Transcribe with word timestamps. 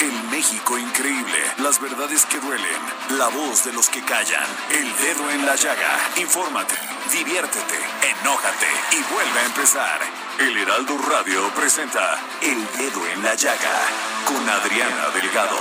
El 0.00 0.12
México 0.30 0.78
increíble, 0.78 1.38
las 1.58 1.80
verdades 1.80 2.24
que 2.26 2.38
duelen, 2.38 2.80
la 3.18 3.28
voz 3.28 3.64
de 3.64 3.72
los 3.72 3.88
que 3.88 4.00
callan, 4.02 4.46
el 4.70 4.96
dedo 4.96 5.28
en 5.30 5.44
la 5.44 5.56
llaga. 5.56 5.98
Infórmate, 6.16 6.76
diviértete, 7.12 7.78
enójate 8.20 8.66
y 8.92 9.12
vuelve 9.12 9.40
a 9.40 9.46
empezar. 9.46 10.00
El 10.38 10.56
Heraldo 10.56 10.96
Radio 10.98 11.48
presenta 11.54 12.16
El 12.40 12.64
Dedo 12.76 13.04
en 13.08 13.24
la 13.24 13.34
Llaga 13.34 13.76
con 14.24 14.48
Adriana 14.48 15.08
Delgado. 15.12 15.58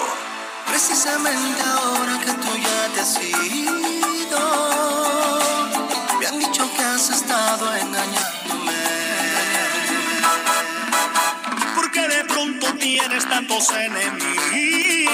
Precisamente 0.67 1.61
ahora 1.63 2.19
que 2.19 2.31
tú 2.33 2.57
ya 2.57 2.93
te 2.93 3.01
has 3.01 3.23
ido, 3.23 4.86
tantos 13.29 13.69
enemigos. 13.69 15.13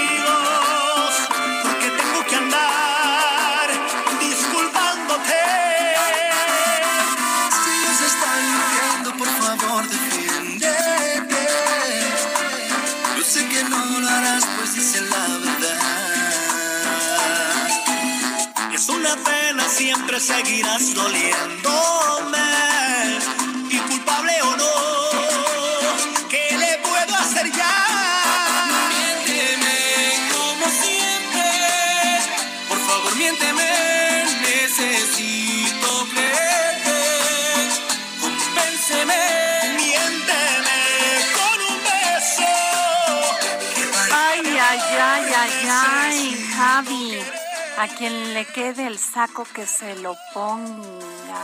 Porque 1.63 1.89
tengo 1.89 2.25
que 2.29 2.35
andar 2.35 3.69
disculpándote. 4.19 5.39
Si 7.63 7.69
ellos 7.79 8.01
están 8.11 8.39
mintiendo, 8.51 9.09
por 9.17 9.27
favor, 9.27 9.81
defiéndete. 9.89 11.47
Yo 13.17 13.23
sé 13.23 13.47
que 13.47 13.63
no 13.63 13.99
lo 13.99 14.07
harás, 14.07 14.45
pues 14.57 14.75
dicen 14.75 15.09
la 15.09 15.27
verdad. 15.27 15.79
Es 18.73 18.89
una 18.89 19.15
pena, 19.15 19.67
siempre 19.69 20.19
seguirás 20.19 20.93
doliéndome. 20.93 22.12
A 47.83 47.87
quien 47.89 48.33
le 48.33 48.45
quede 48.45 48.87
el 48.87 48.97
saco 48.97 49.45
que 49.53 49.67
se 49.67 49.97
lo 49.97 50.15
ponga. 50.33 51.43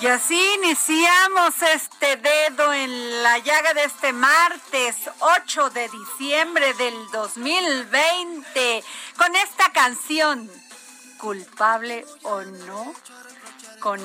Y 0.00 0.06
así 0.06 0.42
iniciamos 0.54 1.60
este 1.60 2.16
dedo 2.16 2.72
en 2.72 3.22
la 3.22 3.36
llaga 3.36 3.74
de 3.74 3.84
este 3.84 4.14
martes 4.14 4.96
8 5.18 5.68
de 5.68 5.86
diciembre 5.90 6.72
del 6.72 6.94
2020 7.12 8.82
con 9.18 9.36
esta 9.36 9.70
canción, 9.70 10.50
culpable 11.18 12.06
o 12.22 12.40
no, 12.40 12.94
con 13.80 14.00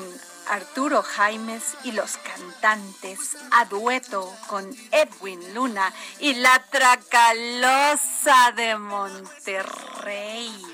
Arturo 0.50 1.02
Jaimes 1.02 1.74
y 1.84 1.92
los 1.92 2.18
cantantes 2.18 3.38
a 3.50 3.64
dueto 3.64 4.30
con 4.46 4.68
Edwin 4.90 5.54
Luna 5.54 5.90
y 6.20 6.34
la 6.34 6.62
Tracalosa 6.70 8.52
de 8.54 8.76
Monterrey. 8.76 10.73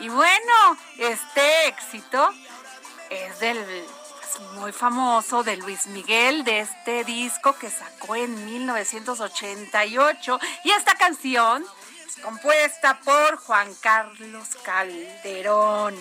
Y 0.00 0.08
bueno, 0.08 0.78
este 0.98 1.68
éxito 1.68 2.30
es 3.10 3.38
del 3.40 3.58
muy 4.54 4.72
famoso 4.72 5.42
de 5.42 5.58
Luis 5.58 5.86
Miguel 5.88 6.44
de 6.44 6.60
este 6.60 7.04
disco 7.04 7.54
que 7.56 7.68
sacó 7.68 8.16
en 8.16 8.46
1988 8.46 10.40
y 10.64 10.70
esta 10.70 10.94
canción 10.94 11.66
es 12.06 12.16
compuesta 12.22 12.98
por 13.00 13.36
Juan 13.36 13.68
Carlos 13.82 14.48
Calderón. 14.64 15.94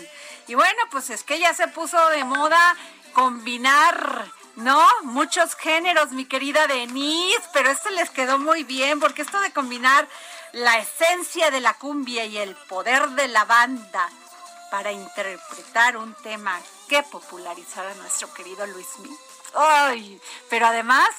Y 0.47 0.55
bueno, 0.55 0.79
pues 0.91 1.09
es 1.09 1.23
que 1.23 1.37
ya 1.37 1.53
se 1.53 1.67
puso 1.67 1.97
de 2.09 2.23
moda 2.23 2.77
combinar, 3.11 4.31
¿no? 4.59 4.85
Muchos 5.03 5.55
géneros, 5.55 6.11
mi 6.11 6.25
querida 6.25 6.67
Denise, 6.67 7.41
pero 7.53 7.69
esto 7.69 7.89
les 7.89 8.09
quedó 8.09 8.39
muy 8.39 8.63
bien 8.63 8.99
porque 8.99 9.21
esto 9.21 9.39
de 9.41 9.51
combinar 9.51 10.07
la 10.51 10.77
esencia 10.77 11.51
de 11.51 11.61
la 11.61 11.73
cumbia 11.75 12.25
y 12.25 12.37
el 12.37 12.55
poder 12.55 13.09
de 13.09 13.27
la 13.27 13.45
banda 13.45 14.09
para 14.71 14.91
interpretar 14.91 15.97
un 15.97 16.13
tema 16.15 16.59
que 16.87 17.03
popularizara 17.03 17.93
nuestro 17.95 18.33
querido 18.33 18.65
Luis 18.67 18.87
Miguel. 18.99 19.17
Ay, 19.55 20.21
pero 20.49 20.67
además 20.67 21.09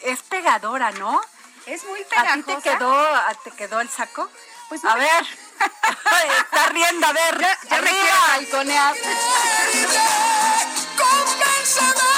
es 0.00 0.22
pegadora, 0.22 0.90
¿no? 0.92 1.20
Es 1.66 1.84
muy 1.84 2.00
¿A 2.00 2.04
ti 2.04 2.10
pegajosa. 2.10 2.44
te 2.44 2.62
quedó, 2.62 3.06
te 3.44 3.50
quedó 3.52 3.80
el 3.80 3.88
saco? 3.88 4.28
Pues 4.68 4.84
a 4.84 4.94
ver. 4.94 5.26
Está 6.38 6.66
riendo, 6.70 7.06
a 7.06 7.12
ver. 7.12 7.40
Ya, 7.40 7.58
ya 7.68 7.82
me 7.82 7.90
quiero 7.90 8.16
balconear. 8.28 8.94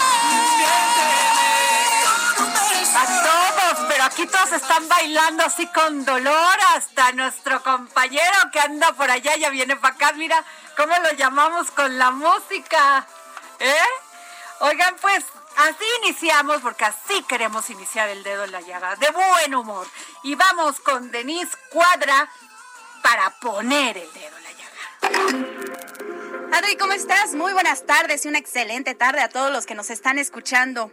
A 2.99 3.05
todos, 3.05 3.87
pero 3.89 4.05
aquí 4.05 4.27
todos 4.27 4.53
están 4.53 4.89
bailando 4.89 5.45
así 5.45 5.67
con 5.67 6.05
dolor, 6.05 6.57
hasta 6.75 7.13
nuestro 7.13 7.63
compañero 7.63 8.37
que 8.53 8.61
anda 8.61 8.93
por 8.93 9.11
allá 9.11 9.37
ya 9.37 9.51
viene 9.51 9.77
para 9.77 9.95
acá, 9.95 10.13
mira 10.13 10.43
cómo 10.77 10.95
lo 11.03 11.13
llamamos 11.13 11.71
con 11.71 11.99
la 11.99 12.11
música, 12.11 13.07
¿eh? 13.59 13.77
Oigan, 14.61 14.97
pues 15.01 15.25
así 15.57 15.85
iniciamos, 16.03 16.63
porque 16.63 16.87
así 16.87 17.23
queremos 17.25 17.69
iniciar 17.71 18.09
el 18.09 18.23
dedo 18.23 18.45
en 18.45 18.53
la 18.53 18.61
llaga, 18.63 18.97
de 18.97 19.11
buen 19.11 19.55
humor. 19.55 19.87
Y 20.23 20.35
vamos 20.35 20.81
con 20.81 21.11
Denise 21.11 21.57
Cuadra 21.71 22.29
para 23.03 23.31
poner 23.39 23.99
el 23.99 24.13
dedo 24.13 24.37
en 24.39 24.45
la 24.45 24.51
llaga. 24.53 26.06
Adri, 26.57 26.77
¿cómo 26.77 26.95
estás? 26.95 27.35
Muy 27.35 27.53
buenas 27.53 27.85
tardes 27.85 28.25
y 28.25 28.29
una 28.29 28.39
excelente 28.39 28.95
tarde 28.95 29.21
a 29.21 29.29
todos 29.29 29.53
los 29.53 29.67
que 29.67 29.75
nos 29.75 29.91
están 29.91 30.19
escuchando. 30.19 30.91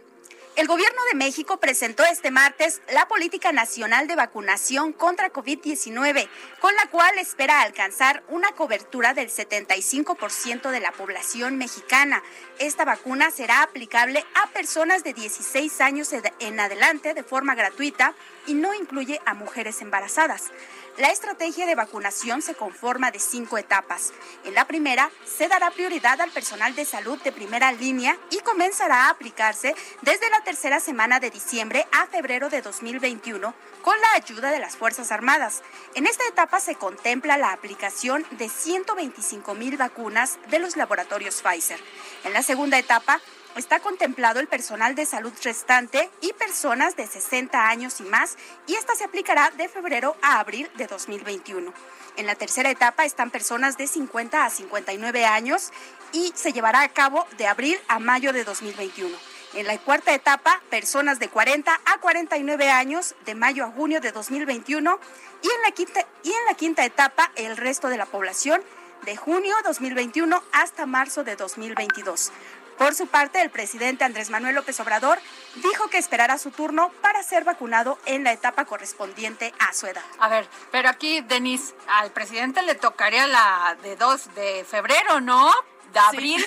El 0.56 0.66
gobierno 0.66 1.00
de 1.10 1.16
México 1.16 1.56
presentó 1.56 2.04
este 2.04 2.30
martes 2.30 2.82
la 2.92 3.08
Política 3.08 3.50
Nacional 3.50 4.06
de 4.06 4.14
Vacunación 4.14 4.92
contra 4.92 5.32
COVID-19, 5.32 6.28
con 6.60 6.74
la 6.74 6.86
cual 6.90 7.18
espera 7.18 7.62
alcanzar 7.62 8.22
una 8.28 8.52
cobertura 8.52 9.14
del 9.14 9.30
75% 9.30 10.70
de 10.70 10.80
la 10.80 10.92
población 10.92 11.56
mexicana. 11.56 12.22
Esta 12.58 12.84
vacuna 12.84 13.30
será 13.30 13.62
aplicable 13.62 14.22
a 14.34 14.48
personas 14.48 15.02
de 15.02 15.14
16 15.14 15.80
años 15.80 16.10
en 16.40 16.60
adelante 16.60 17.14
de 17.14 17.22
forma 17.22 17.54
gratuita 17.54 18.14
y 18.46 18.52
no 18.52 18.74
incluye 18.74 19.18
a 19.24 19.32
mujeres 19.32 19.80
embarazadas. 19.80 20.52
La 20.96 21.10
estrategia 21.10 21.66
de 21.66 21.74
vacunación 21.74 22.40
se 22.40 22.54
conforma 22.54 23.10
de 23.10 23.18
cinco 23.18 23.58
etapas. 23.58 24.12
En 24.44 24.54
la 24.54 24.64
primera, 24.64 25.10
se 25.24 25.48
dará 25.48 25.72
prioridad 25.72 26.20
al 26.20 26.30
personal 26.30 26.76
de 26.76 26.84
salud 26.84 27.20
de 27.22 27.32
primera 27.32 27.72
línea 27.72 28.16
y 28.30 28.38
comenzará 28.38 29.06
a 29.06 29.10
aplicarse 29.10 29.74
desde 30.02 30.30
la 30.30 30.44
tercera 30.44 30.78
semana 30.78 31.18
de 31.18 31.30
diciembre 31.30 31.84
a 31.90 32.06
febrero 32.06 32.48
de 32.48 32.62
2021 32.62 33.52
con 33.82 34.00
la 34.00 34.12
ayuda 34.14 34.52
de 34.52 34.60
las 34.60 34.76
Fuerzas 34.76 35.10
Armadas. 35.10 35.62
En 35.96 36.06
esta 36.06 36.28
etapa 36.28 36.60
se 36.60 36.76
contempla 36.76 37.38
la 37.38 37.50
aplicación 37.50 38.24
de 38.30 38.48
125 38.48 39.52
mil 39.54 39.76
vacunas 39.76 40.38
de 40.48 40.60
los 40.60 40.76
laboratorios 40.76 41.42
Pfizer. 41.42 41.80
En 42.22 42.32
la 42.32 42.42
segunda 42.42 42.78
etapa, 42.78 43.20
está 43.56 43.80
contemplado 43.80 44.40
el 44.40 44.48
personal 44.48 44.94
de 44.94 45.06
salud 45.06 45.32
restante 45.42 46.10
y 46.20 46.32
personas 46.32 46.96
de 46.96 47.06
60 47.06 47.68
años 47.68 48.00
y 48.00 48.04
más, 48.04 48.36
y 48.66 48.74
esta 48.74 48.94
se 48.94 49.04
aplicará 49.04 49.50
de 49.50 49.68
febrero 49.68 50.16
a 50.22 50.40
abril 50.40 50.70
de 50.76 50.86
2021. 50.86 51.72
En 52.16 52.26
la 52.26 52.34
tercera 52.34 52.70
etapa 52.70 53.04
están 53.04 53.30
personas 53.30 53.76
de 53.76 53.86
50 53.86 54.44
a 54.44 54.50
59 54.50 55.24
años 55.24 55.72
y 56.12 56.32
se 56.34 56.52
llevará 56.52 56.82
a 56.82 56.88
cabo 56.88 57.26
de 57.38 57.46
abril 57.46 57.78
a 57.88 57.98
mayo 57.98 58.32
de 58.32 58.44
2021. 58.44 59.16
En 59.54 59.66
la 59.66 59.78
cuarta 59.78 60.14
etapa, 60.14 60.60
personas 60.68 61.20
de 61.20 61.28
40 61.28 61.72
a 61.72 61.98
49 61.98 62.70
años 62.70 63.14
de 63.24 63.34
mayo 63.34 63.64
a 63.64 63.70
junio 63.70 64.00
de 64.00 64.10
2021 64.10 64.98
y 65.42 65.46
en 65.46 65.62
la 65.62 65.70
quinta, 65.70 66.06
y 66.24 66.30
en 66.30 66.44
la 66.48 66.54
quinta 66.54 66.84
etapa 66.84 67.30
el 67.36 67.56
resto 67.56 67.88
de 67.88 67.96
la 67.96 68.06
población 68.06 68.60
de 69.04 69.16
junio 69.16 69.54
2021 69.64 70.42
hasta 70.52 70.86
marzo 70.86 71.24
de 71.24 71.36
2022. 71.36 72.32
Por 72.78 72.94
su 72.94 73.06
parte, 73.06 73.40
el 73.40 73.50
presidente 73.50 74.04
Andrés 74.04 74.30
Manuel 74.30 74.54
López 74.54 74.78
Obrador 74.80 75.18
dijo 75.56 75.88
que 75.88 75.98
esperará 75.98 76.38
su 76.38 76.50
turno 76.50 76.90
para 77.00 77.22
ser 77.22 77.44
vacunado 77.44 77.98
en 78.06 78.24
la 78.24 78.32
etapa 78.32 78.64
correspondiente 78.64 79.54
a 79.58 79.72
su 79.72 79.86
edad. 79.86 80.02
A 80.18 80.28
ver, 80.28 80.48
pero 80.70 80.88
aquí, 80.88 81.20
Denise, 81.20 81.74
al 81.86 82.10
presidente 82.10 82.62
le 82.62 82.74
tocaría 82.74 83.26
la 83.26 83.76
de 83.82 83.96
2 83.96 84.34
de 84.34 84.64
febrero, 84.68 85.20
¿no? 85.20 85.52
de 85.94 86.00
abril. 86.00 86.46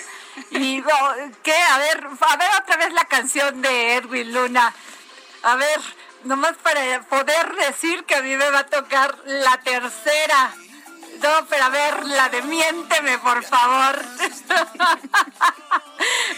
Y 0.52 0.84
¿qué? 1.42 1.56
A 1.56 1.78
ver, 1.80 2.08
a 2.22 2.38
ver 2.38 2.50
otra 2.62 2.78
vez 2.78 2.94
la 2.94 3.06
canción 3.06 3.60
de 3.62 3.96
Edwin 3.96 4.32
Luna. 4.32 4.72
A 5.42 5.56
ver, 5.56 5.80
nomás 6.26 6.56
para 6.58 7.02
poder 7.10 7.56
decir 7.56 8.04
que 8.04 8.16
a 8.16 8.22
mí 8.22 8.36
me 8.36 8.50
va 8.52 8.60
a 8.60 8.66
tocar 8.68 9.18
la 9.26 9.58
tercera. 9.62 10.54
No, 11.22 11.46
pero 11.50 11.66
a 11.66 11.70
ver, 11.70 12.06
la 12.06 12.30
de 12.30 12.42
miénteme, 12.44 13.18
por 13.20 13.44
favor. 13.44 14.00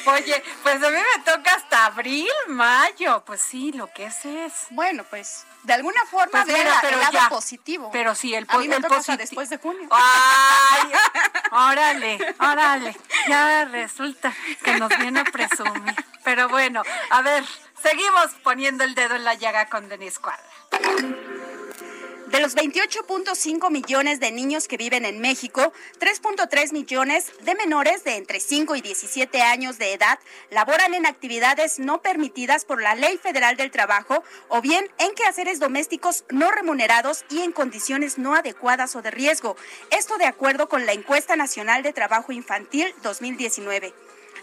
Oye, 0.06 0.44
pues 0.64 0.76
a 0.84 0.90
mí 0.90 0.98
me 0.98 1.24
toca 1.24 1.54
hasta 1.54 1.86
abril, 1.88 2.30
mayo. 2.48 3.24
Pues 3.26 3.42
sí, 3.42 3.72
lo 3.74 3.92
que 3.94 4.06
es 4.06 4.26
es. 4.26 4.54
Bueno, 4.72 5.04
pues 5.10 5.46
de 5.64 5.74
alguna 5.74 6.06
forma 6.06 6.44
pues 6.44 6.48
mira, 6.48 6.80
pero 6.82 6.96
el 7.02 7.14
lado 7.14 7.30
positivo. 7.30 7.90
Pero 7.92 8.16
sí, 8.16 8.34
el, 8.34 8.46
a 8.48 8.58
mí 8.58 8.68
me 8.68 8.80
toca 8.80 9.18
después 9.18 9.50
de 9.50 9.58
junio. 9.58 9.88
Ay, 9.92 10.92
órale, 11.52 12.36
órale. 12.40 12.98
Ya 13.28 13.66
resulta 13.66 14.34
que 14.64 14.76
nos 14.76 14.90
viene 14.98 15.20
a 15.20 15.26
presumir. 15.26 15.96
Pero 16.24 16.48
bueno, 16.48 16.84
a 17.10 17.22
ver, 17.22 17.44
seguimos 17.82 18.32
poniendo 18.44 18.84
el 18.84 18.96
dedo 18.96 19.16
en 19.16 19.26
la 19.26 19.34
llaga 19.34 19.68
con 19.68 19.90
Denise 19.90 20.20
Cuadra. 20.20 20.44
De 22.32 22.40
los 22.40 22.56
28.5 22.56 23.72
millones 23.72 24.20
de 24.20 24.32
niños 24.32 24.68
que 24.68 24.78
viven 24.78 25.04
en 25.04 25.20
México, 25.20 25.74
3.3 26.00 26.74
millones 26.74 27.32
de 27.42 27.56
menores 27.56 28.04
de 28.04 28.18
entre 28.18 28.40
5 28.40 28.76
y 28.76 28.82
17 28.82 29.42
años 29.42 29.80
de 29.80 29.94
edad 29.94 30.20
laboran 30.52 30.94
en 30.94 31.08
actividades 31.08 31.80
no 31.80 32.04
permitidas 32.04 32.66
por 32.66 32.84
la 32.84 32.94
Ley 32.94 33.18
Federal 33.18 33.58
del 33.58 33.72
Trabajo 33.72 34.24
o 34.48 34.62
bien 34.62 34.88
en 35.00 35.16
quehaceres 35.16 35.60
domésticos 35.60 36.24
no 36.30 36.52
remunerados 36.52 37.26
y 37.32 37.40
en 37.40 37.52
condiciones 37.52 38.20
no 38.20 38.36
adecuadas 38.36 38.96
o 38.96 39.02
de 39.02 39.10
riesgo. 39.10 39.56
Esto 39.90 40.20
de 40.20 40.26
acuerdo 40.26 40.70
con 40.70 40.86
la 40.86 40.94
Encuesta 40.94 41.36
Nacional 41.36 41.82
de 41.82 41.94
Trabajo 41.94 42.32
Infantil 42.32 42.94
2019. 43.02 43.92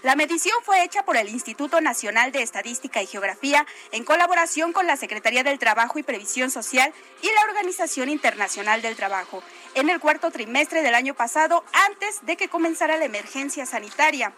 La 0.06 0.14
medición 0.14 0.54
fue 0.62 0.84
hecha 0.84 1.04
por 1.04 1.16
el 1.16 1.28
Instituto 1.28 1.80
Nacional 1.80 2.30
de 2.30 2.40
Estadística 2.40 3.02
y 3.02 3.08
Geografía 3.08 3.66
en 3.90 4.04
colaboración 4.04 4.72
con 4.72 4.86
la 4.86 4.96
Secretaría 4.96 5.42
del 5.42 5.58
Trabajo 5.58 5.98
y 5.98 6.04
Previsión 6.04 6.48
Social 6.48 6.94
y 7.22 7.26
la 7.26 7.42
Organización 7.50 8.08
Internacional 8.08 8.82
del 8.82 8.94
Trabajo 8.94 9.42
en 9.74 9.90
el 9.90 9.98
cuarto 9.98 10.30
trimestre 10.30 10.82
del 10.82 10.94
año 10.94 11.14
pasado 11.14 11.64
antes 11.88 12.24
de 12.24 12.36
que 12.36 12.48
comenzara 12.48 12.98
la 12.98 13.04
emergencia 13.04 13.66
sanitaria. 13.66 14.32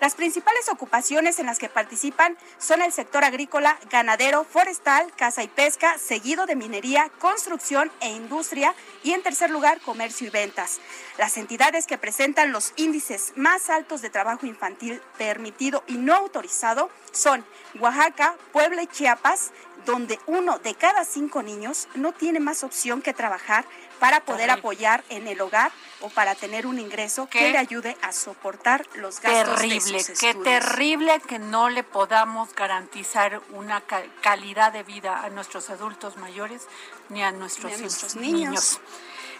Las 0.00 0.14
principales 0.14 0.70
ocupaciones 0.70 1.38
en 1.38 1.46
las 1.46 1.58
que 1.58 1.68
participan 1.68 2.38
son 2.56 2.80
el 2.80 2.90
sector 2.90 3.22
agrícola, 3.22 3.78
ganadero, 3.90 4.44
forestal, 4.44 5.12
caza 5.14 5.42
y 5.42 5.48
pesca, 5.48 5.98
seguido 5.98 6.46
de 6.46 6.56
minería, 6.56 7.10
construcción 7.18 7.92
e 8.00 8.08
industria 8.08 8.74
y 9.02 9.12
en 9.12 9.22
tercer 9.22 9.50
lugar 9.50 9.78
comercio 9.82 10.28
y 10.28 10.30
ventas. 10.30 10.80
Las 11.18 11.36
entidades 11.36 11.86
que 11.86 11.98
presentan 11.98 12.50
los 12.50 12.72
índices 12.76 13.34
más 13.36 13.68
altos 13.68 14.00
de 14.00 14.08
trabajo 14.08 14.46
infantil 14.46 15.02
permitido 15.18 15.84
y 15.86 15.98
no 15.98 16.14
autorizado 16.14 16.88
son 17.12 17.44
Oaxaca, 17.78 18.36
Puebla 18.52 18.82
y 18.82 18.86
Chiapas, 18.86 19.50
donde 19.84 20.18
uno 20.26 20.58
de 20.60 20.74
cada 20.74 21.04
cinco 21.04 21.42
niños 21.42 21.88
no 21.94 22.12
tiene 22.12 22.40
más 22.40 22.64
opción 22.64 23.02
que 23.02 23.12
trabajar 23.12 23.66
para 24.00 24.24
poder 24.24 24.50
apoyar 24.50 25.04
en 25.10 25.28
el 25.28 25.40
hogar 25.40 25.70
o 26.00 26.08
para 26.08 26.34
tener 26.34 26.66
un 26.66 26.80
ingreso 26.80 27.28
que 27.28 27.52
le 27.52 27.58
ayude 27.58 27.96
a 28.02 28.12
soportar 28.12 28.86
los 28.94 29.20
gastos 29.20 29.60
terrible, 29.60 29.98
de 29.98 30.02
sus 30.02 30.18
Qué 30.18 30.34
terrible 30.34 31.20
que 31.28 31.38
no 31.38 31.68
le 31.68 31.84
podamos 31.84 32.52
garantizar 32.54 33.40
una 33.50 33.82
calidad 34.22 34.72
de 34.72 34.82
vida 34.82 35.22
a 35.22 35.28
nuestros 35.28 35.70
adultos 35.70 36.16
mayores 36.16 36.66
ni 37.10 37.22
a 37.22 37.30
nuestros, 37.30 37.72
niños. 37.72 38.16
niños. 38.16 38.80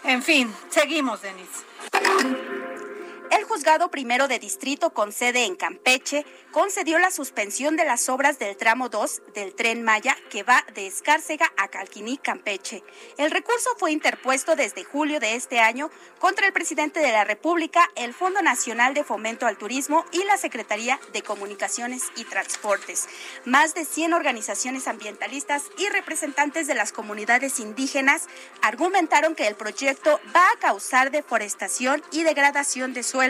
En 0.03 0.21
fin, 0.23 0.53
seguimos, 0.69 1.21
Denise. 1.21 1.65
El 3.31 3.45
juzgado 3.45 3.89
primero 3.89 4.27
de 4.27 4.39
distrito 4.39 4.89
con 4.89 5.13
sede 5.13 5.45
en 5.45 5.55
Campeche 5.55 6.25
concedió 6.51 6.99
la 6.99 7.11
suspensión 7.11 7.77
de 7.77 7.85
las 7.85 8.09
obras 8.09 8.39
del 8.39 8.57
tramo 8.57 8.89
2 8.89 9.21
del 9.33 9.55
tren 9.55 9.83
Maya 9.83 10.17
que 10.29 10.43
va 10.43 10.65
de 10.73 10.85
Escárcega 10.85 11.49
a 11.55 11.69
Calquiní, 11.69 12.17
Campeche. 12.17 12.83
El 13.17 13.31
recurso 13.31 13.69
fue 13.77 13.93
interpuesto 13.93 14.57
desde 14.57 14.83
julio 14.83 15.21
de 15.21 15.35
este 15.35 15.61
año 15.61 15.89
contra 16.19 16.45
el 16.45 16.51
presidente 16.51 16.99
de 16.99 17.13
la 17.13 17.23
República, 17.23 17.89
el 17.95 18.13
Fondo 18.13 18.41
Nacional 18.41 18.93
de 18.93 19.05
Fomento 19.05 19.47
al 19.47 19.57
Turismo 19.57 20.03
y 20.11 20.25
la 20.25 20.35
Secretaría 20.35 20.99
de 21.13 21.21
Comunicaciones 21.21 22.11
y 22.17 22.25
Transportes. 22.25 23.07
Más 23.45 23.73
de 23.73 23.85
100 23.85 24.11
organizaciones 24.11 24.89
ambientalistas 24.89 25.69
y 25.77 25.87
representantes 25.87 26.67
de 26.67 26.75
las 26.75 26.91
comunidades 26.91 27.61
indígenas 27.61 28.27
argumentaron 28.61 29.35
que 29.35 29.47
el 29.47 29.55
proyecto 29.55 30.19
va 30.35 30.51
a 30.51 30.59
causar 30.59 31.11
deforestación 31.11 32.03
y 32.11 32.23
degradación 32.23 32.93
de 32.93 33.03
suelo 33.03 33.20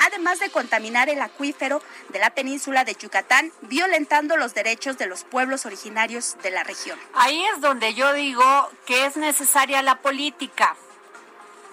además 0.00 0.38
de 0.40 0.50
contaminar 0.50 1.08
el 1.08 1.20
acuífero 1.20 1.82
de 2.10 2.18
la 2.18 2.30
península 2.30 2.84
de 2.84 2.94
Yucatán, 2.94 3.52
violentando 3.62 4.36
los 4.36 4.54
derechos 4.54 4.98
de 4.98 5.06
los 5.06 5.24
pueblos 5.24 5.66
originarios 5.66 6.36
de 6.42 6.50
la 6.50 6.64
región. 6.64 6.98
Ahí 7.14 7.42
es 7.54 7.60
donde 7.60 7.94
yo 7.94 8.12
digo 8.12 8.70
que 8.86 9.06
es 9.06 9.16
necesaria 9.16 9.82
la 9.82 10.00
política 10.00 10.76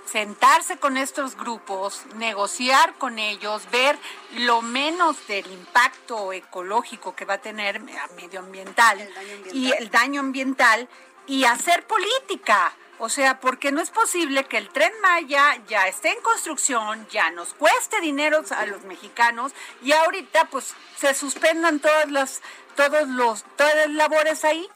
sentarse 0.09 0.77
con 0.77 0.97
estos 0.97 1.37
grupos, 1.37 2.03
negociar 2.15 2.95
con 2.95 3.19
ellos, 3.19 3.69
ver 3.71 3.97
lo 4.37 4.61
menos 4.61 5.27
del 5.27 5.45
impacto 5.47 6.33
ecológico 6.33 7.15
que 7.15 7.25
va 7.25 7.35
a 7.35 7.41
tener 7.41 7.79
medioambiental, 8.15 8.99
ambiental. 8.99 9.55
y 9.55 9.71
el 9.71 9.89
daño 9.89 10.19
ambiental 10.21 10.89
y 11.27 11.45
hacer 11.45 11.85
política. 11.85 12.73
O 12.99 13.07
sea, 13.07 13.39
porque 13.39 13.71
no 13.71 13.81
es 13.81 13.91
posible 13.91 14.43
que 14.43 14.57
el 14.57 14.69
tren 14.69 14.91
Maya 15.01 15.55
ya 15.67 15.87
esté 15.87 16.09
en 16.09 16.21
construcción, 16.21 17.07
ya 17.09 17.31
nos 17.31 17.53
cueste 17.53 18.01
dinero 18.01 18.43
a 18.51 18.65
los 18.65 18.83
mexicanos 18.83 19.53
y 19.81 19.93
ahorita 19.93 20.45
pues 20.45 20.75
se 20.97 21.13
suspendan 21.13 21.79
todas 21.79 22.11
las, 22.11 22.41
todos 22.75 23.07
los, 23.07 23.43
todas 23.55 23.75
las 23.75 23.89
labores 23.91 24.43
ahí. 24.43 24.69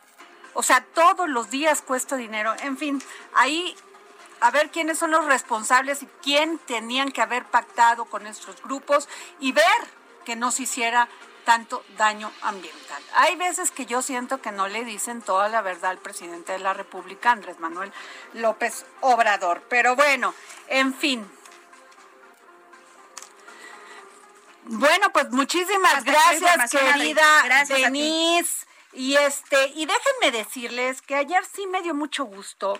O 0.53 0.63
sea, 0.63 0.85
todos 0.93 1.27
los 1.27 1.49
días 1.49 1.81
cuesta 1.81 2.15
dinero. 2.15 2.55
En 2.61 2.77
fin, 2.77 3.03
ahí 3.35 3.75
a 4.39 4.51
ver 4.51 4.69
quiénes 4.71 4.99
son 4.99 5.11
los 5.11 5.25
responsables 5.25 6.03
y 6.03 6.07
quién 6.21 6.59
tenían 6.59 7.11
que 7.11 7.21
haber 7.21 7.43
pactado 7.43 8.05
con 8.05 8.25
estos 8.25 8.61
grupos 8.61 9.09
y 9.39 9.51
ver 9.51 9.65
que 10.23 10.37
no 10.37 10.51
se 10.51 10.63
hiciera 10.63 11.09
tanto 11.45 11.83
daño 11.97 12.31
ambiental. 12.41 13.03
Hay 13.13 13.35
veces 13.35 13.71
que 13.71 13.85
yo 13.85 14.01
siento 14.01 14.41
que 14.41 14.51
no 14.51 14.67
le 14.67 14.83
dicen 14.85 15.21
toda 15.21 15.50
la 15.50 15.62
verdad 15.62 15.91
al 15.91 15.97
presidente 15.97 16.53
de 16.53 16.59
la 16.59 16.73
República, 16.73 17.31
Andrés 17.31 17.59
Manuel 17.59 17.91
López 18.33 18.85
Obrador. 19.01 19.63
Pero 19.69 19.95
bueno, 19.95 20.33
en 20.67 20.93
fin. 20.93 21.29
Bueno, 24.65 25.12
pues 25.12 25.29
muchísimas 25.31 26.03
gracias, 26.03 26.71
querida 26.71 27.65
Denise. 27.67 28.65
Y 28.93 29.15
este, 29.15 29.67
y 29.69 29.85
déjenme 29.85 30.31
decirles 30.31 31.01
que 31.01 31.15
ayer 31.15 31.43
sí 31.45 31.65
me 31.67 31.81
dio 31.81 31.95
mucho 31.95 32.25
gusto 32.25 32.79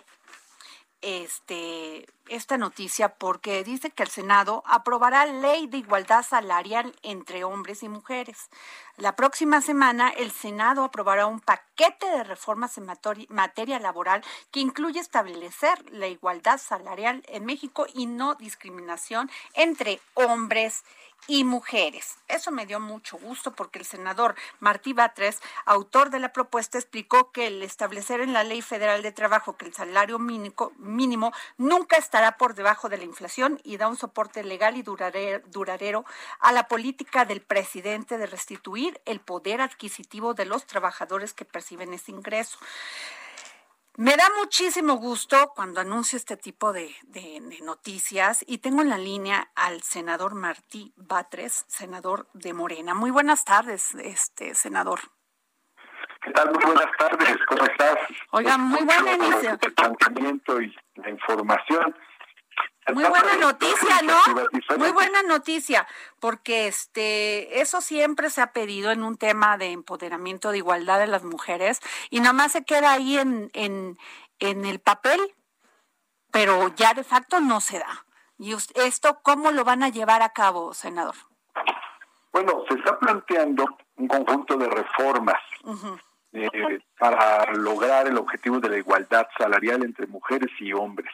este, 1.04 2.08
esta 2.30 2.58
noticia 2.58 3.10
porque 3.10 3.64
dice 3.64 3.92
que 3.92 4.04
el 4.04 4.10
Senado 4.10 4.64
aprobará 4.66 5.26
ley 5.26 5.68
de 5.68 5.78
igualdad 5.78 6.24
salarial 6.24 6.96
entre 7.04 7.44
hombres 7.44 7.84
y 7.84 7.90
mujeres. 7.90 8.50
La 8.98 9.16
próxima 9.16 9.62
semana 9.62 10.10
el 10.10 10.32
Senado 10.32 10.84
aprobará 10.84 11.26
un 11.26 11.40
paquete 11.40 12.06
de 12.06 12.24
reformas 12.24 12.78
en 12.78 12.88
materia 13.30 13.80
laboral 13.80 14.24
que 14.52 14.60
incluye 14.60 15.00
establecer 15.00 15.84
la 15.92 16.08
igualdad 16.08 16.60
salarial 16.60 17.24
en 17.28 17.46
México 17.46 17.88
y 17.94 18.06
no 18.06 18.36
discriminación 18.36 19.30
entre 19.56 20.00
hombres 20.14 20.84
y 21.28 21.44
mujeres. 21.44 22.16
Eso 22.28 22.52
me 22.52 22.66
dio 22.66 22.80
mucho 22.80 23.18
gusto 23.18 23.52
porque 23.52 23.80
el 23.80 23.86
senador 23.86 24.36
Martí 24.60 24.94
Batres, 24.94 25.40
autor 25.66 26.10
de 26.10 26.20
la 26.20 26.34
propuesta, 26.34 26.78
explicó 26.78 27.32
que 27.32 27.48
el 27.48 27.64
establecer 27.64 28.20
en 28.22 28.34
la 28.34 28.44
Ley 28.44 28.62
Federal 28.62 29.02
de 29.02 29.12
Trabajo 29.12 29.56
que 29.56 29.66
el 29.66 29.74
salario 29.74 30.20
mínimo, 30.20 30.72
mínimo 30.78 31.32
nunca 31.58 31.98
está 31.98 32.13
estará 32.14 32.38
por 32.38 32.54
debajo 32.54 32.90
de 32.90 33.00
la 33.00 33.06
inflación 33.06 33.60
y 33.64 33.78
da 33.78 33.88
un 33.88 33.98
soporte 33.98 34.44
legal 34.44 34.78
y 34.78 34.84
duradero 34.84 36.06
a 36.40 36.52
la 36.52 36.68
política 36.68 37.26
del 37.26 37.42
presidente 37.42 38.20
de 38.20 38.28
restituir 38.28 39.02
el 39.06 39.20
poder 39.20 39.62
adquisitivo 39.62 40.36
de 40.36 40.46
los 40.46 40.68
trabajadores 40.68 41.34
que 41.34 41.44
perciben 41.44 41.92
ese 41.92 42.12
ingreso. 42.12 42.60
Me 43.96 44.16
da 44.16 44.30
muchísimo 44.38 44.98
gusto 44.98 45.54
cuando 45.56 45.82
anuncio 45.82 46.18
este 46.18 46.38
tipo 46.38 46.72
de, 46.72 46.94
noticias 47.64 48.46
y 48.46 48.60
tengo 48.60 48.84
en 48.84 48.90
la 48.90 49.00
línea 49.00 49.50
al 49.56 49.82
senador 49.82 50.36
Martí 50.36 50.94
Batres, 50.96 51.66
senador 51.68 52.30
de 52.34 52.54
Morena. 52.54 52.94
Muy 52.94 53.10
buenas 53.10 53.44
tardes, 53.44 53.96
este 53.96 54.54
senador. 54.54 55.00
¿Qué 56.24 56.32
tal? 56.32 56.52
Muy 56.54 56.64
buenas 56.64 56.98
tardes, 56.98 57.38
¿cómo 57.48 57.66
estás? 57.66 57.98
Oiga, 58.32 58.58
muy 58.58 58.82
buena 58.84 59.14
inicio. 59.14 59.58
El 59.62 59.74
planteamiento 59.74 60.62
y 60.62 60.74
la 60.96 61.10
información. 61.10 61.96
Muy 62.94 63.04
buena 63.04 63.36
noticia, 63.38 64.02
¿no? 64.04 64.78
Muy 64.78 64.92
buena 64.92 65.24
noticia, 65.24 65.88
porque 66.20 66.68
este 66.68 67.62
eso 67.62 67.82
siempre 67.82 68.30
se 68.30 68.42
ha 68.42 68.54
pedido 68.54 68.92
en 68.92 69.04
un 69.04 69.18
tema 69.18 69.58
de 69.58 69.72
empoderamiento 69.72 70.52
de 70.52 70.58
igualdad 70.60 71.00
de 71.00 71.08
las 71.08 71.24
mujeres 71.24 71.82
y 72.10 72.20
nada 72.20 72.34
más 72.34 72.54
se 72.54 72.64
queda 72.64 72.94
ahí 72.94 73.18
en, 73.18 73.50
en, 73.54 73.98
en 74.40 74.66
el 74.66 74.80
papel, 74.80 75.20
pero 76.32 76.70
ya 76.76 76.94
de 76.94 77.04
facto 77.04 77.40
no 77.40 77.60
se 77.60 77.80
da. 77.80 78.06
¿Y 78.38 78.54
esto 78.76 79.20
cómo 79.24 79.52
lo 79.52 79.64
van 79.64 79.84
a 79.84 79.90
llevar 79.90 80.22
a 80.22 80.30
cabo, 80.30 80.74
senador? 80.74 81.16
Bueno, 82.32 82.64
se 82.68 82.76
está 82.76 82.98
planteando 83.00 83.66
un 83.96 84.08
conjunto 84.08 84.58
de 84.58 84.68
reformas 84.68 85.42
eh, 86.34 86.80
para 86.98 87.54
lograr 87.54 88.08
el 88.08 88.18
objetivo 88.18 88.60
de 88.60 88.70
la 88.70 88.78
igualdad 88.78 89.28
salarial 89.38 89.84
entre 89.84 90.08
mujeres 90.08 90.50
y 90.60 90.74
hombres. 90.74 91.14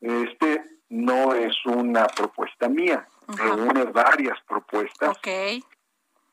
Este 0.00 0.62
no 0.88 1.34
es 1.34 1.54
una 1.64 2.06
propuesta 2.06 2.68
mía, 2.68 3.06
reúne 3.28 3.84
varias 3.84 4.38
propuestas 4.46 5.16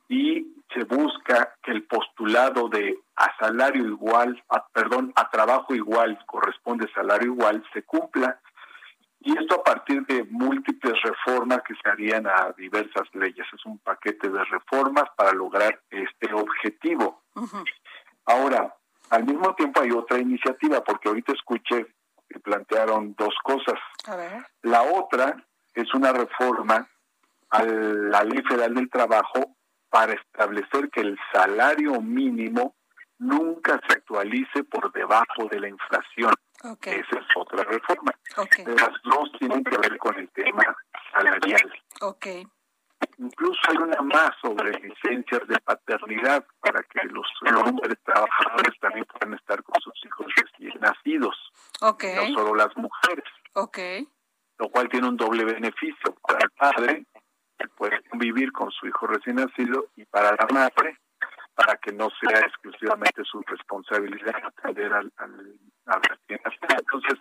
y 0.09 0.47
se 0.73 0.83
busca 0.85 1.55
que 1.63 1.71
el 1.71 1.83
postulado 1.83 2.67
de 2.67 2.99
a 3.15 3.35
salario 3.37 3.85
igual, 3.85 4.43
perdón, 4.73 5.13
a 5.15 5.29
trabajo 5.29 5.75
igual 5.75 6.17
corresponde 6.25 6.91
salario 6.93 7.31
igual 7.33 7.63
se 7.73 7.83
cumpla 7.83 8.39
y 9.25 9.37
esto 9.37 9.55
a 9.55 9.63
partir 9.63 10.05
de 10.05 10.25
múltiples 10.25 11.01
reformas 11.01 11.61
que 11.65 11.73
se 11.81 11.89
harían 11.89 12.27
a 12.27 12.53
diversas 12.57 13.07
leyes. 13.13 13.47
Es 13.53 13.65
un 13.65 13.79
paquete 13.79 14.29
de 14.29 14.43
reformas 14.43 15.05
para 15.15 15.31
lograr 15.31 15.81
este 15.89 16.33
objetivo. 16.33 17.23
Ahora, 18.25 18.75
al 19.09 19.25
mismo 19.25 19.53
tiempo 19.55 19.81
hay 19.81 19.91
otra 19.91 20.17
iniciativa, 20.19 20.83
porque 20.83 21.09
ahorita 21.09 21.33
escuché 21.33 21.85
que 22.29 22.39
plantearon 22.39 23.13
dos 23.17 23.33
cosas. 23.43 23.79
La 24.61 24.81
otra 24.83 25.35
es 25.73 25.93
una 25.93 26.11
reforma 26.11 26.87
a 27.49 27.63
la 27.63 28.23
Ley 28.23 28.41
Federal 28.43 28.73
del 28.73 28.89
Trabajo 28.89 29.55
para 29.89 30.13
establecer 30.13 30.89
que 30.89 31.01
el 31.01 31.19
salario 31.31 32.01
mínimo 32.01 32.75
nunca 33.19 33.79
se 33.87 33.93
actualice 33.93 34.63
por 34.63 34.91
debajo 34.91 35.47
de 35.51 35.59
la 35.59 35.67
inflación. 35.69 36.33
Esa 36.91 37.19
es 37.19 37.25
otra 37.35 37.63
reforma. 37.63 38.11
Las 38.65 38.93
dos 39.03 39.31
tienen 39.37 39.63
que 39.63 39.77
ver 39.77 39.97
con 39.99 40.17
el 40.17 40.29
tema 40.29 40.75
salarial. 41.11 41.73
Incluso 43.23 43.59
hay 43.69 43.77
una 43.77 44.01
más 44.01 44.31
sobre 44.41 44.77
licencias 44.81 45.47
de 45.47 45.57
paternidad 45.59 46.45
para 46.59 46.83
que 46.83 47.07
los 47.07 47.25
hombres 47.65 47.97
trabajadores 48.03 48.77
también 48.81 49.05
puedan 49.05 49.33
estar 49.35 49.63
con 49.63 49.81
sus 49.81 49.93
hijos 50.05 50.27
recién 50.35 50.73
nacidos. 50.81 51.35
No 51.81 52.33
solo 52.33 52.55
las 52.55 52.75
mujeres. 52.75 53.23
Lo 54.57 54.67
cual 54.69 54.89
tiene 54.89 55.07
un 55.07 55.15
doble 55.15 55.45
beneficio 55.45 56.15
para 56.21 56.39
el 56.43 56.49
padre, 56.51 57.05
que 57.57 57.67
puede 57.69 58.01
convivir 58.09 58.51
con 58.51 58.69
su 58.71 58.87
hijo 58.87 59.07
recién 59.07 59.37
nacido, 59.37 59.87
y 59.95 60.03
para 60.03 60.31
la 60.31 60.47
madre, 60.51 60.97
para 61.55 61.77
que 61.77 61.93
no 61.93 62.09
sea 62.19 62.41
exclusivamente 62.41 63.23
su 63.23 63.41
responsabilidad 63.43 64.35
atender 64.43 64.91
al, 64.91 65.13
al, 65.15 65.61
Entonces, 66.27 67.19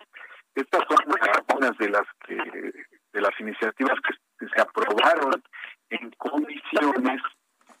estas 0.53 0.81
son 0.89 0.97
algunas 1.33 1.77
de 1.77 1.89
las 1.89 2.05
que 2.25 2.73
de 3.13 3.21
las 3.21 3.39
iniciativas 3.39 3.97
que, 4.01 4.13
se 4.53 4.59
aprobaron 4.59 5.41
en 5.93 6.11
comisiones 6.11 7.21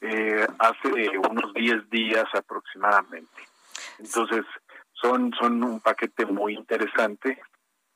eh, 0.01 0.45
hace 0.59 1.17
unos 1.17 1.53
10 1.53 1.89
días 1.89 2.25
aproximadamente. 2.33 3.41
Entonces, 3.99 4.45
son, 4.93 5.33
son 5.39 5.63
un 5.63 5.79
paquete 5.79 6.25
muy 6.25 6.55
interesante 6.55 7.41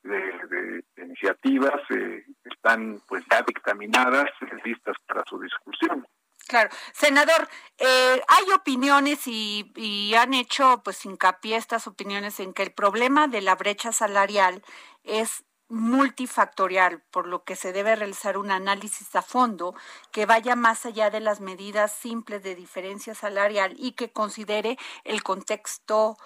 de, 0.04 0.84
iniciativas, 0.98 1.82
eh, 1.90 2.24
están 2.46 3.02
pues 3.08 3.24
ya 3.30 3.42
dictaminadas, 3.42 4.30
listas 4.64 4.96
para 5.06 5.24
su 5.28 5.40
discusión. 5.40 6.08
Claro, 6.48 6.70
senador, 6.94 7.50
eh, 7.78 8.22
hay 8.26 8.52
opiniones 8.56 9.28
y, 9.28 9.70
y, 9.76 10.16
han 10.16 10.34
hecho 10.34 10.82
pues 10.82 11.06
hincapié 11.06 11.58
estas 11.58 11.88
opiniones 11.88 12.40
en 12.40 12.54
que 12.54 12.64
el 12.64 12.72
problema 12.72 13.28
de 13.28 13.42
la 13.42 13.56
brecha 13.56 13.92
salarial 13.92 14.64
es 15.04 15.44
multifactorial, 15.70 17.02
por 17.12 17.28
lo 17.28 17.44
que 17.44 17.56
se 17.56 17.74
debe 17.74 17.96
realizar 17.96 18.38
un 18.38 18.52
análisis 18.52 19.16
a 19.16 19.22
fondo 19.22 19.76
que 20.12 20.26
vaya 20.26 20.56
más 20.56 20.86
allá 20.86 21.10
de 21.10 21.20
las 21.20 21.42
medidas 21.42 21.92
simples 21.92 22.44
de 22.44 22.56
diferencia 22.56 23.14
salarial 23.14 23.74
y 23.78 23.92
que 23.94 24.12
considere 24.12 24.78
el 25.04 25.24
contexto 25.24 26.18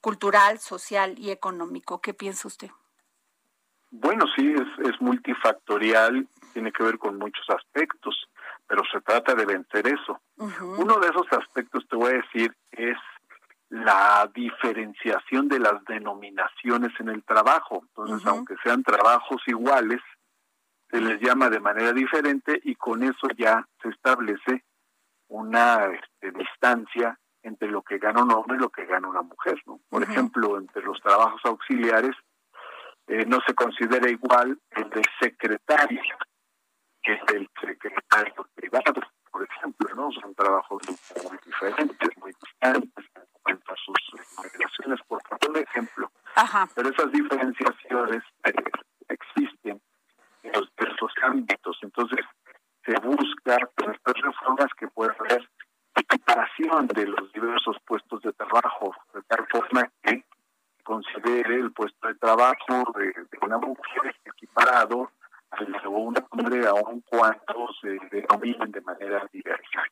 cultural, 0.00 0.58
social 0.58 1.18
y 1.18 1.30
económico. 1.30 2.00
¿Qué 2.00 2.12
piensa 2.12 2.48
usted? 2.48 2.70
Bueno, 3.90 4.24
sí, 4.36 4.52
es, 4.52 4.88
es 4.88 5.00
multifactorial, 5.00 6.26
tiene 6.52 6.72
que 6.72 6.82
ver 6.82 6.98
con 6.98 7.18
muchos 7.18 7.44
aspectos 7.50 8.28
pero 8.72 8.84
se 8.90 9.02
trata 9.02 9.34
de 9.34 9.44
vencer 9.44 9.86
eso. 9.86 10.18
Uno 10.38 10.98
de 10.98 11.08
esos 11.08 11.26
aspectos, 11.32 11.86
te 11.88 11.94
voy 11.94 12.12
a 12.12 12.22
decir, 12.22 12.56
la 13.92 14.30
diferenciación 14.34 15.48
de 15.48 15.58
las 15.58 15.84
denominaciones 15.84 16.92
en 16.98 17.10
el 17.10 17.22
trabajo. 17.24 17.82
Entonces, 17.88 18.26
aunque 18.26 18.54
sean 18.62 18.82
trabajos 18.82 19.42
iguales, 19.46 20.00
se 20.90 21.00
les 21.00 21.20
llama 21.20 21.50
de 21.50 21.60
manera 21.60 21.92
diferente 21.92 22.58
y 22.64 22.74
con 22.74 23.02
eso 23.02 23.28
ya 23.36 23.66
se 23.82 23.90
establece 23.90 24.64
una 25.28 25.86
este, 25.86 26.30
distancia 26.30 27.18
entre 27.42 27.68
lo 27.68 27.82
que 27.82 27.98
gana 27.98 28.22
un 28.22 28.32
hombre 28.32 28.56
y 28.56 28.60
lo 28.60 28.70
que 28.70 28.86
gana 28.86 29.08
una 29.08 29.22
mujer. 29.22 29.60
¿no? 29.66 29.80
Por 29.90 30.02
ejemplo, 30.02 30.58
entre 30.58 30.82
los 30.82 30.98
trabajos 31.00 31.40
auxiliares 31.44 32.16
eh, 33.08 33.26
no 33.26 33.40
se 33.46 33.54
considera 33.54 34.08
igual 34.08 34.58
el 34.70 34.90
de 34.90 35.02
secretario 35.20 36.00
que 37.02 37.12
el 37.34 37.48
secretario 37.60 38.46
privado, 38.54 39.02
por 39.30 39.42
ejemplo, 39.42 39.88
¿no? 39.96 40.12
Son 40.12 40.32
trabajos 40.36 40.82
muy 41.24 41.38
diferentes, 41.44 42.16
muy 42.18 42.32
distantes, 42.40 43.11
cuanto 43.42 43.72
a 43.72 43.76
sus 43.76 43.96
relaciones, 44.52 45.00
por 45.06 45.20
ejemplo. 45.56 46.10
Pero 46.74 46.88
esas 46.88 47.12
diferenciaciones 47.12 48.22
eh, 48.44 48.52
existen 49.08 49.80
en 50.42 50.52
los 50.52 50.68
diversos 50.76 51.12
ámbitos. 51.22 51.78
Entonces, 51.82 52.20
se 52.84 52.92
busca 53.00 53.58
con 53.76 53.94
estas 53.94 54.14
reformas 54.14 54.68
que 54.78 54.88
pueda 54.88 55.14
haber 55.18 55.48
equiparación 55.94 56.86
de 56.88 57.06
los 57.06 57.32
diversos 57.32 57.76
puestos 57.86 58.22
de 58.22 58.32
trabajo, 58.32 58.94
de 59.14 59.22
tal 59.22 59.46
forma 59.50 59.90
que 60.02 60.24
considere 60.82 61.56
el 61.56 61.72
puesto 61.72 62.08
de 62.08 62.14
trabajo 62.14 62.92
de, 62.96 63.06
de 63.06 63.38
una 63.40 63.58
mujer 63.58 64.16
equiparado 64.24 65.10
un 65.92 66.14
hombre 66.30 66.66
aun 66.66 67.02
cuando 67.02 67.68
se 67.80 67.98
denominen 68.10 68.70
de 68.72 68.80
manera 68.80 69.28
diversa. 69.32 69.84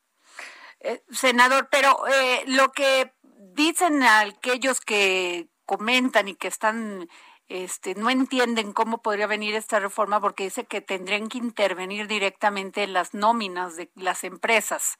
Eh, 0.79 1.03
senador, 1.11 1.67
pero 1.69 2.07
eh, 2.07 2.43
lo 2.47 2.71
que 2.71 3.13
dicen 3.55 4.03
aquellos 4.03 4.79
que 4.81 5.49
comentan 5.65 6.27
y 6.27 6.35
que 6.35 6.47
están 6.47 7.07
este, 7.47 7.95
no 7.95 8.09
entienden 8.09 8.71
cómo 8.71 9.01
podría 9.01 9.27
venir 9.27 9.55
esta 9.55 9.79
reforma 9.79 10.21
porque 10.21 10.45
dice 10.45 10.65
que 10.65 10.79
tendrían 10.79 11.27
que 11.27 11.37
intervenir 11.37 12.07
directamente 12.07 12.83
en 12.83 12.93
las 12.93 13.13
nóminas 13.13 13.75
de 13.75 13.91
las 13.95 14.23
empresas. 14.23 14.99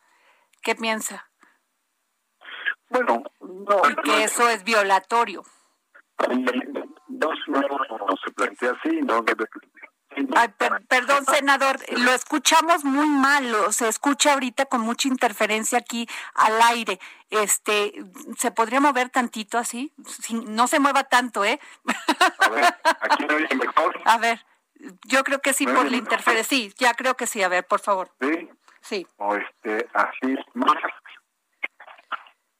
¿Qué 0.61 0.75
piensa? 0.75 1.29
Bueno, 2.89 3.23
no. 3.39 3.81
que 4.03 4.25
eso 4.25 4.49
es 4.49 4.65
violatorio. 4.65 5.43
No, 6.27 7.27
no, 7.47 8.17
se 8.23 8.31
plantea 8.33 8.71
así, 8.71 9.01
no 9.01 9.21
debe 9.21 9.45
perdón, 10.87 11.25
senador, 11.25 11.79
lo 11.97 12.11
escuchamos 12.11 12.83
muy 12.83 13.07
mal, 13.07 13.55
se 13.71 13.87
escucha 13.87 14.33
ahorita 14.33 14.65
con 14.65 14.81
mucha 14.81 15.07
interferencia 15.07 15.79
aquí 15.79 16.07
al 16.33 16.61
aire. 16.61 16.99
Este, 17.29 17.93
¿se 18.37 18.51
podría 18.51 18.79
mover 18.79 19.09
tantito 19.09 19.57
así? 19.57 19.93
no 20.45 20.67
se 20.67 20.79
mueva 20.79 21.05
tanto, 21.05 21.45
¿eh? 21.45 21.59
A 22.39 22.49
ver, 22.49 22.65
aquí 23.01 23.25
no 23.25 23.35
oye 23.35 23.55
mejor. 23.55 24.01
A 24.05 24.17
ver, 24.17 24.45
yo 25.05 25.23
creo 25.23 25.41
que 25.41 25.53
sí 25.53 25.65
por 25.65 25.89
la 25.89 25.97
interferencia. 25.97 26.57
Sí, 26.57 26.73
ya 26.77 26.93
creo 26.93 27.15
que 27.15 27.27
sí. 27.27 27.41
A 27.43 27.47
ver, 27.47 27.65
por 27.65 27.79
favor. 27.79 28.11
Sí. 28.19 28.49
Sí. 28.81 29.07
O 29.17 29.35
este, 29.35 29.87
así 29.93 30.35
más. 30.53 30.77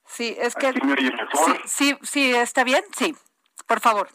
Sí, 0.06 0.36
es 0.38 0.56
que. 0.56 0.72
Sí, 0.74 1.60
sí, 1.66 1.98
sí, 2.04 2.36
está 2.36 2.64
bien. 2.64 2.84
Sí, 2.96 3.16
por 3.66 3.80
favor. 3.80 4.10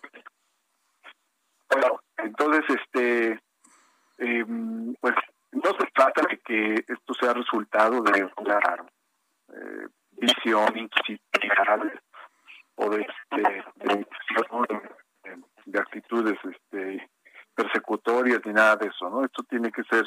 Entonces, 2.19 2.65
este, 2.69 3.41
em, 4.19 4.95
pues 5.01 5.15
no 5.53 5.71
se 5.79 5.87
trata 5.95 6.23
de 6.29 6.39
que 6.39 6.75
esto 6.87 7.15
sea 7.15 7.33
resultado 7.33 8.03
de 8.03 8.29
una 8.37 8.59
eh, 9.49 9.89
visión 10.13 10.77
inquisitorial 10.77 12.01
o 12.77 12.91
de, 12.91 13.01
este, 13.01 13.65
de, 15.67 15.79
actitudes 15.79 16.39
este, 16.45 17.09
persecutorias 17.55 18.41
ni 18.45 18.53
nada 18.53 18.77
de 18.77 18.89
eso, 18.89 19.09
¿no? 19.09 19.25
Esto 19.25 19.43
tiene 19.45 19.71
que 19.73 19.83
ser 19.85 20.07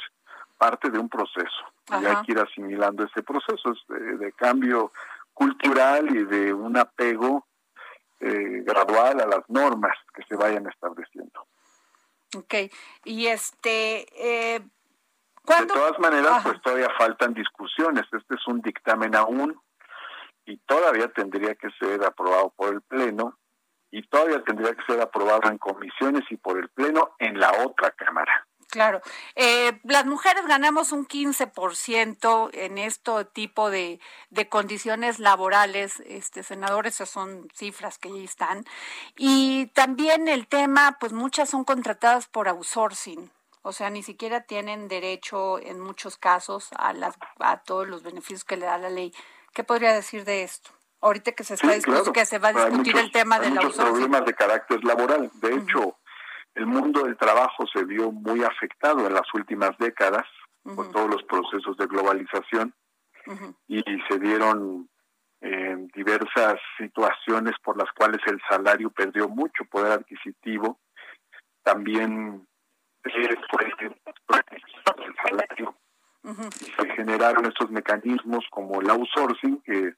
parte 0.58 0.90
de 0.90 1.00
un 1.00 1.10
proceso 1.10 1.66
y 1.90 2.06
hay 2.06 2.16
que 2.26 2.34
ir 2.34 2.40
asimilando 2.40 3.06
ese 3.06 3.24
proceso 3.24 3.74
de, 3.88 4.32
cambio 4.34 4.92
cultural 5.34 6.16
y 6.16 6.26
de 6.26 6.54
un 6.54 6.78
apego 6.78 7.48
eh, 8.20 8.64
gradual 8.66 9.22
a 9.22 9.26
las 9.26 9.50
normas 9.50 9.96
que 10.14 10.24
se 10.24 10.36
vayan 10.36 10.68
estableciendo. 10.68 11.48
Ok, 12.36 12.54
y 13.06 13.28
este, 13.28 14.06
eh, 14.56 14.62
de 15.58 15.66
todas 15.66 15.98
maneras, 16.00 16.44
pues 16.44 16.62
todavía 16.62 16.90
faltan 16.98 17.34
discusiones. 17.34 18.06
Este 18.12 18.36
es 18.36 18.48
un 18.48 18.62
dictamen 18.62 19.16
aún 19.16 19.60
y 20.46 20.58
todavía 20.58 21.08
tendría 21.10 21.56
que 21.56 21.70
ser 21.80 22.04
aprobado 22.06 22.54
por 22.56 22.74
el 22.74 22.82
Pleno 22.82 23.38
y 23.92 24.04
todavía 24.04 24.44
tendría 24.44 24.76
que 24.76 24.84
ser 24.86 25.02
aprobado 25.02 25.50
en 25.50 25.58
comisiones 25.58 26.24
y 26.30 26.38
por 26.38 26.60
el 26.60 26.70
Pleno 26.70 27.16
en 27.18 27.40
la 27.40 27.52
otra 27.66 27.92
Cámara. 27.92 28.48
Claro. 28.70 29.02
Eh, 29.36 29.80
las 29.84 30.06
mujeres 30.06 30.46
ganamos 30.46 30.92
un 30.92 31.08
15% 31.08 32.50
en 32.54 32.78
este 32.78 33.26
tipo 33.26 33.72
de, 33.72 34.00
de, 34.30 34.48
condiciones 34.48 35.18
laborales, 35.18 36.02
este, 36.06 36.44
senadores, 36.44 36.96
esas 36.96 37.10
son 37.10 37.48
cifras 37.56 37.98
que 37.98 38.10
ahí 38.10 38.24
están. 38.24 38.66
Y 39.18 39.68
también 39.74 40.28
el 40.28 40.48
tema, 40.48 40.98
pues 41.00 41.14
muchas 41.14 41.50
son 41.50 41.64
contratadas 41.64 42.28
por 42.28 42.48
outsourcing. 42.48 43.32
O 43.64 43.74
sea, 43.74 43.90
ni 43.90 44.04
siquiera 44.04 44.42
tienen 44.42 44.88
derecho 44.88 45.60
en 45.60 45.80
muchos 45.80 46.18
casos 46.18 46.70
a, 46.78 46.94
las, 46.94 47.16
a 47.40 47.58
todos 47.58 47.88
los 47.88 48.04
beneficios 48.04 48.44
que 48.44 48.58
le 48.58 48.66
da 48.66 48.78
la 48.78 48.90
ley. 48.90 49.14
¿Qué 49.54 49.64
podría 49.64 49.94
decir 49.94 50.26
de 50.26 50.44
esto? 50.44 50.72
Ahorita 51.02 51.32
que 51.32 51.44
se 51.44 51.54
está 51.56 51.68
que 52.12 52.26
se 52.26 52.40
va 52.40 52.50
a 52.50 52.54
discutir 52.54 52.98
el 52.98 53.12
tema 53.12 53.40
de 53.40 53.52
la 53.52 53.62
muchos 53.62 53.78
problemas 53.78 54.26
de 54.26 54.34
carácter 54.34 54.84
laboral. 54.84 55.32
De 55.36 55.56
hecho, 55.56 55.98
el 56.60 56.66
mundo 56.66 57.04
del 57.04 57.18
trabajo 57.18 57.66
se 57.74 57.86
vio 57.86 58.12
muy 58.12 58.44
afectado 58.44 59.08
en 59.08 59.14
las 59.14 59.34
últimas 59.34 59.78
décadas 59.78 60.26
por 60.64 60.92
todos 60.92 61.10
los 61.10 61.24
procesos 61.24 61.78
de 61.78 61.88
globalización 61.88 62.74
y 63.68 63.82
se 64.10 64.20
dieron 64.20 64.90
eh, 65.42 65.88
diversas 65.96 66.60
situaciones 66.78 67.54
por 67.64 67.78
las 67.78 67.90
cuales 67.94 68.20
el 68.28 68.42
salario 68.50 68.90
perdió 68.90 69.30
mucho 69.30 69.64
poder 69.72 69.94
adquisitivo. 69.94 70.80
También 71.64 72.46
se 76.78 76.90
generaron 76.96 77.46
estos 77.46 77.72
mecanismos 77.72 78.46
como 78.52 78.82
el 78.82 78.90
outsourcing 78.90 79.62
que 79.62 79.94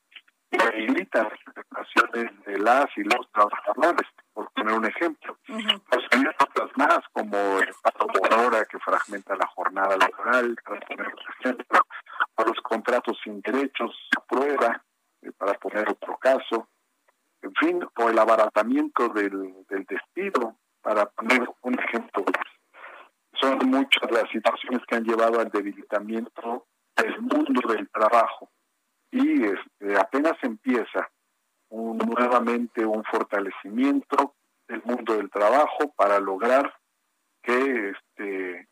facilitan 0.52 1.28
las 1.30 1.56
relaciones 1.56 2.46
de 2.46 2.60
las 2.60 2.86
y 2.98 3.04
los 3.04 3.32
trabajadores, 3.32 4.08
por 4.34 4.52
poner 4.52 4.74
un 4.74 4.86
ejemplo. 4.86 5.38
Pues 5.48 6.06
hay 6.12 6.24
otras 6.28 6.70
más, 6.76 7.00
como 7.14 7.36
el 7.60 7.74
paso 7.82 8.08
por 8.08 8.34
hora 8.34 8.66
que 8.66 8.80
fragmenta 8.80 9.36
la 9.36 9.48
jornada 9.82 9.98
laboral, 9.98 10.56
para 10.64 10.80
poner 10.82 11.14
o 12.36 12.44
los 12.44 12.62
contratos 12.62 13.18
sin 13.24 13.42
derechos 13.42 13.92
a 14.18 14.24
prueba, 14.26 14.84
eh, 15.22 15.32
para 15.38 15.54
poner 15.56 15.90
otro 15.90 16.18
caso, 16.18 16.68
en 17.42 17.54
fin, 17.56 17.88
o 17.98 18.10
el 18.10 18.20
abaratamiento 18.20 19.10
del, 19.10 19.66
del 19.68 19.86
despido, 19.86 20.56
para 20.82 21.06
poner 21.08 21.50
un 21.62 21.80
ejemplo. 21.80 22.26
Son 23.34 23.58
muchas 23.70 24.12
las 24.12 24.30
situaciones 24.30 24.82
que 24.88 24.96
han 24.96 25.04
llevado 25.04 25.40
al 25.40 25.50
debilitamiento 25.50 26.68
del 26.96 27.20
mundo 27.22 27.74
del 27.74 27.90
trabajo 27.90 28.50
y 29.12 29.44
este, 29.44 30.00
apenas 30.00 30.38
empieza 30.44 31.10
un, 31.70 31.98
nuevamente 31.98 32.86
un 32.86 33.04
fortalecimiento 33.04 34.36
del 34.68 34.84
mundo 34.84 35.16
del 35.16 35.30
trabajo 35.30 35.92
para 35.96 36.20
lograr 36.20 36.74
que 37.42 37.90
este 37.90 38.68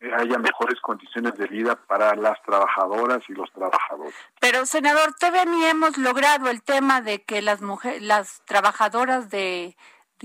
haya 0.00 0.38
mejores 0.38 0.80
condiciones 0.80 1.34
de 1.34 1.46
vida 1.66 1.76
para 1.86 2.14
las 2.14 2.40
trabajadoras 2.42 3.22
y 3.28 3.32
los 3.32 3.50
trabajadores. 3.52 4.14
Pero 4.40 4.66
senador, 4.66 5.14
todavía 5.18 5.44
ni 5.44 5.64
hemos 5.64 5.98
logrado 5.98 6.48
el 6.48 6.62
tema 6.62 7.00
de 7.00 7.22
que 7.22 7.42
las 7.42 7.60
mujeres, 7.62 8.02
las 8.02 8.42
trabajadoras 8.44 9.30
de, 9.30 9.76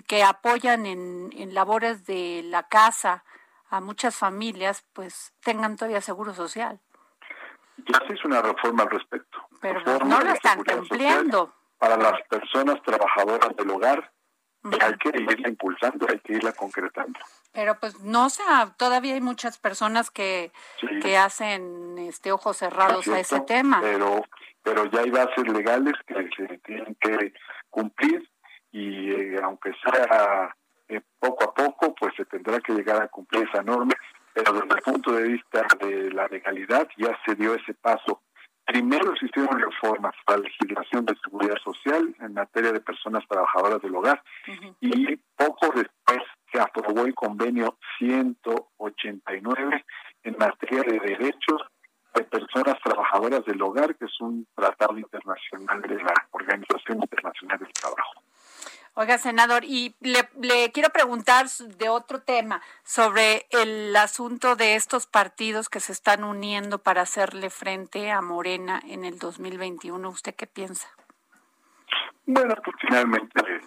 que 0.07 0.23
apoyan 0.23 0.85
en, 0.85 1.29
en 1.35 1.53
labores 1.53 2.05
de 2.05 2.41
la 2.45 2.67
casa, 2.67 3.23
a 3.69 3.79
muchas 3.79 4.15
familias 4.15 4.85
pues 4.93 5.33
tengan 5.43 5.77
todavía 5.77 6.01
seguro 6.01 6.33
social. 6.33 6.79
Ya 7.77 7.99
se 8.05 8.13
hizo 8.13 8.27
una 8.27 8.41
reforma 8.41 8.83
al 8.83 8.89
respecto. 8.89 9.39
Pero 9.61 9.99
no 10.05 10.19
lo 10.21 10.31
están 10.31 10.63
cumpliendo. 10.63 11.53
Para 11.79 11.97
las 11.97 12.21
personas 12.27 12.81
trabajadoras 12.83 13.55
del 13.55 13.71
hogar, 13.71 14.11
hay 14.63 14.93
que 14.97 15.09
irla 15.09 15.49
impulsando, 15.49 16.07
hay 16.09 16.19
que 16.19 16.33
irla 16.33 16.53
concretando. 16.53 17.19
Pero 17.53 17.77
pues 17.79 17.99
no 17.99 18.29
sé, 18.29 18.43
todavía 18.77 19.15
hay 19.15 19.21
muchas 19.21 19.57
personas 19.57 20.09
que, 20.09 20.51
que 21.01 21.17
hacen 21.17 21.97
este 21.99 22.31
ojos 22.31 22.57
cerrados 22.57 23.07
a 23.07 23.19
ese 23.19 23.41
tema. 23.41 23.79
Pero, 23.81 24.23
pero 24.63 24.85
ya 24.85 25.01
hay 25.01 25.09
bases 25.09 25.47
legales 25.47 25.93
que 26.07 26.29
se 26.37 26.57
tienen 26.59 26.95
que 26.95 27.33
cumplir 27.69 28.29
y 28.71 29.11
eh, 29.11 29.39
aunque 29.43 29.73
sea 29.83 30.55
eh, 30.87 31.01
poco 31.19 31.43
a 31.43 31.53
poco 31.53 31.93
pues 31.95 32.13
se 32.15 32.25
tendrá 32.25 32.59
que 32.59 32.73
llegar 32.73 33.01
a 33.01 33.07
cumplir 33.07 33.47
esa 33.49 33.63
norma, 33.63 33.93
pero 34.33 34.53
desde 34.53 34.75
el 34.75 34.81
punto 34.81 35.11
de 35.11 35.23
vista 35.23 35.65
de 35.79 36.11
la 36.11 36.27
legalidad 36.27 36.87
ya 36.97 37.17
se 37.25 37.35
dio 37.35 37.55
ese 37.55 37.73
paso. 37.73 38.21
Primero 38.65 39.13
se 39.17 39.25
hicieron 39.25 39.59
reformas 39.59 40.13
a 40.27 40.31
la 40.33 40.43
legislación 40.43 41.05
de 41.05 41.15
seguridad 41.23 41.57
social 41.63 42.15
en 42.19 42.33
materia 42.33 42.71
de 42.71 42.79
personas 42.79 43.23
trabajadoras 43.27 43.81
del 43.81 43.95
hogar 43.95 44.21
y 44.79 45.15
poco 45.35 45.67
después 45.75 46.21
se 46.51 46.59
aprobó 46.59 47.05
el 47.05 47.13
convenio 47.13 47.77
189 47.97 49.85
en 50.23 50.35
materia 50.37 50.83
de 50.83 50.99
derechos 50.99 51.61
de 52.13 52.23
personas 52.23 52.77
trabajadoras 52.83 53.45
del 53.45 53.61
hogar, 53.61 53.95
que 53.95 54.05
es 54.05 54.21
un 54.21 54.45
tratado 54.55 54.97
internacional 54.97 55.81
de 55.81 55.95
la 55.95 56.13
Organización 56.31 56.99
Internacional 57.01 57.59
del 57.59 57.73
Trabajo. 57.73 58.21
Oiga, 58.93 59.17
senador, 59.17 59.63
y 59.63 59.95
le, 60.01 60.71
quiero 60.73 60.89
preguntar 60.89 61.47
de 61.47 61.87
otro 61.87 62.21
tema, 62.21 62.61
sobre 62.83 63.47
el 63.51 63.95
asunto 63.95 64.57
de 64.57 64.75
estos 64.75 65.07
partidos 65.07 65.69
que 65.69 65.79
se 65.79 65.93
están 65.93 66.25
uniendo 66.25 66.79
para 66.79 67.03
hacerle 67.03 67.49
frente 67.49 68.11
a 68.11 68.21
Morena 68.21 68.81
en 68.85 69.05
el 69.05 69.17
2021. 69.17 70.09
¿Usted 70.09 70.35
qué 70.35 70.45
piensa? 70.45 70.89
Bueno, 72.25 72.53
pues 72.63 72.75
finalmente 72.81 73.61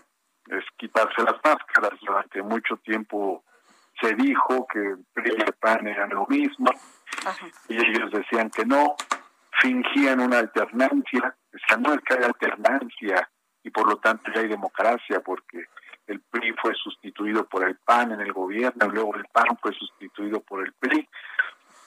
es 0.48 0.64
quitarse 0.76 1.22
las 1.22 1.36
máscaras. 1.42 1.98
Durante 2.02 2.42
mucho 2.42 2.76
tiempo 2.76 3.44
se 4.02 4.14
dijo 4.14 4.66
que 4.70 4.96
PRI 5.14 5.32
y 5.32 5.52
PAN 5.52 5.86
eran 5.86 6.10
lo 6.10 6.26
mismo 6.26 6.70
y 7.68 7.76
ellos 7.76 8.10
decían 8.12 8.50
que 8.50 8.66
no, 8.66 8.94
fingían 9.60 10.20
una 10.20 10.38
alternancia, 10.40 11.34
decían 11.50 11.82
no 11.82 11.94
es 11.94 12.00
que 12.00 12.14
hay 12.14 12.24
alternancia 12.24 13.30
y 13.64 13.70
por 13.70 13.88
lo 13.88 13.96
tanto 13.96 14.30
ya 14.32 14.42
hay 14.42 14.48
democracia 14.48 15.20
porque 15.20 15.66
el 16.06 16.20
PRI 16.20 16.52
fue 16.60 16.74
sustituido 16.74 17.46
por 17.46 17.66
el 17.66 17.76
PAN 17.76 18.12
en 18.12 18.20
el 18.20 18.32
gobierno, 18.32 18.88
luego 18.88 19.16
el 19.16 19.24
PAN 19.32 19.58
fue 19.60 19.72
sustituido 19.72 20.40
por 20.40 20.64
el 20.64 20.72
PRI. 20.74 21.08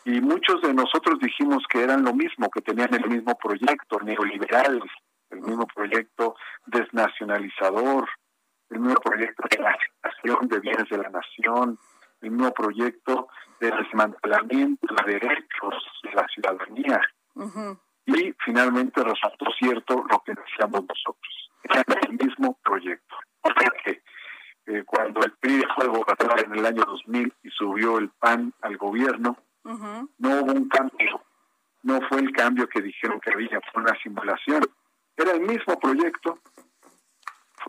Y 0.05 0.21
muchos 0.21 0.61
de 0.61 0.73
nosotros 0.73 1.19
dijimos 1.19 1.63
que 1.69 1.83
eran 1.83 2.03
lo 2.03 2.13
mismo, 2.13 2.49
que 2.49 2.61
tenían 2.61 2.93
el 2.93 3.07
mismo 3.07 3.37
proyecto 3.37 3.99
neoliberal, 3.99 4.81
el 5.29 5.41
mismo 5.41 5.67
proyecto 5.67 6.35
desnacionalizador, 6.65 8.09
el 8.69 8.79
mismo 8.79 8.99
proyecto 8.99 9.43
de 9.49 9.61
la 9.61 9.77
de 10.41 10.59
bienes 10.59 10.89
de 10.89 10.97
la 10.97 11.09
nación, 11.09 11.77
el 12.21 12.31
mismo 12.31 12.51
proyecto 12.53 13.27
de 13.59 13.71
desmantelamiento 13.71 14.95
de 15.05 15.13
derechos 15.13 15.75
de 16.03 16.13
la 16.13 16.27
ciudadanía. 16.27 17.01
Y 18.07 18.33
finalmente 18.43 19.03
resultó 19.03 19.45
cierto 19.59 20.03
lo 20.09 20.23
que 20.23 20.33
decíamos 20.33 20.81
nosotros 20.87 21.47
el 21.73 22.13
mismo 22.13 22.57
proyecto. 22.63 23.15
O 23.41 23.49
sea 23.57 23.71
que 23.83 24.01
eh, 24.67 24.83
cuando 24.85 25.21
el 25.21 25.31
PRI 25.33 25.57
dejó 25.57 25.81
de 25.81 25.87
gobernar 25.87 26.45
en 26.45 26.53
el 26.53 26.65
año 26.65 26.83
2000 26.85 27.33
y 27.43 27.49
subió 27.49 27.97
el 27.97 28.09
PAN 28.09 28.53
al 28.61 28.77
gobierno, 28.77 29.37
no 29.63 30.29
hubo 30.29 30.53
un 30.53 30.69
cambio. 30.69 31.21
No 31.83 31.99
fue 32.07 32.19
el 32.19 32.31
cambio 32.31 32.67
que 32.67 32.81
dijeron 32.81 33.19
que 33.19 33.31
había, 33.31 33.59
fue 33.71 33.83
una 33.83 33.97
simulación. 34.01 34.63
Era 35.15 35.31
el 35.31 35.41
mismo 35.41 35.77
proyecto 35.79 36.39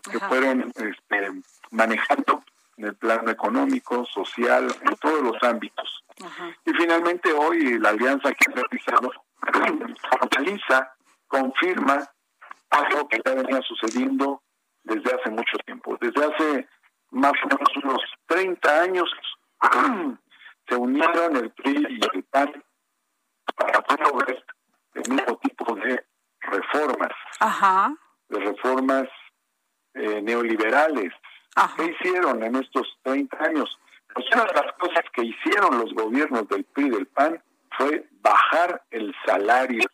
que 0.09 0.19
fueron 0.19 0.71
este, 0.75 1.41
manejando 1.71 2.43
en 2.77 2.85
el 2.85 2.95
plano 2.95 3.29
económico, 3.29 4.05
social, 4.05 4.73
en 4.81 4.95
todos 4.97 5.21
los 5.21 5.43
ámbitos. 5.43 6.03
Y 6.65 6.71
finalmente 6.71 7.33
hoy 7.33 7.79
la 7.79 7.89
alianza 7.89 8.33
que 8.33 8.49
ha 8.49 8.55
realizado 8.55 9.11
fortaleza, 10.09 10.93
confirma 11.27 12.05
algo 12.69 13.07
que 13.07 13.19
ya 13.25 13.33
venía 13.33 13.61
sucediendo 13.61 14.41
desde 14.83 15.15
hace 15.15 15.29
mucho 15.29 15.57
tiempo. 15.65 15.97
Desde 15.99 16.25
hace 16.25 16.67
más 17.11 17.33
o 17.43 17.47
menos 17.47 17.69
unos 17.83 18.01
30 18.27 18.81
años 18.81 19.09
se 20.67 20.75
unieron 20.75 21.35
el 21.37 21.51
PRI 21.51 21.85
y 21.89 22.17
el 22.17 22.23
PAN 22.23 22.63
para 23.55 23.81
promover 23.81 24.45
el 24.93 25.13
mismo 25.13 25.37
tipo 25.37 25.75
de 25.75 26.05
reformas, 26.41 27.11
Ajá. 27.39 27.93
de 28.29 28.39
reformas 28.39 29.07
eh, 29.95 30.21
neoliberales. 30.21 31.13
Ajá. 31.55 31.75
¿Qué 31.75 31.91
hicieron 31.91 32.43
en 32.43 32.55
estos 32.55 32.87
30 33.03 33.37
años? 33.43 33.79
Pues 34.13 34.25
una 34.33 34.45
de 34.45 34.53
las 34.53 34.73
cosas 34.73 35.03
que 35.13 35.23
hicieron 35.23 35.79
los 35.79 35.93
gobiernos 35.93 36.47
del 36.47 36.63
PRI 36.65 36.87
y 36.87 36.89
del 36.89 37.07
PAN 37.07 37.43
fue 37.79 38.05
bajar 38.21 38.83
el 38.91 39.15
salario. 39.25 39.87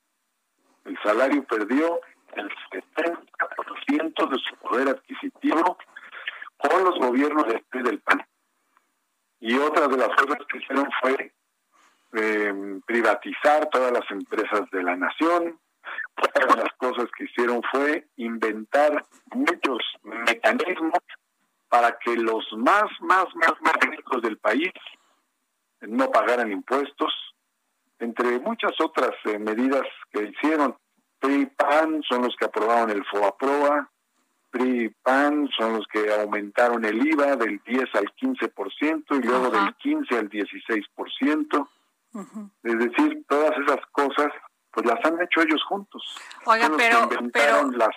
El 0.86 0.98
salario 1.04 1.44
perdió 1.44 2.02
el 2.34 2.50
70% 2.72 4.30
de 4.30 4.38
su 4.40 4.56
poder 4.58 4.90
adquisitivo 4.90 5.78
con 6.58 6.84
los 6.84 6.98
gobiernos 6.98 7.46
PRI 7.70 7.82
y 7.82 7.84
del 7.84 8.00
PAN. 8.02 8.26
Y 9.40 9.56
otra 9.58 9.88
de 9.88 9.98
las 9.98 10.10
cosas 10.10 10.40
que 10.50 10.58
hicieron 10.58 10.90
fue 11.00 11.34
eh, 12.14 12.80
privatizar 12.88 13.70
todas 13.70 13.92
las 13.92 14.10
empresas 14.10 14.70
de 14.72 14.82
la 14.82 14.96
nación. 14.96 15.60
Otra 16.18 16.56
de 16.56 16.64
las 16.64 16.74
cosas 16.78 17.06
que 17.16 17.26
hicieron 17.26 17.62
fue 17.72 18.08
inventar 18.16 19.06
muchos 19.32 19.80
mecanismos 20.02 21.00
para 21.70 21.96
que 22.00 22.16
los 22.16 22.46
más, 22.58 22.86
más, 23.02 23.26
más, 23.36 23.54
más 23.62 23.76
ricos 23.82 24.24
del 24.24 24.38
país 24.38 24.72
no 25.82 26.10
pagaran 26.10 26.52
impuestos, 26.52 27.14
entre 28.00 28.40
muchas 28.40 28.74
otras 28.80 29.12
eh, 29.26 29.40
medidas 29.40 29.84
que 30.12 30.24
hicieron. 30.24 30.76
PRI 31.20 31.46
PAN 31.48 32.04
son 32.08 32.24
los 32.24 32.36
que 32.36 32.46
aprobaron 32.46 32.90
el 32.90 33.04
FOAPROA, 33.06 33.90
PRI 34.52 34.90
PAN 35.02 35.50
son 35.58 35.74
los 35.78 35.88
que 35.88 36.14
aumentaron 36.14 36.86
el 36.86 37.06
IVA 37.06 37.36
del 37.36 37.62
10 37.66 37.96
al 37.96 38.14
15% 38.16 39.24
y 39.24 39.28
luego 39.28 39.48
Ajá. 39.48 39.66
del 39.66 39.76
15 39.76 40.18
al 40.18 40.30
16%. 40.30 41.68
Es 42.64 42.80
decir, 42.80 43.26
todas 43.28 43.52
esas 43.58 43.86
cosas 43.92 44.32
pues 44.72 44.86
las 44.86 45.04
han 45.06 45.22
hecho 45.22 45.42
ellos 45.42 45.64
juntos. 45.64 46.02
Oiga, 46.46 46.68
Son 46.68 46.72
los 46.74 46.82
que 46.82 46.90
pero, 46.90 47.04
inventaron 47.04 47.72
pero, 47.72 47.78
las 47.78 47.96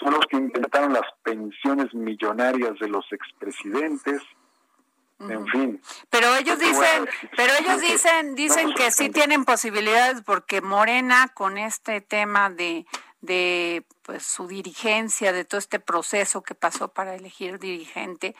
son 0.00 0.12
los 0.14 0.26
que 0.26 0.36
inventaron 0.36 0.92
las 0.92 1.06
pensiones 1.22 1.94
millonarias 1.94 2.78
de 2.80 2.88
los 2.88 3.04
expresidentes. 3.12 4.22
En 5.18 5.46
fin, 5.48 5.82
pero 6.10 6.36
ellos 6.36 6.58
dicen, 6.58 7.08
pero 7.36 7.54
ellos 7.58 7.80
dicen, 7.80 8.34
dicen 8.34 8.74
que 8.74 8.90
sí 8.90 9.08
tienen 9.08 9.46
posibilidades 9.46 10.22
porque 10.22 10.60
Morena 10.60 11.28
con 11.34 11.56
este 11.56 12.00
tema 12.02 12.50
de 12.50 12.86
de 13.20 13.84
pues 14.02 14.24
su 14.24 14.46
dirigencia, 14.46 15.32
de 15.32 15.44
todo 15.44 15.58
este 15.58 15.80
proceso 15.80 16.42
que 16.42 16.54
pasó 16.54 16.92
para 16.92 17.14
elegir 17.14 17.58
dirigente, 17.58 18.36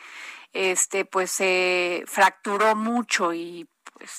este 0.53 1.03
pues 1.03 1.31
se 1.31 2.03
fracturó 2.07 2.75
mucho 2.75 3.33
y 3.33 3.67
pues 3.93 4.11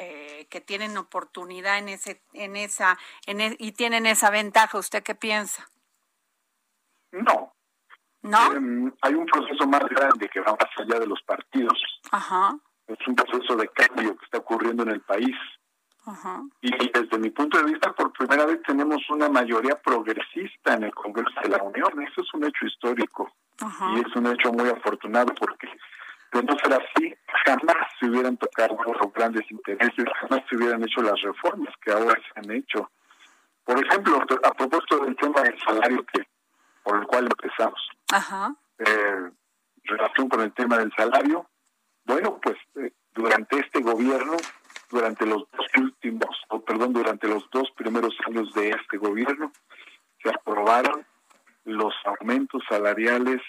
eh, 0.00 0.46
que 0.50 0.60
tienen 0.60 0.96
oportunidad 0.96 1.78
en 1.78 1.88
ese 1.88 2.22
en 2.32 2.56
esa 2.56 2.98
en 3.26 3.40
e- 3.40 3.56
y 3.58 3.72
tienen 3.72 4.06
esa 4.06 4.30
ventaja, 4.30 4.78
¿usted 4.78 5.02
qué 5.02 5.14
piensa? 5.14 5.70
no. 7.12 7.52
¿No? 8.22 8.52
Em, 8.52 8.92
hay 9.02 9.14
un 9.14 9.26
proceso 9.26 9.66
más 9.66 9.82
grande 9.88 10.28
que 10.28 10.40
va 10.40 10.52
más 10.52 10.70
allá 10.76 11.00
de 11.00 11.06
los 11.06 11.22
partidos. 11.22 11.78
Ajá. 12.10 12.56
Es 12.86 12.98
un 13.06 13.14
proceso 13.14 13.56
de 13.56 13.68
cambio 13.68 14.16
que 14.16 14.24
está 14.24 14.38
ocurriendo 14.38 14.82
en 14.82 14.90
el 14.90 15.00
país. 15.00 15.36
Ajá. 16.06 16.42
Y 16.60 16.70
desde 16.70 17.18
mi 17.18 17.30
punto 17.30 17.58
de 17.58 17.64
vista, 17.64 17.92
por 17.92 18.12
primera 18.12 18.46
vez 18.46 18.60
tenemos 18.66 18.98
una 19.10 19.28
mayoría 19.28 19.80
progresista 19.80 20.74
en 20.74 20.84
el 20.84 20.94
Congreso 20.94 21.40
de 21.42 21.50
la 21.50 21.62
Unión. 21.62 22.02
Eso 22.02 22.22
es 22.22 22.34
un 22.34 22.44
hecho 22.44 22.66
histórico. 22.66 23.30
Ajá. 23.62 23.92
y 23.94 24.00
es 24.00 24.16
un 24.16 24.26
hecho 24.26 24.52
muy 24.52 24.68
afortunado 24.68 25.34
porque 25.38 25.68
de 26.32 26.42
no 26.42 26.56
ser 26.62 26.72
así, 26.74 27.14
jamás 27.44 27.76
se 27.98 28.06
hubieran 28.06 28.36
tocado 28.36 28.76
los 28.84 29.12
grandes 29.12 29.50
intereses, 29.50 30.04
jamás 30.20 30.42
se 30.48 30.56
hubieran 30.56 30.82
hecho 30.82 31.02
las 31.02 31.20
reformas 31.20 31.74
que 31.84 31.92
ahora 31.92 32.14
se 32.14 32.40
han 32.40 32.56
hecho. 32.56 32.90
Por 33.64 33.84
ejemplo, 33.84 34.24
a 34.44 34.54
propósito 34.54 34.98
del 35.00 35.16
tema 35.16 35.42
del 35.42 35.58
salario 35.60 36.04
que 36.06 36.22
por 36.90 36.98
el 36.98 37.06
cual 37.06 37.26
empezamos, 37.26 37.88
Ajá. 38.10 38.52
eh, 38.78 39.30
relación 39.84 40.28
con 40.28 40.40
el 40.40 40.52
tema 40.52 40.76
del 40.76 40.92
salario, 40.96 41.48
bueno, 42.04 42.40
pues 42.42 42.56
eh, 42.74 42.92
durante 43.14 43.60
este 43.60 43.80
gobierno, 43.80 44.36
durante 44.90 45.24
los 45.24 45.48
dos 45.52 45.66
últimos, 45.78 46.36
o 46.48 46.60
perdón, 46.64 46.92
durante 46.92 47.28
los 47.28 47.48
dos 47.52 47.70
primeros 47.76 48.16
años 48.26 48.52
de 48.54 48.70
este 48.70 48.96
gobierno, 48.96 49.52
se 50.20 50.30
aprobaron 50.30 51.06
los 51.62 51.94
aumentos 52.04 52.60
salariales 52.68 53.40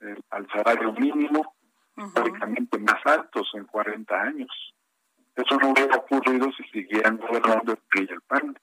eh, 0.00 0.16
al 0.30 0.48
salario 0.50 0.92
mínimo, 0.94 1.54
históricamente 1.96 2.76
más 2.78 3.06
altos 3.06 3.52
en 3.54 3.66
40 3.66 4.20
años. 4.20 4.74
Eso 5.36 5.56
no 5.60 5.68
hubiera 5.68 5.94
ocurrido 5.94 6.50
si 6.56 6.64
siguieran 6.70 7.18
gobernando 7.18 7.70
el 7.70 7.78
PRI 7.88 8.08
y 8.10 8.12
el 8.12 8.20
PAN. 8.22 8.58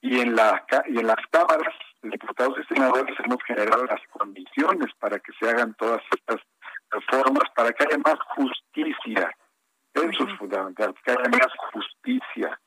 Y 0.00 0.20
en, 0.20 0.36
la, 0.36 0.64
y 0.86 1.00
en 1.00 1.08
las 1.08 1.26
cámaras, 1.32 1.74
diputados 2.10 2.58
y 2.58 2.74
senadores 2.74 3.14
hemos 3.24 3.42
generado 3.44 3.84
las 3.84 4.00
condiciones 4.08 4.92
para 4.98 5.18
que 5.18 5.32
se 5.38 5.48
hagan 5.48 5.74
todas 5.74 6.02
estas 6.10 6.40
reformas, 6.90 7.50
para 7.54 7.72
que 7.72 7.84
haya 7.84 7.98
más 7.98 8.18
justicia. 8.34 9.30
Eso 9.94 10.24
es 10.24 10.38
fundamental, 10.38 10.94
que 11.04 11.10
haya 11.10 11.28
más 11.30 11.52
justicia. 11.72 12.60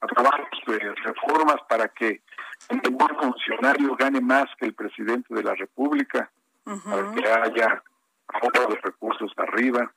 Aprobamos 0.00 0.48
eh, 0.66 0.94
reformas 1.04 1.56
para 1.68 1.88
que 1.88 2.22
un 2.70 2.96
buen 2.96 3.16
funcionario 3.16 3.96
gane 3.96 4.20
más 4.20 4.46
que 4.58 4.66
el 4.66 4.74
presidente 4.74 5.34
de 5.34 5.42
la 5.42 5.54
República, 5.54 6.30
para 6.64 7.12
que 7.12 7.26
haya 7.26 7.82
ahorro 8.28 8.72
de 8.72 8.80
recursos 8.82 9.32
arriba. 9.36 9.90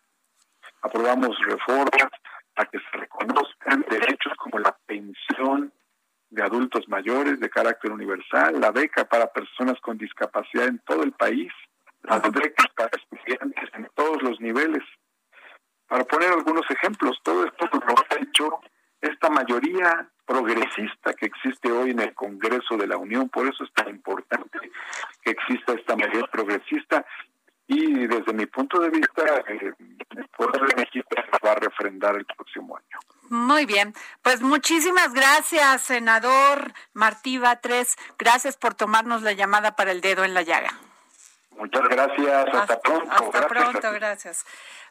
Aprobamos 0.82 1.38
reformas 1.46 2.10
para 2.56 2.70
que 2.70 2.80
se 2.80 2.98
reconozcan 2.98 3.86
derechos 3.90 4.34
como 4.38 4.60
la 4.60 4.76
pensión 4.86 5.72
de 6.34 6.42
adultos 6.42 6.90
mayores 6.90 7.40
de 7.40 7.50
carácter 7.50 7.92
universal, 7.92 8.60
la 8.60 8.72
beca 8.72 9.06
para 9.06 9.28
personas 9.28 9.80
con 9.82 9.98
discapacidad 9.98 10.66
en 10.66 10.80
todo 10.80 11.04
el 11.04 11.12
país, 11.12 11.54
las 12.02 12.22
becas 12.32 12.68
para 12.76 12.90
estudiantes 12.90 13.70
en 13.76 13.88
todos 13.94 14.22
los 14.24 14.42
niveles. 14.42 14.84
Para 15.88 16.04
poner 16.06 16.32
algunos 16.32 16.70
ejemplos, 16.72 17.20
todo 17.24 17.46
esto 17.46 17.70
lo 17.72 17.96
ha 17.96 18.22
hecho 18.22 18.60
esta 19.00 19.30
mayoría 19.30 20.10
progresista 20.26 21.14
que 21.14 21.28
existe 21.28 21.72
hoy 21.72 21.92
en 21.92 22.00
el 22.00 22.16
Congreso 22.16 22.78
de 22.78 22.88
la 22.88 22.98
Unión, 22.98 23.30
por 23.30 23.46
eso 23.48 23.64
es 23.64 23.74
tan 23.74 23.90
importante 23.90 24.60
que 25.22 25.32
exista 25.32 25.74
esta 25.74 25.96
mayoría 25.96 26.26
progresista 26.32 27.06
y 27.68 28.08
desde 28.08 28.34
mi 28.34 28.46
punto 28.46 28.80
de 28.80 28.90
vista 28.90 29.24
eh, 29.48 29.74
el 30.18 30.28
Poder 30.30 30.62
de 30.62 30.76
México 30.76 31.08
se 31.16 31.46
va 31.46 31.54
a 31.54 31.56
refrendar 31.56 32.16
el 32.16 32.26
próximo 32.26 32.78
año. 32.78 33.00
Muy 33.30 33.66
bien, 33.66 33.94
pues 34.22 34.42
muchísimas 34.42 35.14
gracias, 35.14 35.82
senador 35.82 36.74
Martí 36.94 37.38
Batres. 37.38 37.96
Gracias 38.20 38.58
por 38.58 38.74
tomarnos 38.74 39.22
la 39.22 39.32
llamada 39.32 39.76
para 39.76 39.92
el 39.92 40.02
dedo 40.02 40.24
en 40.24 40.34
la 40.34 40.42
llaga. 40.42 40.72
Muchas 41.58 41.84
gracias, 41.84 42.48
hasta, 42.54 42.80
pronto. 42.80 43.12
Hasta 43.12 43.48
gracias 43.48 43.48
pronto, 43.48 43.92
gracias. 43.94 44.46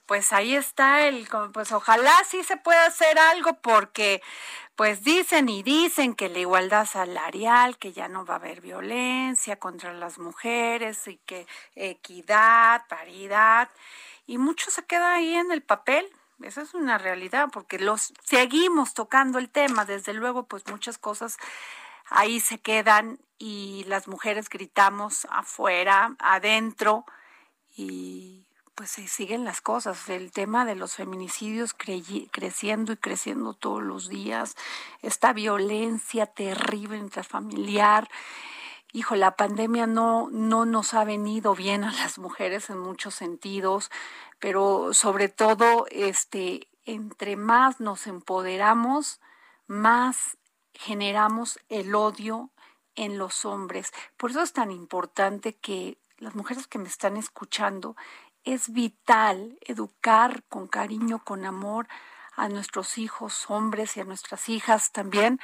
Pues 0.07 0.33
ahí 0.33 0.55
está 0.55 1.07
el, 1.07 1.29
pues 1.53 1.73
ojalá 1.73 2.13
sí 2.29 2.43
se 2.43 2.57
pueda 2.57 2.87
hacer 2.87 3.19
algo 3.19 3.55
porque 3.61 4.21
pues 4.77 5.05
dicen 5.05 5.49
y 5.49 5.63
dicen 5.63 6.15
que 6.15 6.29
la 6.29 6.41
igualdad 6.41 6.87
salarial, 6.87 7.79
que 7.79 7.93
ya 7.93 8.09
no 8.09 8.25
va 8.25 8.35
a 8.35 8.37
haber 8.39 8.61
violencia 8.61 9.59
contra 9.59 9.93
las 9.93 10.19
mujeres 10.19 11.07
y 11.09 11.19
que 11.19 11.47
equidad, 11.77 12.87
paridad 12.89 13.71
y 14.27 14.39
mucho 14.39 14.71
se 14.71 14.85
queda 14.85 15.15
ahí 15.15 15.35
en 15.35 15.53
el 15.53 15.63
papel. 15.63 16.07
Esa 16.43 16.63
es 16.63 16.75
una 16.75 16.99
realidad 16.99 17.49
porque 17.53 17.79
los 17.79 18.13
seguimos 18.25 18.95
tocando 18.95 19.39
el 19.39 19.51
tema, 19.51 19.85
desde 19.85 20.13
luego 20.13 20.49
pues 20.49 20.67
muchas 20.67 20.99
cosas 20.99 21.37
ahí 22.11 22.41
se 22.41 22.59
quedan 22.59 23.21
y 23.39 23.85
las 23.87 24.09
mujeres 24.09 24.49
gritamos 24.49 25.27
afuera, 25.31 26.17
adentro 26.19 27.05
y 27.77 28.47
pues 28.75 28.91
se 28.91 29.07
siguen 29.07 29.45
las 29.45 29.61
cosas. 29.61 30.09
El 30.09 30.33
tema 30.33 30.65
de 30.65 30.75
los 30.75 30.95
feminicidios 30.95 31.75
creciendo 31.75 32.93
y 32.93 32.97
creciendo 32.97 33.55
todos 33.55 33.83
los 33.83 34.09
días, 34.09 34.57
esta 35.01 35.33
violencia 35.33 36.27
terrible 36.27 36.97
intrafamiliar. 36.97 38.09
Hijo, 38.93 39.17
la 39.17 39.37
pandemia 39.37 39.87
no, 39.87 40.29
no 40.31 40.67
nos 40.67 40.95
ha 40.95 41.05
venido 41.05 41.55
bien 41.55 41.85
a 41.85 41.93
las 41.93 42.19
mujeres 42.19 42.69
en 42.71 42.79
muchos 42.79 43.15
sentidos, 43.15 43.91
pero 44.39 44.93
sobre 44.93 45.29
todo, 45.29 45.87
este, 45.91 46.69
entre 46.85 47.37
más 47.37 47.81
nos 47.81 48.07
empoderamos, 48.07 49.21
más 49.67 50.37
generamos 50.75 51.59
el 51.69 51.95
odio 51.95 52.51
en 52.95 53.19
los 53.19 53.45
hombres. 53.45 53.93
Por 54.17 54.31
eso 54.31 54.43
es 54.43 54.53
tan 54.53 54.71
importante 54.71 55.55
que 55.55 55.97
las 56.19 56.35
mujeres 56.35 56.67
que 56.67 56.79
me 56.79 56.89
están 56.89 57.17
escuchando, 57.17 57.97
es 58.45 58.73
vital 58.73 59.59
educar 59.63 60.43
con 60.49 60.69
cariño, 60.69 61.23
con 61.25 61.45
amor 61.45 61.89
a 62.35 62.49
nuestros 62.49 62.99
hijos, 62.99 63.47
hombres 63.49 63.97
y 63.97 64.01
a 64.01 64.05
nuestras 64.05 64.49
hijas 64.49 64.93
también, 64.93 65.41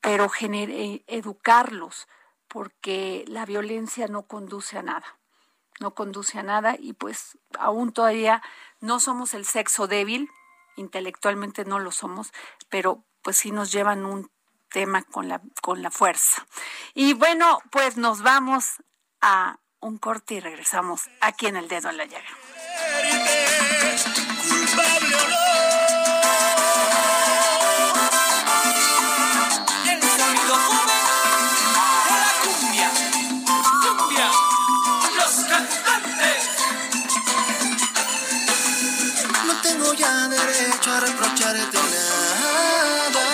pero 0.00 0.30
eh, 0.40 1.04
educarlos, 1.06 2.08
porque 2.48 3.24
la 3.28 3.46
violencia 3.46 4.08
no 4.08 4.22
conduce 4.22 4.78
a 4.78 4.82
nada. 4.82 5.18
no 5.80 5.94
conduce 5.94 6.38
a 6.38 6.42
nada 6.42 6.76
y 6.78 6.92
pues 6.92 7.38
aún 7.58 7.92
todavía 7.92 8.42
no 8.80 9.00
somos 9.00 9.34
el 9.34 9.44
sexo 9.44 9.86
débil, 9.88 10.28
intelectualmente 10.76 11.64
no 11.64 11.78
lo 11.78 11.90
somos, 11.90 12.32
pero 12.68 13.04
pues 13.22 13.36
sí 13.36 13.50
nos 13.50 13.72
llevan 13.72 14.04
un 14.04 14.30
tema 14.68 15.02
con 15.02 15.28
la, 15.28 15.40
con 15.60 15.82
la 15.82 15.90
fuerza. 15.90 16.46
Y 16.94 17.14
bueno, 17.14 17.60
pues 17.70 17.96
nos 17.96 18.22
vamos 18.22 18.82
a 19.20 19.58
un 19.82 19.98
corte 19.98 20.34
y 20.34 20.40
regresamos 20.40 21.10
aquí 21.20 21.46
en 21.46 21.56
el 21.56 21.68
dedo 21.68 21.90
en 21.90 21.98
la 21.98 22.06
llaga. 22.06 22.28
ya 39.98 40.28
derecho 40.28 40.90
a 40.90 41.00
reprocharte 41.00 41.76
nada. 41.76 43.26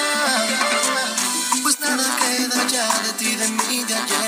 Pues 1.63 1.79
nada 1.81 2.17
queda 2.17 2.67
ya 2.67 2.89
de 3.03 3.13
ti, 3.13 3.37
de 3.37 3.49
mí, 3.49 3.85
de 3.85 3.95
ayer. 3.95 4.28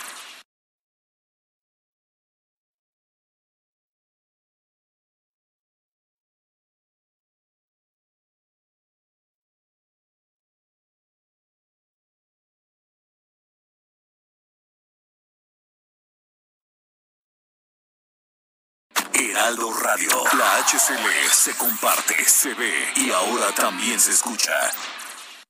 Heraldo 19.41 19.73
Radio. 19.73 20.11
La 20.37 20.57
HCL 20.57 21.31
se 21.31 21.57
comparte, 21.57 22.13
se 22.25 22.53
ve 22.53 22.71
y 22.95 23.09
ahora 23.09 23.51
también 23.55 23.99
se 23.99 24.11
escucha. 24.11 24.53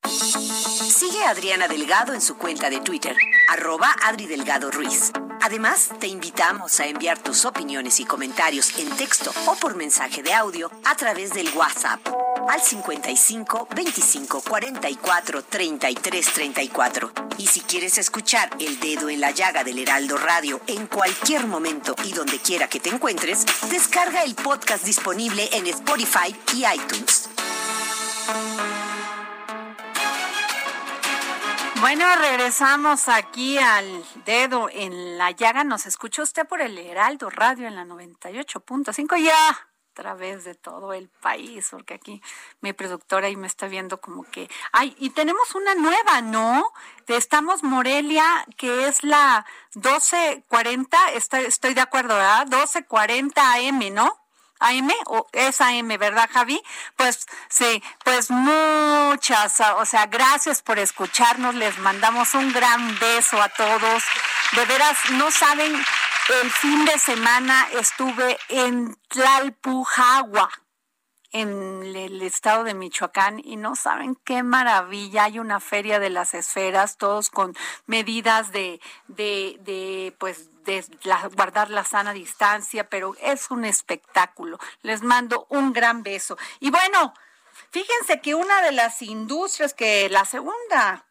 Sigue 0.07 1.25
a 1.25 1.31
Adriana 1.31 1.67
Delgado 1.67 2.13
en 2.13 2.21
su 2.21 2.37
cuenta 2.37 2.69
de 2.69 2.79
Twitter, 2.79 3.17
arroba 3.49 3.93
Adri 4.05 4.27
Delgado 4.27 4.71
Ruiz. 4.71 5.11
Además, 5.43 5.89
te 5.99 6.07
invitamos 6.07 6.79
a 6.79 6.85
enviar 6.85 7.17
tus 7.17 7.45
opiniones 7.45 7.99
y 7.99 8.05
comentarios 8.05 8.77
en 8.77 8.89
texto 8.95 9.31
o 9.47 9.55
por 9.55 9.75
mensaje 9.75 10.21
de 10.21 10.33
audio 10.33 10.71
a 10.85 10.95
través 10.95 11.33
del 11.33 11.49
WhatsApp 11.55 11.99
al 12.47 12.61
55 12.61 13.67
25 13.75 14.41
44 14.41 15.43
33 15.43 16.33
34. 16.33 17.11
Y 17.37 17.47
si 17.47 17.61
quieres 17.61 17.97
escuchar 17.97 18.49
El 18.59 18.79
Dedo 18.79 19.09
en 19.09 19.19
la 19.19 19.31
Llaga 19.31 19.63
del 19.63 19.79
Heraldo 19.79 20.17
Radio 20.17 20.61
en 20.67 20.85
cualquier 20.87 21.47
momento 21.47 21.95
y 22.03 22.13
donde 22.13 22.37
quiera 22.39 22.67
que 22.67 22.79
te 22.79 22.89
encuentres, 22.89 23.45
descarga 23.69 24.23
el 24.23 24.35
podcast 24.35 24.85
disponible 24.85 25.49
en 25.53 25.65
Spotify 25.67 26.35
y 26.53 26.65
iTunes. 26.65 27.29
Bueno, 31.81 32.05
regresamos 32.15 33.09
aquí 33.09 33.57
al 33.57 34.05
dedo 34.23 34.69
en 34.71 35.17
la 35.17 35.31
llaga. 35.31 35.63
Nos 35.63 35.87
escucha 35.87 36.21
usted 36.21 36.47
por 36.47 36.61
el 36.61 36.77
Heraldo 36.77 37.31
Radio 37.31 37.67
en 37.67 37.75
la 37.75 37.85
98.5 37.85 39.17
ya 39.17 39.49
a 39.49 39.67
través 39.93 40.43
de 40.43 40.53
todo 40.53 40.93
el 40.93 41.09
país, 41.09 41.69
porque 41.71 41.95
aquí 41.95 42.21
mi 42.61 42.73
productora 42.73 43.25
ahí 43.25 43.35
me 43.35 43.47
está 43.47 43.67
viendo 43.67 43.99
como 43.99 44.23
que, 44.25 44.47
ay, 44.71 44.95
y 44.99 45.09
tenemos 45.09 45.55
una 45.55 45.73
nueva, 45.73 46.21
¿no? 46.21 46.71
De 47.07 47.17
Estamos 47.17 47.63
Morelia, 47.63 48.45
que 48.57 48.87
es 48.87 49.03
la 49.03 49.43
1240, 49.73 51.13
estoy, 51.13 51.45
estoy 51.45 51.73
de 51.73 51.81
acuerdo, 51.81 52.13
¿verdad? 52.13 52.45
1240 52.45 53.53
AM, 53.53 53.91
¿no? 53.91 54.20
AM 54.61 54.89
o 55.07 55.27
es 55.33 55.59
AM, 55.59 55.87
¿verdad, 55.97 56.29
Javi? 56.31 56.61
Pues 56.95 57.25
sí, 57.49 57.83
pues 58.03 58.29
muchas, 58.31 59.59
o 59.77 59.85
sea, 59.85 60.05
gracias 60.05 60.61
por 60.61 60.79
escucharnos, 60.79 61.55
les 61.55 61.77
mandamos 61.79 62.33
un 62.35 62.53
gran 62.53 62.97
beso 62.99 63.41
a 63.41 63.49
todos. 63.49 64.03
De 64.53 64.65
veras, 64.65 64.97
no 65.11 65.31
saben, 65.31 65.73
el 65.73 66.51
fin 66.51 66.85
de 66.85 66.97
semana 66.99 67.67
estuve 67.73 68.37
en 68.49 68.95
Tlalpujagua 69.09 70.49
en 71.31 71.83
el 71.95 72.21
estado 72.21 72.63
de 72.63 72.73
Michoacán 72.73 73.39
y 73.43 73.55
no 73.55 73.75
saben 73.75 74.15
qué 74.23 74.43
maravilla. 74.43 75.25
Hay 75.25 75.39
una 75.39 75.59
feria 75.59 75.99
de 75.99 76.09
las 76.09 76.33
esferas, 76.33 76.97
todos 76.97 77.29
con 77.29 77.55
medidas 77.85 78.51
de, 78.51 78.81
de, 79.07 79.57
de 79.61 80.15
pues 80.19 80.50
de 80.63 80.83
guardar 81.35 81.69
la 81.69 81.83
sana 81.83 82.13
distancia, 82.13 82.89
pero 82.89 83.15
es 83.21 83.51
un 83.51 83.65
espectáculo. 83.65 84.59
Les 84.81 85.01
mando 85.01 85.47
un 85.49 85.73
gran 85.73 86.03
beso. 86.03 86.37
Y 86.59 86.71
bueno, 86.71 87.13
fíjense 87.71 88.21
que 88.21 88.35
una 88.35 88.61
de 88.61 88.71
las 88.71 89.01
industrias 89.01 89.73
que 89.73 90.09
la 90.09 90.25
segunda 90.25 91.05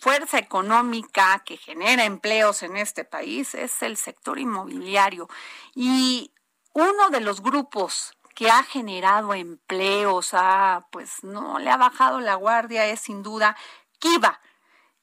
fuerza 0.00 0.38
económica 0.38 1.42
que 1.44 1.56
genera 1.56 2.04
empleos 2.04 2.62
en 2.62 2.76
este 2.76 3.04
país 3.04 3.54
es 3.54 3.82
el 3.82 3.96
sector 3.96 4.38
inmobiliario. 4.38 5.28
Y 5.74 6.32
uno 6.72 7.10
de 7.10 7.20
los 7.20 7.40
grupos 7.40 8.12
que 8.34 8.50
ha 8.50 8.62
generado 8.64 9.32
empleos, 9.32 10.30
ah, 10.32 10.86
pues 10.90 11.22
no 11.22 11.58
le 11.58 11.70
ha 11.70 11.76
bajado 11.76 12.20
la 12.20 12.34
guardia, 12.34 12.86
es 12.86 13.00
sin 13.00 13.22
duda 13.22 13.56
Kiva, 13.98 14.40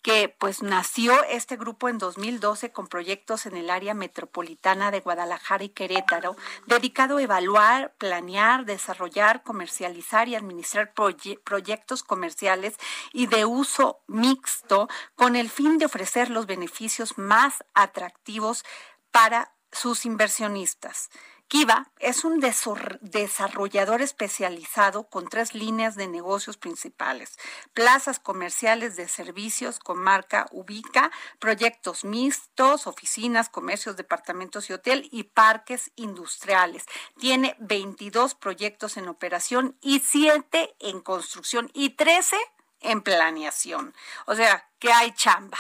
que 0.02 0.30
pues 0.30 0.64
nació 0.64 1.24
este 1.26 1.58
grupo 1.58 1.88
en 1.88 1.98
2012 1.98 2.72
con 2.72 2.88
proyectos 2.88 3.46
en 3.46 3.56
el 3.56 3.70
área 3.70 3.94
metropolitana 3.94 4.92
de 4.92 5.00
Guadalajara 5.00 5.64
y 5.64 5.70
Querétaro, 5.70 6.36
dedicado 6.66 7.18
a 7.18 7.22
evaluar, 7.22 7.94
planear, 7.98 8.66
desarrollar, 8.66 9.44
comercializar 9.44 10.28
y 10.28 10.36
administrar 10.36 10.94
proyectos 10.94 12.04
comerciales 12.04 12.76
y 13.14 13.28
de 13.28 13.46
uso 13.46 14.02
mixto 14.08 14.90
con 15.16 15.36
el 15.36 15.50
fin 15.50 15.78
de 15.78 15.86
ofrecer 15.86 16.30
los 16.30 16.48
beneficios 16.48 17.18
más 17.18 17.64
atractivos 17.74 18.64
para 19.12 19.54
sus 19.72 20.06
inversionistas. 20.06 21.10
Kiva 21.52 21.92
es 22.00 22.24
un 22.24 22.40
desarrollador 22.40 24.02
especializado 24.02 25.10
con 25.10 25.28
tres 25.28 25.54
líneas 25.54 25.98
de 25.98 26.08
negocios 26.08 26.56
principales, 26.56 27.38
plazas 27.74 28.20
comerciales 28.20 28.96
de 28.96 29.10
servicios 29.10 29.78
con 29.78 29.98
marca 29.98 30.48
Ubica, 30.52 31.12
proyectos 31.40 32.06
mixtos, 32.06 32.88
oficinas, 32.88 33.50
comercios, 33.50 33.98
departamentos 33.98 34.70
y 34.70 34.74
hotel 34.74 35.10
y 35.12 35.24
parques 35.24 35.92
industriales. 35.98 36.86
Tiene 37.20 37.58
22 37.60 38.34
proyectos 38.36 38.96
en 38.96 39.10
operación 39.10 39.76
y 39.82 40.00
7 40.00 40.74
en 40.80 41.02
construcción 41.02 41.70
y 41.74 41.90
13 41.90 42.38
en 42.80 43.02
planeación. 43.02 43.94
O 44.26 44.36
sea, 44.36 44.70
que 44.80 44.94
hay 44.94 45.12
chamba. 45.12 45.58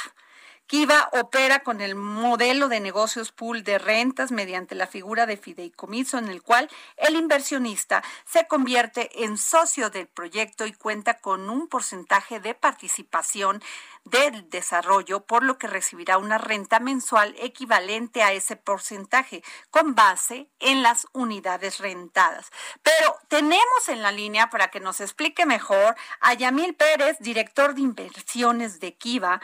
Kiva 0.72 1.10
opera 1.12 1.64
con 1.64 1.82
el 1.82 1.96
modelo 1.96 2.70
de 2.70 2.80
negocios 2.80 3.34
pool 3.34 3.62
de 3.62 3.78
rentas 3.78 4.32
mediante 4.32 4.74
la 4.74 4.88
figura 4.88 5.26
de 5.26 5.36
fideicomiso 5.36 6.18
en 6.18 6.30
el 6.30 6.42
cual 6.42 6.70
el 6.96 7.18
inversionista 7.18 8.02
se 8.24 8.48
convierte 8.48 9.26
en 9.26 9.38
socio 9.38 9.90
del 9.90 10.08
proyecto 10.08 10.66
y 10.66 10.72
cuenta 10.72 11.16
con 11.16 11.50
un 11.50 11.68
porcentaje 11.68 12.40
de 12.40 12.54
participación 12.54 13.62
del 14.06 14.50
desarrollo, 14.50 15.26
por 15.26 15.44
lo 15.44 15.58
que 15.58 15.68
recibirá 15.68 16.18
una 16.18 16.38
renta 16.38 16.80
mensual 16.80 17.36
equivalente 17.38 18.24
a 18.24 18.32
ese 18.32 18.56
porcentaje 18.56 19.44
con 19.72 19.94
base 19.94 20.48
en 20.60 20.84
las 20.84 21.06
unidades 21.12 21.80
rentadas. 21.80 22.50
Pero 22.82 23.18
tenemos 23.28 23.90
en 23.90 24.02
la 24.02 24.14
línea 24.14 24.50
para 24.50 24.70
que 24.70 24.80
nos 24.80 25.02
explique 25.02 25.46
mejor 25.46 25.98
a 26.22 26.34
Yamil 26.34 26.76
Pérez, 26.76 27.18
director 27.20 27.76
de 27.76 27.82
inversiones 27.82 28.80
de 28.80 28.96
Kiva 28.96 29.42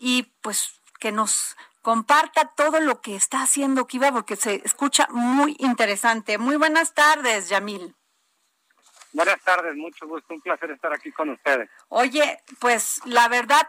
y 0.00 0.24
pues 0.40 0.80
que 0.98 1.12
nos 1.12 1.56
comparta 1.82 2.46
todo 2.56 2.80
lo 2.80 3.00
que 3.00 3.14
está 3.14 3.42
haciendo 3.42 3.86
Kiva 3.86 4.10
porque 4.10 4.34
se 4.34 4.62
escucha 4.64 5.06
muy 5.10 5.54
interesante. 5.58 6.38
Muy 6.38 6.56
buenas 6.56 6.94
tardes, 6.94 7.48
Yamil. 7.48 7.94
Buenas 9.12 9.40
tardes, 9.42 9.76
mucho 9.76 10.06
gusto, 10.06 10.34
un 10.34 10.40
placer 10.40 10.70
estar 10.70 10.92
aquí 10.92 11.12
con 11.12 11.30
ustedes. 11.30 11.68
Oye, 11.88 12.40
pues 12.60 13.00
la 13.04 13.28
verdad, 13.28 13.68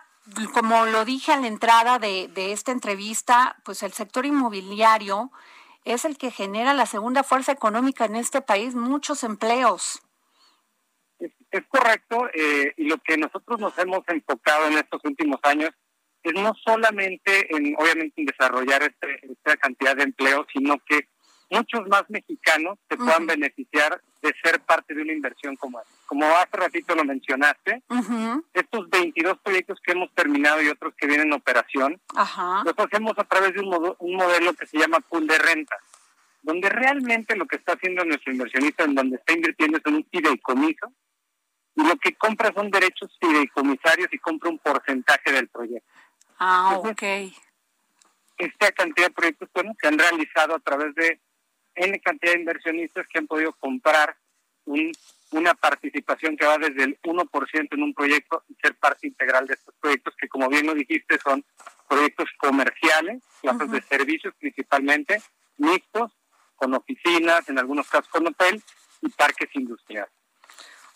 como 0.54 0.86
lo 0.86 1.04
dije 1.04 1.34
a 1.34 1.38
la 1.38 1.48
entrada 1.48 2.00
de, 2.00 2.28
de 2.30 2.54
esta 2.54 2.72
entrevista, 2.72 3.58
pues 3.66 3.84
el 3.84 3.92
sector 3.92 4.26
inmobiliario 4.26 5.32
es 5.84 6.06
el 6.06 6.18
que 6.18 6.32
genera 6.32 6.74
la 6.74 6.86
segunda 6.86 7.24
fuerza 7.24 7.52
económica 7.52 8.06
en 8.06 8.16
este 8.16 8.42
país, 8.42 8.76
muchos 8.76 9.24
empleos. 9.24 10.02
Es, 11.20 11.66
correcto, 11.68 12.30
eh, 12.34 12.74
y 12.78 12.86
lo 12.86 12.98
que 13.00 13.18
nosotros 13.18 13.60
nos 13.60 13.78
hemos 13.78 14.08
enfocado 14.08 14.68
en 14.68 14.78
estos 14.78 15.02
últimos 15.04 15.40
años 15.44 15.72
es 16.24 16.34
no 16.34 16.54
solamente 16.64 17.56
en, 17.56 17.76
obviamente, 17.78 18.22
en 18.22 18.26
desarrollar 18.26 18.84
este, 18.84 19.32
esta 19.32 19.58
cantidad 19.58 19.96
de 19.96 20.04
empleos, 20.04 20.46
sino 20.54 20.78
que 20.86 21.08
muchos 21.50 21.88
más 21.88 22.04
mexicanos 22.10 22.80
se 22.90 22.98
puedan 22.98 23.28
beneficiar 23.28 24.02
de 24.22 24.34
ser 24.44 24.62
parte 24.62 24.94
de 24.94 25.02
una 25.02 25.14
inversión 25.14 25.56
como 25.56 25.80
esta. 25.80 25.92
Como 26.06 26.26
hace 26.26 26.58
ratito 26.58 26.96
lo 26.96 27.04
mencionaste, 27.04 27.84
estos 28.54 28.90
22 28.90 29.38
proyectos 29.44 29.80
que 29.84 29.92
hemos 29.94 30.14
terminado 30.14 30.62
y 30.62 30.68
otros 30.70 30.94
que 30.96 31.08
vienen 31.08 31.28
en 31.28 31.34
operación, 31.34 32.00
los 32.66 32.74
hacemos 32.78 33.14
a 33.18 33.24
través 33.24 33.54
de 33.54 33.62
un, 33.62 33.96
un 34.00 34.16
modelo 34.16 34.54
que 34.54 34.68
se 34.68 34.78
llama 34.78 35.00
pool 35.00 35.28
de 35.28 35.38
renta, 35.38 35.76
donde 36.42 36.70
realmente 36.70 37.36
lo 37.36 37.46
que 37.46 37.58
está 37.58 37.74
haciendo 37.74 38.04
nuestro 38.06 38.32
inversionista, 38.32 38.84
en 38.84 38.96
donde 38.96 39.18
está 39.18 39.34
invirtiendo 39.34 39.78
es 39.78 39.86
en 39.86 39.96
un 39.96 40.08
fideicomiso, 40.12 40.94
y 41.76 41.84
lo 41.84 41.96
que 41.98 42.14
compra 42.16 42.52
son 42.54 42.70
derechos 42.70 43.18
fideicomisarios 43.20 44.10
y 44.12 44.18
compra 44.20 44.50
un 44.50 44.60
porcentaje 44.60 45.32
del 45.32 45.48
proyecto. 45.48 45.88
Ah, 46.44 46.80
ok. 46.80 47.04
Esta 48.40 48.72
cantidad 48.72 49.10
de 49.10 49.14
proyectos 49.14 49.48
bueno, 49.54 49.76
se 49.80 49.88
han 49.88 50.00
realizado 50.00 50.56
a 50.56 50.60
través 50.60 50.96
de 50.96 51.22
N 51.76 52.00
cantidad 52.00 52.34
de 52.34 52.40
inversionistas 52.40 53.06
que 53.08 53.20
han 53.20 53.28
podido 53.28 53.54
comprar 53.54 54.18
un, 54.66 54.92
una 55.30 55.54
participación 55.54 56.36
que 56.36 56.48
va 56.48 56.58
desde 56.58 56.84
el 56.84 57.00
1% 57.02 57.68
en 57.70 57.84
un 57.84 57.94
proyecto 57.94 58.44
y 58.50 58.56
ser 58.56 58.74
parte 58.74 59.06
integral 59.06 59.46
de 59.46 59.54
estos 59.54 59.76
proyectos 59.80 60.16
que, 60.20 60.28
como 60.28 60.50
bien 60.50 60.66
lo 60.66 60.74
dijiste, 60.74 61.20
son 61.20 61.46
proyectos 61.88 62.28
comerciales, 62.40 63.22
plazas 63.44 63.70
de 63.70 63.82
servicios 63.84 64.34
principalmente, 64.40 65.22
mixtos, 65.58 66.12
con 66.56 66.74
oficinas, 66.74 67.48
en 67.50 67.60
algunos 67.60 67.88
casos 67.88 68.10
con 68.10 68.26
hotel 68.26 68.64
y 69.02 69.10
parques 69.10 69.50
industriales. 69.54 70.21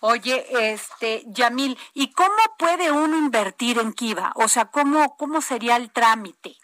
Oye, 0.01 0.45
este, 0.73 1.23
Yamil, 1.27 1.77
¿y 1.93 2.11
cómo 2.11 2.35
puede 2.57 2.91
uno 2.91 3.17
invertir 3.17 3.79
en 3.79 3.93
Kiva? 3.93 4.33
O 4.35 4.47
sea, 4.47 4.65
¿cómo, 4.65 5.15
cómo 5.17 5.41
sería 5.41 5.77
el 5.77 5.91
trámite? 5.91 6.57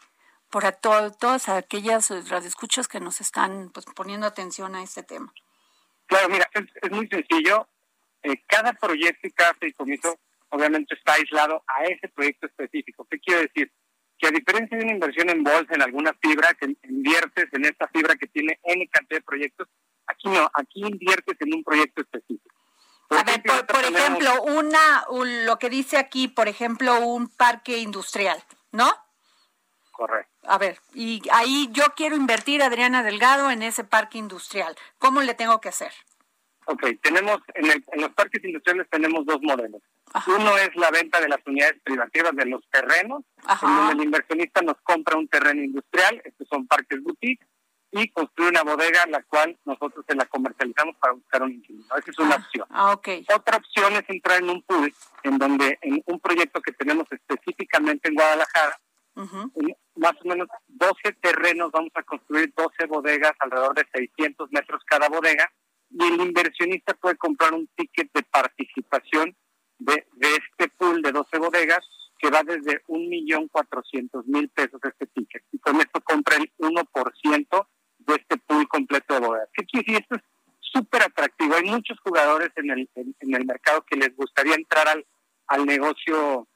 para 0.51 0.73
todas 0.73 1.49
aquellas 1.49 2.09
radioescuchas 2.29 2.87
que 2.87 2.99
nos 2.99 3.21
están 3.21 3.71
pues, 3.73 3.85
poniendo 3.95 4.27
atención 4.27 4.75
a 4.75 4.83
este 4.83 5.01
tema. 5.01 5.33
Claro, 6.05 6.27
mira, 6.29 6.47
es, 6.53 6.91
muy 6.91 7.07
sencillo. 7.07 7.67
Eh, 8.21 8.35
cada 8.47 8.73
proyecto 8.73 9.27
y 9.27 9.31
cada 9.31 9.53
fideicomiso 9.55 10.19
obviamente 10.49 10.93
está 10.93 11.13
aislado 11.13 11.63
a 11.65 11.85
ese 11.85 12.09
proyecto 12.09 12.47
específico. 12.47 13.07
¿Qué 13.09 13.17
quiere 13.19 13.43
decir? 13.43 13.71
Que 14.19 14.27
a 14.27 14.31
diferencia 14.31 14.77
de 14.77 14.83
una 14.83 14.93
inversión 14.93 15.29
en 15.29 15.41
bolsa, 15.41 15.73
en 15.73 15.81
alguna 15.81 16.13
fibra, 16.21 16.53
que 16.53 16.75
inviertes 16.83 17.47
en 17.53 17.65
esta 17.65 17.87
fibra 17.87 18.15
que 18.15 18.27
tiene 18.27 18.59
N 18.63 18.87
cantidad 18.89 19.19
de 19.19 19.25
proyectos, 19.25 19.69
aquí 20.05 20.27
no, 20.27 20.51
aquí 20.53 20.81
inviertes 20.81 21.37
en 21.39 21.55
un 21.55 21.63
proyecto 21.63 22.01
específico. 22.01 22.60
A 23.11 23.23
ver, 23.23 23.43
por, 23.43 23.83
ejemplo, 23.83 24.43
una, 24.43 25.05
lo 25.45 25.59
que 25.59 25.69
dice 25.69 25.97
aquí, 25.97 26.27
por 26.27 26.47
ejemplo, 26.47 26.99
un 27.01 27.27
parque 27.27 27.77
industrial, 27.77 28.41
¿no? 28.71 28.89
Correcto. 29.91 30.31
A 30.43 30.57
ver, 30.57 30.79
y 30.93 31.21
ahí 31.31 31.69
yo 31.71 31.83
quiero 31.95 32.15
invertir, 32.15 32.63
Adriana 32.63 33.03
Delgado, 33.03 33.51
en 33.51 33.61
ese 33.63 33.83
parque 33.83 34.17
industrial. 34.17 34.75
¿Cómo 34.97 35.21
le 35.21 35.35
tengo 35.35 35.61
que 35.61 35.69
hacer? 35.69 35.91
Ok, 36.65 36.85
tenemos, 37.01 37.39
en, 37.55 37.83
los 37.99 38.09
parques 38.11 38.43
industriales 38.43 38.87
tenemos 38.89 39.25
dos 39.25 39.39
modelos. 39.41 39.81
Uno 40.27 40.57
es 40.57 40.75
la 40.75 40.91
venta 40.91 41.19
de 41.19 41.29
las 41.29 41.39
unidades 41.45 41.79
privativas 41.83 42.35
de 42.35 42.45
los 42.45 42.61
terrenos, 42.69 43.23
en 43.61 43.75
donde 43.75 43.93
el 43.93 44.03
inversionista 44.03 44.61
nos 44.61 44.77
compra 44.83 45.17
un 45.17 45.27
terreno 45.27 45.63
industrial, 45.63 46.21
estos 46.23 46.47
son 46.49 46.67
parques 46.67 47.01
boutique, 47.01 47.45
y 47.91 48.07
construye 48.09 48.49
una 48.49 48.63
bodega, 48.63 49.05
la 49.07 49.21
cual 49.23 49.57
nosotros 49.65 50.05
se 50.07 50.15
la 50.15 50.25
comercializamos 50.25 50.95
para 50.97 51.13
buscar 51.13 51.43
un 51.43 51.51
inquilino. 51.51 51.95
Esa 51.97 52.11
es 52.11 52.19
una 52.19 52.35
ah, 52.35 52.37
opción. 52.37 52.67
Ah, 52.69 52.91
okay. 52.93 53.25
Otra 53.35 53.57
opción 53.57 53.93
es 53.93 54.03
entrar 54.07 54.41
en 54.41 54.49
un 54.49 54.61
pool, 54.63 54.93
en 55.23 55.37
donde 55.37 55.77
en 55.81 56.01
un 56.05 56.19
proyecto 56.19 56.61
que 56.61 56.71
tenemos 56.71 57.05
específicamente 57.11 58.07
en 58.09 58.15
Guadalajara, 58.15 58.79
más 59.95 60.13
o 60.23 60.27
menos 60.27 60.47
12 60.67 60.95
terrenos, 61.21 61.71
vamos 61.71 61.91
a 61.95 62.03
construir 62.03 62.53
12 62.55 62.85
bodegas, 62.87 63.33
alrededor 63.39 63.75
de 63.75 63.85
600 63.93 64.51
metros 64.51 64.81
cada 64.85 65.09
bodega, 65.09 65.51
y 65.89 66.03
el 66.05 66.21
inversionista 66.21 66.93
puede 66.93 67.17
comprar 67.17 67.53
un 67.53 67.67
ticket 67.75 68.09
de 68.13 68.23
participación 68.23 69.35
de, 69.79 70.07
de 70.13 70.27
este 70.35 70.69
pool 70.77 71.01
de 71.01 71.11
12 71.11 71.37
bodegas 71.39 71.85
que 72.17 72.29
va 72.29 72.43
desde 72.43 72.83
1.400.000 72.85 74.51
pesos 74.53 74.79
este 74.83 75.07
ticket. 75.07 75.43
Y 75.51 75.59
con 75.59 75.75
esto 75.81 75.99
compra 76.01 76.37
el 76.37 76.51
1% 76.59 77.67
de 78.05 78.15
este 78.15 78.37
pool 78.37 78.67
completo 78.67 79.13
de 79.13 79.19
bodegas. 79.19 79.49
¿Qué 79.53 79.65
quiere 79.65 79.85
decir? 79.85 80.01
Esto 80.03 80.15
es 80.15 80.21
súper 80.59 81.03
atractivo. 81.03 81.55
Hay 81.55 81.63
muchos 81.63 81.99
jugadores 81.99 82.49
en 82.55 82.69
el, 82.69 82.89
en, 82.95 83.35
el 83.35 83.45
mercado 83.45 83.83
que 83.83 83.97
les 83.97 84.15
gustaría 84.15 84.55
entrar 84.55 84.87
al, 84.87 85.05
al 85.47 85.65
negocio 85.65 86.47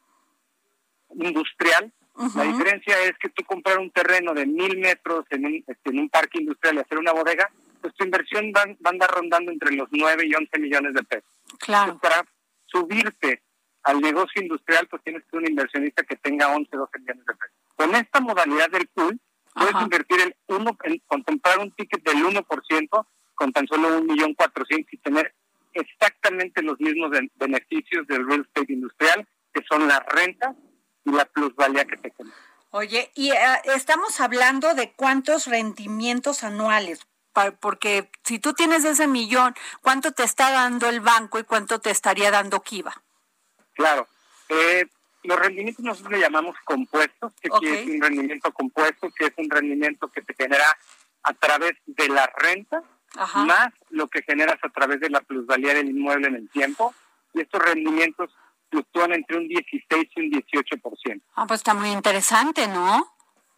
industrial 1.15 1.93
la 2.35 2.43
diferencia 2.43 2.97
es 3.01 3.17
que 3.17 3.29
tú 3.29 3.43
comprar 3.43 3.77
un 3.77 3.91
terreno 3.91 4.33
de 4.33 4.45
mil 4.45 4.77
metros 4.77 5.25
en 5.31 5.45
un, 5.45 5.63
este, 5.67 5.89
en 5.89 5.99
un 5.99 6.09
parque 6.09 6.39
industrial 6.39 6.75
y 6.75 6.79
hacer 6.79 6.97
una 6.97 7.11
bodega, 7.11 7.51
pues 7.81 7.93
tu 7.95 8.05
inversión 8.05 8.53
va, 8.55 8.61
a 8.61 8.89
andar 8.89 9.11
rondando 9.11 9.51
entre 9.51 9.75
los 9.75 9.89
9 9.91 10.25
y 10.25 10.33
11 10.33 10.59
millones 10.59 10.93
de 10.93 11.03
pesos. 11.03 11.29
Claro. 11.59 11.97
para 11.99 12.25
subirte 12.65 13.41
al 13.83 14.01
negocio 14.01 14.41
industrial, 14.41 14.87
pues 14.87 15.03
tienes 15.03 15.23
que 15.23 15.29
ser 15.29 15.39
un 15.39 15.47
inversionista 15.47 16.03
que 16.03 16.15
tenga 16.15 16.47
11, 16.55 16.75
12 16.75 16.99
millones 16.99 17.25
de 17.25 17.33
pesos. 17.33 17.55
Con 17.75 17.95
esta 17.95 18.19
modalidad 18.21 18.69
del 18.69 18.87
pool, 18.87 19.19
puedes 19.55 19.81
invertir 19.81 20.21
el 20.21 20.35
uno, 20.47 20.77
en, 20.83 21.01
con 21.07 21.23
comprar 21.23 21.59
un 21.59 21.71
ticket 21.71 22.03
del 22.03 22.23
1% 22.23 23.07
con 23.33 23.51
tan 23.51 23.67
solo 23.67 23.99
un 23.99 24.07
millón 24.07 24.33
cuatrocientos 24.33 24.93
y 24.93 24.97
tener 24.97 25.33
exactamente 25.73 26.61
los 26.61 26.79
mismos 26.79 27.11
beneficios 27.35 28.07
del 28.07 28.25
real 28.27 28.41
estate 28.41 28.73
industrial, 28.73 29.27
que 29.53 29.61
son 29.69 29.87
las 29.87 29.99
rentas 30.05 30.55
y 31.03 31.11
la 31.11 31.25
plusvalía 31.25 31.85
que 31.85 31.97
te 31.97 32.13
genera. 32.15 32.35
Oye, 32.71 33.11
y 33.13 33.31
eh, 33.31 33.37
estamos 33.75 34.19
hablando 34.19 34.73
de 34.73 34.93
cuántos 34.93 35.47
rendimientos 35.47 36.43
anuales, 36.43 37.05
porque 37.59 38.09
si 38.23 38.39
tú 38.39 38.53
tienes 38.53 38.83
ese 38.85 39.07
millón, 39.07 39.53
¿cuánto 39.81 40.11
te 40.11 40.23
está 40.23 40.51
dando 40.51 40.89
el 40.89 41.01
banco 41.01 41.39
y 41.39 41.43
cuánto 41.43 41.79
te 41.79 41.91
estaría 41.91 42.31
dando 42.31 42.61
Kiva? 42.61 43.01
Claro. 43.73 44.07
Eh, 44.49 44.87
los 45.25 45.39
rendimientos 45.39 45.83
nosotros 45.83 46.13
le 46.13 46.19
llamamos 46.19 46.55
compuestos, 46.63 47.33
que 47.41 47.49
es 47.49 47.87
un 47.87 48.01
rendimiento 48.01 48.51
compuesto, 48.53 49.09
que 49.11 49.25
es 49.25 49.33
un 49.37 49.49
rendimiento 49.49 50.07
que 50.09 50.21
te 50.21 50.33
genera 50.33 50.65
a 51.23 51.33
través 51.33 51.73
de 51.85 52.07
la 52.09 52.31
renta, 52.37 52.83
más 53.35 53.69
lo 53.89 54.07
que 54.07 54.21
generas 54.23 54.57
a 54.61 54.69
través 54.69 54.99
de 54.99 55.09
la 55.09 55.21
plusvalía 55.21 55.73
del 55.73 55.89
inmueble 55.89 56.27
en 56.27 56.35
el 56.35 56.49
tiempo. 56.49 56.93
Y 57.33 57.41
estos 57.41 57.61
rendimientos 57.61 58.31
fluctúan 58.69 59.13
entre 59.13 59.37
un 59.37 59.47
16 59.47 60.09
y 60.15 60.21
un 60.21 60.31
18%. 60.31 61.21
Ah, 61.35 61.45
pues 61.47 61.59
está 61.59 61.73
muy 61.73 61.89
interesante, 61.89 62.67
¿no? 62.67 63.11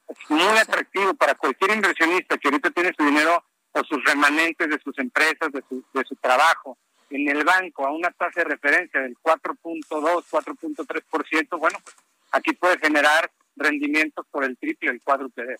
Es 0.07 0.17
muy 0.29 0.57
atractivo 0.57 1.13
para 1.15 1.35
cualquier 1.35 1.71
inversionista 1.71 2.37
que 2.37 2.47
ahorita 2.47 2.71
tiene 2.71 2.93
su 2.97 3.03
dinero 3.03 3.43
o 3.71 3.83
sus 3.83 4.03
remanentes 4.05 4.69
de 4.69 4.79
sus 4.79 4.97
empresas, 4.99 5.51
de 5.51 5.63
su, 5.67 5.83
de 5.93 6.05
su 6.05 6.15
trabajo, 6.15 6.77
en 7.09 7.29
el 7.29 7.43
banco 7.43 7.85
a 7.85 7.91
una 7.91 8.11
tasa 8.11 8.41
de 8.41 8.45
referencia 8.45 9.01
del 9.01 9.15
4.2, 9.17 10.25
4.3%, 10.29 11.59
bueno, 11.59 11.79
pues 11.83 11.95
aquí 12.31 12.53
puede 12.53 12.77
generar 12.79 13.31
rendimientos 13.55 14.25
por 14.29 14.43
el 14.43 14.57
triple, 14.57 14.91
el 14.91 15.01
cuádruple. 15.01 15.57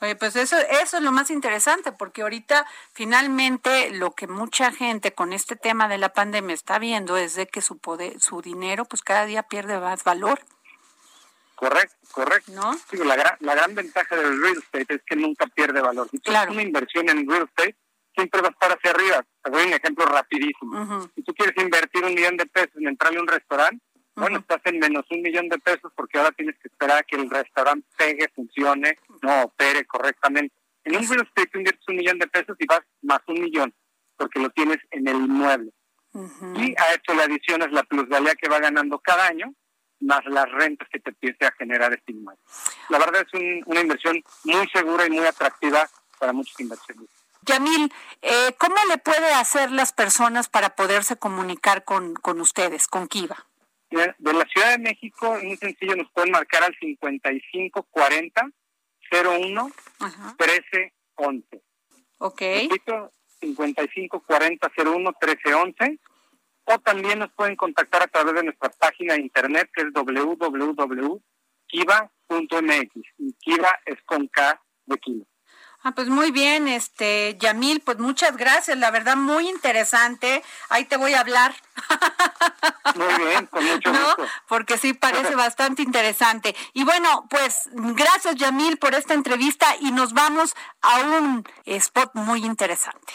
Oye, 0.00 0.16
pues 0.16 0.34
eso, 0.34 0.56
eso 0.58 0.96
es 0.96 1.02
lo 1.02 1.12
más 1.12 1.30
interesante, 1.30 1.92
porque 1.92 2.22
ahorita 2.22 2.66
finalmente 2.92 3.90
lo 3.90 4.12
que 4.12 4.26
mucha 4.26 4.72
gente 4.72 5.12
con 5.12 5.32
este 5.32 5.54
tema 5.54 5.86
de 5.86 5.98
la 5.98 6.12
pandemia 6.12 6.54
está 6.54 6.80
viendo 6.80 7.16
es 7.16 7.36
de 7.36 7.46
que 7.46 7.62
su 7.62 7.78
poder, 7.78 8.20
su 8.20 8.42
dinero, 8.42 8.84
pues 8.84 9.02
cada 9.02 9.26
día 9.26 9.44
pierde 9.44 9.78
más 9.78 10.02
valor. 10.02 10.40
Correcto, 11.54 11.96
correcto. 12.10 12.50
¿No? 12.50 12.76
la, 13.04 13.14
gran, 13.14 13.36
la 13.38 13.54
gran 13.54 13.76
ventaja 13.76 14.16
del 14.16 14.42
real 14.42 14.56
estate 14.56 14.94
es 14.96 15.02
que 15.06 15.14
nunca 15.14 15.46
pierde 15.46 15.80
valor. 15.80 16.08
Si 16.10 16.18
tú 16.18 16.32
una 16.32 16.62
inversión 16.62 17.08
en 17.08 17.28
real 17.28 17.44
estate, 17.44 17.76
siempre 18.14 18.40
va 18.40 18.48
a 18.48 18.50
estar 18.50 18.70
hacia 18.72 18.90
arriba. 18.90 19.24
Te 19.42 19.50
doy 19.50 19.66
un 19.66 19.72
ejemplo 19.72 20.04
rapidísimo. 20.06 21.08
Si 21.14 21.22
tú 21.22 21.34
quieres 21.34 21.54
invertir 21.62 22.04
un 22.04 22.14
millón 22.14 22.36
de 22.36 22.46
pesos 22.46 22.76
en 22.76 22.88
entrarle 22.88 23.18
a 23.18 23.22
un 23.22 23.28
restaurante, 23.28 23.82
bueno, 24.14 24.38
estás 24.38 24.60
en 24.64 24.78
menos 24.78 25.04
un 25.10 25.22
millón 25.22 25.48
de 25.48 25.58
pesos 25.58 25.90
porque 25.96 26.18
ahora 26.18 26.32
tienes 26.32 26.56
que 26.58 26.68
esperar 26.68 26.98
a 26.98 27.02
que 27.02 27.16
el 27.16 27.30
restaurante 27.30 27.86
pegue, 27.96 28.28
funcione, 28.34 28.98
no 29.22 29.42
opere 29.44 29.84
correctamente. 29.86 30.54
En 30.84 30.96
un 30.96 31.08
real 31.08 31.22
estate 31.22 31.58
inviertes 31.58 31.88
un 31.88 31.96
millón 31.96 32.18
de 32.18 32.26
pesos 32.26 32.56
y 32.58 32.66
vas 32.66 32.82
más 33.02 33.20
un 33.28 33.40
millón 33.40 33.74
porque 34.16 34.38
lo 34.38 34.50
tienes 34.50 34.78
en 34.90 35.08
el 35.08 35.16
inmueble. 35.16 35.72
Y 36.56 36.74
a 36.78 36.92
esto 36.92 37.14
le 37.14 37.22
adicionas 37.22 37.72
la 37.72 37.84
plusvalía 37.84 38.34
que 38.34 38.48
va 38.48 38.58
ganando 38.58 38.98
cada 38.98 39.26
año 39.28 39.54
más 40.00 40.20
las 40.26 40.50
rentas 40.50 40.88
que 40.90 41.00
te 41.00 41.10
empiece 41.10 41.46
a 41.46 41.52
generar 41.52 41.92
este 41.92 42.12
inmueble. 42.12 42.42
La 42.90 42.98
verdad 42.98 43.24
es 43.26 43.62
una 43.66 43.80
inversión 43.80 44.22
muy 44.44 44.68
segura 44.68 45.06
y 45.06 45.10
muy 45.10 45.24
atractiva 45.24 45.88
para 46.18 46.32
muchos 46.32 46.58
inversionistas. 46.60 47.21
Yamil, 47.46 47.92
eh, 48.22 48.54
¿cómo 48.58 48.76
le 48.88 48.98
puede 48.98 49.32
hacer 49.34 49.70
las 49.70 49.92
personas 49.92 50.48
para 50.48 50.76
poderse 50.76 51.16
comunicar 51.16 51.84
con, 51.84 52.14
con 52.14 52.40
ustedes, 52.40 52.86
con 52.86 53.08
Kiva? 53.08 53.46
De 53.90 54.32
la 54.32 54.46
Ciudad 54.46 54.70
de 54.70 54.78
México, 54.78 55.38
muy 55.42 55.56
sencillo, 55.58 55.96
nos 55.96 56.10
pueden 56.12 56.30
marcar 56.30 56.62
al 56.62 56.74
5540 56.80 58.50
01 59.12 59.70
1311. 60.00 61.62
Ok. 62.18 62.40
Repito, 62.40 63.12
5540 63.40 64.72
01 64.76 64.96
1311. 64.98 66.00
O 66.64 66.78
también 66.78 67.18
nos 67.18 67.32
pueden 67.32 67.56
contactar 67.56 68.02
a 68.02 68.06
través 68.06 68.34
de 68.34 68.44
nuestra 68.44 68.70
página 68.70 69.14
de 69.14 69.20
internet 69.20 69.68
que 69.74 69.82
es 69.82 69.92
www.kiva.mx. 69.92 71.20
Y 73.18 73.32
Kiva 73.40 73.80
es 73.84 74.00
con 74.06 74.28
K 74.28 74.62
de 74.86 74.98
kilo. 74.98 75.26
Ah, 75.84 75.90
pues 75.92 76.08
muy 76.08 76.30
bien, 76.30 76.68
este, 76.68 77.36
Yamil, 77.40 77.80
pues 77.80 77.98
muchas 77.98 78.36
gracias, 78.36 78.78
la 78.78 78.92
verdad 78.92 79.16
muy 79.16 79.48
interesante. 79.48 80.44
Ahí 80.68 80.84
te 80.84 80.96
voy 80.96 81.14
a 81.14 81.20
hablar. 81.20 81.54
Muy 82.94 83.24
bien, 83.24 83.46
con 83.46 83.64
mucho 83.64 83.90
gusto. 83.90 84.26
Porque 84.46 84.76
sí 84.76 84.92
parece 84.92 85.34
bastante 85.34 85.80
interesante. 85.80 86.54
Y 86.74 86.84
bueno, 86.84 87.26
pues 87.30 87.70
gracias 87.72 88.34
Yamil 88.34 88.76
por 88.76 88.94
esta 88.94 89.14
entrevista 89.14 89.74
y 89.80 89.92
nos 89.92 90.12
vamos 90.12 90.54
a 90.82 91.00
un 91.00 91.48
spot 91.64 92.10
muy 92.14 92.44
interesante. 92.44 93.14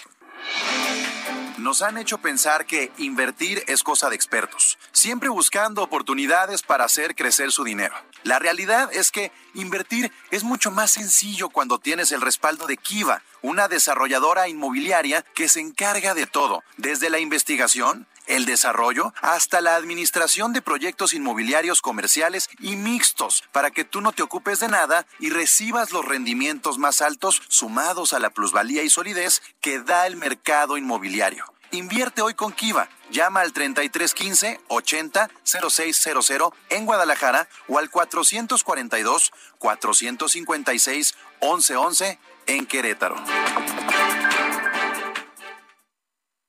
Nos 1.67 1.81
han 1.81 1.97
hecho 1.97 2.19
pensar 2.19 2.65
que 2.65 2.93
invertir 2.97 3.61
es 3.67 3.83
cosa 3.83 4.09
de 4.09 4.15
expertos, 4.15 4.77
siempre 4.93 5.27
buscando 5.27 5.83
oportunidades 5.83 6.63
para 6.63 6.85
hacer 6.85 7.13
crecer 7.13 7.51
su 7.51 7.65
dinero. 7.65 7.93
La 8.23 8.39
realidad 8.39 8.89
es 8.93 9.11
que 9.11 9.33
invertir 9.53 10.09
es 10.31 10.45
mucho 10.45 10.71
más 10.71 10.91
sencillo 10.91 11.49
cuando 11.49 11.77
tienes 11.77 12.13
el 12.13 12.21
respaldo 12.21 12.67
de 12.67 12.77
Kiva, 12.77 13.21
una 13.41 13.67
desarrolladora 13.67 14.47
inmobiliaria 14.47 15.25
que 15.35 15.49
se 15.49 15.59
encarga 15.59 16.13
de 16.13 16.25
todo, 16.25 16.63
desde 16.77 17.09
la 17.09 17.19
investigación, 17.19 18.07
el 18.27 18.45
desarrollo 18.45 19.13
hasta 19.21 19.59
la 19.59 19.75
administración 19.75 20.53
de 20.53 20.61
proyectos 20.61 21.13
inmobiliarios 21.13 21.81
comerciales 21.81 22.49
y 22.59 22.77
mixtos 22.77 23.43
para 23.51 23.71
que 23.71 23.83
tú 23.83 23.99
no 23.99 24.13
te 24.13 24.23
ocupes 24.23 24.61
de 24.61 24.69
nada 24.69 25.05
y 25.19 25.31
recibas 25.31 25.91
los 25.91 26.05
rendimientos 26.05 26.77
más 26.77 27.01
altos 27.01 27.41
sumados 27.49 28.13
a 28.13 28.19
la 28.19 28.29
plusvalía 28.29 28.83
y 28.83 28.89
solidez 28.89 29.41
que 29.59 29.79
da 29.79 30.07
el 30.07 30.15
mercado 30.15 30.77
inmobiliario. 30.77 31.45
Invierte 31.71 32.21
hoy 32.21 32.33
con 32.33 32.51
Kiva. 32.53 32.89
Llama 33.09 33.41
al 33.41 33.53
3315 33.53 34.59
80 34.67 35.29
0600 35.43 36.31
en 36.69 36.85
Guadalajara 36.85 37.47
o 37.67 37.77
al 37.77 37.89
442 37.89 39.31
456 39.59 41.15
1111 41.41 42.19
en 42.47 42.65
Querétaro. 42.65 43.15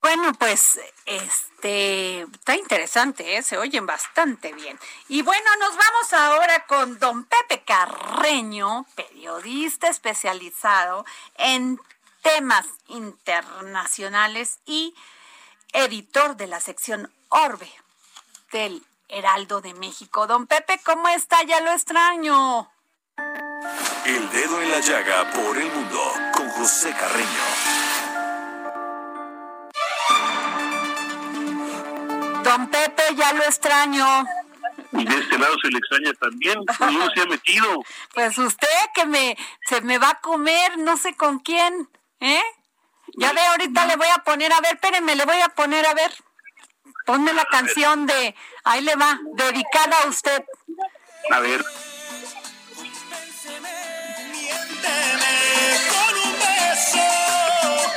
Bueno, 0.01 0.33
pues 0.39 0.81
este 1.05 2.23
está 2.23 2.57
interesante, 2.57 3.37
¿eh? 3.37 3.43
se 3.43 3.59
oyen 3.59 3.85
bastante 3.85 4.53
bien. 4.53 4.79
Y 5.09 5.23
bueno, 5.23 5.45
nos 5.61 5.77
vamos 5.77 6.12
ahora 6.12 6.64
con 6.66 6.99
don 6.99 7.25
Pepe 7.25 7.62
Carreño, 7.62 8.87
periodista 8.95 9.89
especializado 9.89 11.05
en 11.37 11.79
temas 12.23 12.66
internacionales 12.89 14.59
y 14.66 14.95
editor 15.73 16.37
de 16.37 16.47
la 16.47 16.61
sección 16.61 17.12
Orbe 17.29 17.71
del 18.53 18.83
Heraldo 19.09 19.61
de 19.61 19.75
México. 19.75 20.27
Don 20.27 20.47
Pepe, 20.47 20.81
¿cómo 20.85 21.09
está? 21.09 21.43
Ya 21.45 21.61
lo 21.61 21.73
extraño. 21.73 22.71
El 24.05 24.31
dedo 24.31 24.62
en 24.62 24.71
la 24.71 24.81
llaga 24.81 25.31
por 25.33 25.59
el 25.59 25.71
mundo 25.71 26.01
con 26.33 26.49
José 26.51 26.91
Carreño. 26.93 27.89
Don 32.45 32.69
Pepe, 32.71 33.03
ya 33.16 33.33
lo 33.33 33.43
extraño. 33.45 34.25
Y 34.93 35.05
de 35.05 35.19
este 35.19 35.39
lado 35.39 35.55
se 35.62 35.69
le 35.69 35.79
extraña 35.79 36.12
también, 36.14 36.59
no 36.81 37.11
se 37.14 37.21
ha 37.21 37.27
metido. 37.27 37.85
Pues 38.14 38.39
usted 38.39 38.69
que 38.95 39.05
me 39.05 39.37
se 39.66 39.81
me 39.83 39.99
va 39.99 40.11
a 40.11 40.21
comer, 40.21 40.79
no 40.79 40.97
sé 40.97 41.14
con 41.14 41.41
quién, 41.41 41.89
¿eh? 42.21 42.43
Ya 43.16 43.33
ve, 43.33 43.41
ahorita 43.41 43.87
le 43.87 43.97
voy 43.97 44.09
a 44.14 44.23
poner, 44.23 44.53
a 44.53 44.61
ver, 44.61 44.75
espérenme, 44.75 45.16
le 45.16 45.25
voy 45.25 45.41
a 45.41 45.49
poner, 45.49 45.87
a 45.87 45.95
ver. 45.95 46.12
Ponme 47.07 47.33
la 47.33 47.45
canción 47.47 48.07
de, 48.07 48.35
ahí 48.64 48.83
le 48.83 48.95
va, 48.97 49.19
dedicada 49.35 50.03
a 50.05 50.09
usted. 50.09 50.45
A 51.31 51.41
ver. 51.41 51.64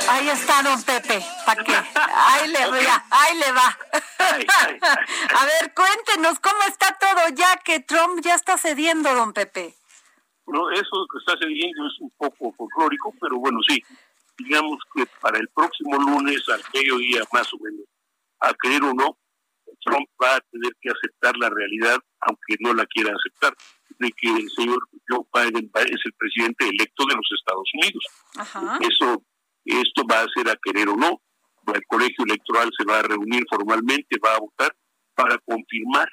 Ahí 0.08 0.28
está, 0.28 0.62
don 0.62 0.82
Pepe, 0.82 1.24
¿para 1.46 1.64
qué? 1.64 1.74
Ahí 1.74 2.48
le 2.48 2.66
va, 2.66 3.04
ahí 3.10 3.38
le 3.38 3.52
va. 3.52 3.78
A 4.18 5.44
ver, 5.46 5.74
cuéntenos 5.74 6.38
cómo 6.40 6.62
está 6.68 6.96
todo 6.98 7.28
ya 7.34 7.56
que 7.58 7.80
Trump 7.80 8.20
ya 8.22 8.34
está 8.34 8.58
cediendo, 8.58 9.14
don 9.14 9.32
Pepe. 9.32 9.74
No, 10.46 10.70
eso 10.70 11.06
que 11.10 11.18
está 11.18 11.38
cediendo 11.38 11.86
es 11.86 12.00
un 12.00 12.10
poco 12.10 12.52
folclórico, 12.52 13.14
pero 13.20 13.38
bueno, 13.38 13.60
sí. 13.66 13.82
Digamos 14.38 14.78
que 14.94 15.04
para 15.20 15.38
el 15.38 15.48
próximo 15.48 15.96
lunes, 15.98 16.42
al 16.48 16.62
mediodía 16.74 17.22
más 17.32 17.52
o 17.52 17.58
menos, 17.58 17.86
a 18.40 18.52
creer 18.54 18.82
o 18.82 18.92
no, 18.94 19.18
Trump 19.80 20.08
va 20.22 20.36
a 20.36 20.40
tener 20.50 20.72
que 20.80 20.90
aceptar 20.90 21.36
la 21.36 21.50
realidad, 21.50 21.98
aunque 22.20 22.56
no 22.60 22.74
la 22.74 22.86
quiera 22.86 23.12
aceptar, 23.14 23.54
de 23.98 24.10
que 24.12 24.28
el 24.28 24.50
señor 24.50 24.78
Joe 25.08 25.24
Biden 25.32 25.70
es 25.74 26.00
el 26.04 26.12
presidente 26.14 26.68
electo 26.68 27.04
de 27.06 27.14
los 27.14 27.28
Estados 27.38 27.70
Unidos. 27.74 28.04
Ajá. 28.36 28.78
Eso 28.80 29.22
esto 29.64 30.02
va 30.10 30.22
a 30.22 30.28
ser 30.34 30.48
a 30.48 30.58
querer 30.62 30.88
o 30.88 30.96
no. 30.96 31.20
El 31.72 31.86
colegio 31.86 32.24
electoral 32.24 32.70
se 32.76 32.84
va 32.84 32.98
a 32.98 33.02
reunir 33.02 33.44
formalmente, 33.48 34.18
va 34.24 34.34
a 34.34 34.40
votar 34.40 34.74
para 35.14 35.38
confirmar 35.38 36.08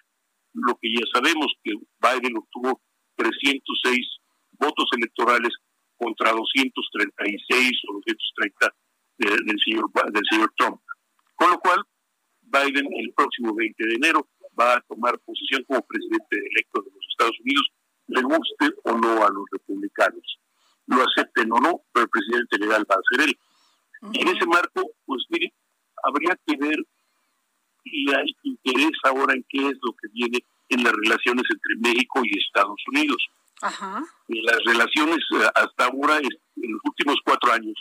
lo 0.53 0.77
que 0.81 0.93
ya 0.93 1.05
sabemos, 1.13 1.47
que 1.63 1.73
Biden 1.73 2.37
obtuvo 2.37 2.81
306 3.15 4.07
votos 4.51 4.85
electorales 4.97 5.53
contra 5.99 6.31
236 6.31 7.71
o 7.89 7.93
230 7.93 8.73
del, 9.19 9.59
señor, 9.63 9.91
del 10.11 10.23
señor 10.31 10.53
Trump. 10.57 10.81
Con 11.35 11.51
lo 11.51 11.59
cual, 11.59 11.83
Biden 12.41 12.87
el 12.97 13.13
próximo 13.13 13.53
20 13.53 13.85
de 13.85 13.95
enero 13.95 14.27
va 14.59 14.77
a 14.77 14.81
tomar 14.81 15.19
posesión 15.19 15.63
como 15.65 15.85
presidente 15.85 16.37
electo 16.37 16.81
de 16.81 16.91
los 16.95 17.05
Estados 17.11 17.39
Unidos, 17.41 17.67
le 18.07 18.21
guste 18.23 18.73
o 18.83 18.97
no 18.97 19.23
a 19.23 19.29
los 19.29 19.45
republicanos 19.51 20.39
lo 20.89 21.03
acepten 21.03 21.51
o 21.51 21.59
no, 21.59 21.81
pero 21.93 22.05
el 22.05 22.09
presidente 22.09 22.57
legal 22.57 22.85
va 22.89 22.95
a 22.95 23.07
ser 23.09 23.29
él. 23.29 23.37
Y 24.11 24.21
en 24.21 24.27
ese 24.35 24.45
marco, 24.45 24.91
pues 25.05 25.23
mire, 25.29 25.53
habría 26.03 26.37
que 26.45 26.57
ver 26.57 26.77
y 27.83 28.11
hay 28.11 28.35
interés 28.43 28.91
ahora 29.03 29.33
en 29.33 29.45
qué 29.49 29.67
es 29.67 29.77
lo 29.81 29.93
que 29.93 30.07
viene 30.13 30.39
en 30.69 30.83
las 30.83 30.93
relaciones 30.93 31.43
entre 31.49 31.75
México 31.91 32.21
y 32.23 32.37
Estados 32.37 32.81
Unidos. 32.87 33.17
Ajá. 33.61 34.03
Las 34.27 34.59
relaciones 34.65 35.17
eh, 35.35 35.49
hasta 35.55 35.85
ahora, 35.85 36.17
en 36.17 36.71
los 36.71 36.81
últimos 36.83 37.17
cuatro 37.23 37.51
años, 37.51 37.75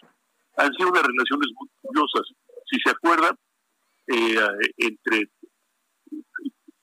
han 0.57 0.72
sido 0.74 0.91
unas 0.91 1.03
relaciones 1.03 1.49
muy 1.55 1.68
curiosas. 1.81 2.22
Si 2.66 2.81
se 2.85 2.91
acuerdan, 2.91 3.37
eh, 4.09 4.37
entre 4.79 5.31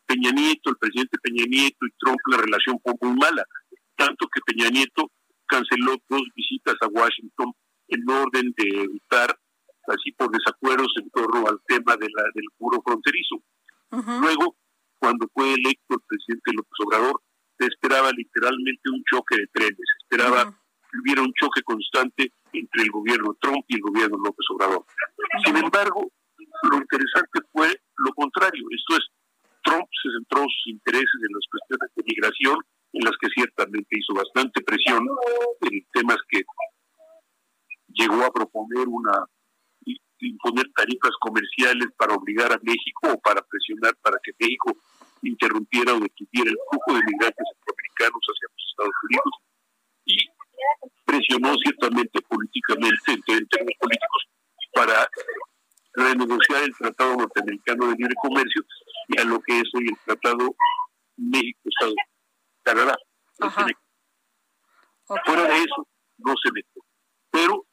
Peña 0.05 0.31
Nieto, 0.31 0.69
el 0.69 0.77
presidente 0.77 1.17
Peña 1.21 1.45
Nieto 1.47 1.85
y 1.85 1.91
Trump, 1.99 2.19
la 2.31 2.37
relación 2.37 2.79
fue 2.81 2.93
muy 3.01 3.17
mala, 3.17 3.43
tanto 3.95 4.27
que 4.27 4.41
Peña 4.45 4.69
Nieto 4.69 5.11
canceló 5.47 5.95
dos 6.09 6.23
visitas 6.35 6.75
a 6.81 6.87
Washington 6.87 7.53
en 7.87 8.09
orden 8.09 8.53
de 8.57 8.83
evitar 8.83 9.37
así 9.87 10.11
por 10.13 10.31
desacuerdos 10.31 10.91
en 11.01 11.09
torno 11.11 11.47
al 11.47 11.59
tema 11.67 11.95
de 11.97 12.07
la, 12.09 12.23
del 12.33 12.45
muro 12.59 12.81
fronterizo. 12.83 13.35
Luego, 13.91 14.55
cuando 14.99 15.27
fue 15.33 15.53
electo 15.53 15.95
el 15.95 16.01
presidente 16.07 16.51
López 16.53 16.73
Obrador, 16.85 17.21
se 17.57 17.65
esperaba 17.67 18.11
literalmente 18.11 18.89
un 18.89 19.03
choque 19.03 19.37
de 19.37 19.47
trenes, 19.47 19.77
se 19.77 19.97
esperaba 20.03 20.45
que 20.45 20.99
hubiera 21.01 21.21
un 21.21 21.33
choque 21.33 21.61
constante 21.63 22.31
entre 22.53 22.83
el 22.83 22.91
gobierno 22.91 23.35
Trump 23.41 23.65
y 23.67 23.75
el 23.75 23.81
gobierno 23.81 24.17
López 24.17 24.45
Obrador. 24.51 24.85
Sin 25.43 25.55
embargo, 25.57 26.11
lo 26.69 26.77
interesante 26.77 27.39
fue 27.51 27.81
lo 27.97 28.13
contrario, 28.13 28.65
esto 28.71 28.97
es, 28.97 29.07
Trump 29.63 29.87
se 30.03 30.09
centró 30.11 30.41
sus 30.41 30.67
intereses 30.67 31.19
en 31.21 31.33
las 31.33 31.45
cuestiones 31.49 31.89
de 31.95 32.03
migración 32.05 32.57
en 32.93 33.03
las 33.03 33.17
que 33.19 33.27
ciertamente 33.29 33.97
hizo 33.97 34.13
bastante 34.13 34.61
presión 34.61 35.07
en 35.61 35.85
temas 35.91 36.17
que 36.29 36.43
llegó 37.87 38.23
a 38.23 38.31
proponer 38.31 38.87
una 38.87 39.25
imponer 40.19 40.71
tarifas 40.73 41.11
comerciales 41.19 41.89
para 41.97 42.15
obligar 42.15 42.51
a 42.51 42.59
México 42.63 43.13
o 43.13 43.19
para 43.19 43.41
presionar 43.41 43.95
para 44.01 44.17
que 44.23 44.31
México 44.39 44.77
interrumpiera 45.29 45.93
o 45.93 45.99
detuviera 45.99 46.49
el 46.51 46.57
flujo 46.69 46.97
de 46.97 47.05
migrantes 47.05 47.45
centroamericanos 47.53 48.21
hacia 48.21 48.47
los 48.51 48.63
Estados 48.69 48.95
Unidos 49.03 49.33
y 50.05 50.17
presionó 51.05 51.55
ciertamente 51.63 52.21
políticamente 52.21 53.11
en 53.11 53.47
términos 53.47 53.79
políticos 53.79 54.27
para 54.73 55.07
renegociar 55.93 56.63
el 56.63 56.75
Tratado 56.75 57.15
Norteamericano 57.15 57.87
de 57.87 57.95
Libre 57.95 58.15
Comercio 58.21 58.61
y 59.07 59.19
a 59.19 59.23
lo 59.23 59.39
que 59.41 59.59
es 59.59 59.69
hoy 59.73 59.87
el 59.87 59.97
Tratado 60.05 60.55
México-Estados 61.17 61.93
Unidos 61.93 62.15
Canadá. 62.65 62.97
Fuera 65.05 65.43
de 65.47 65.57
eso, 65.57 65.87
no 66.17 66.33
se 66.43 66.51
metió. 66.51 66.81
Pero 67.29 67.65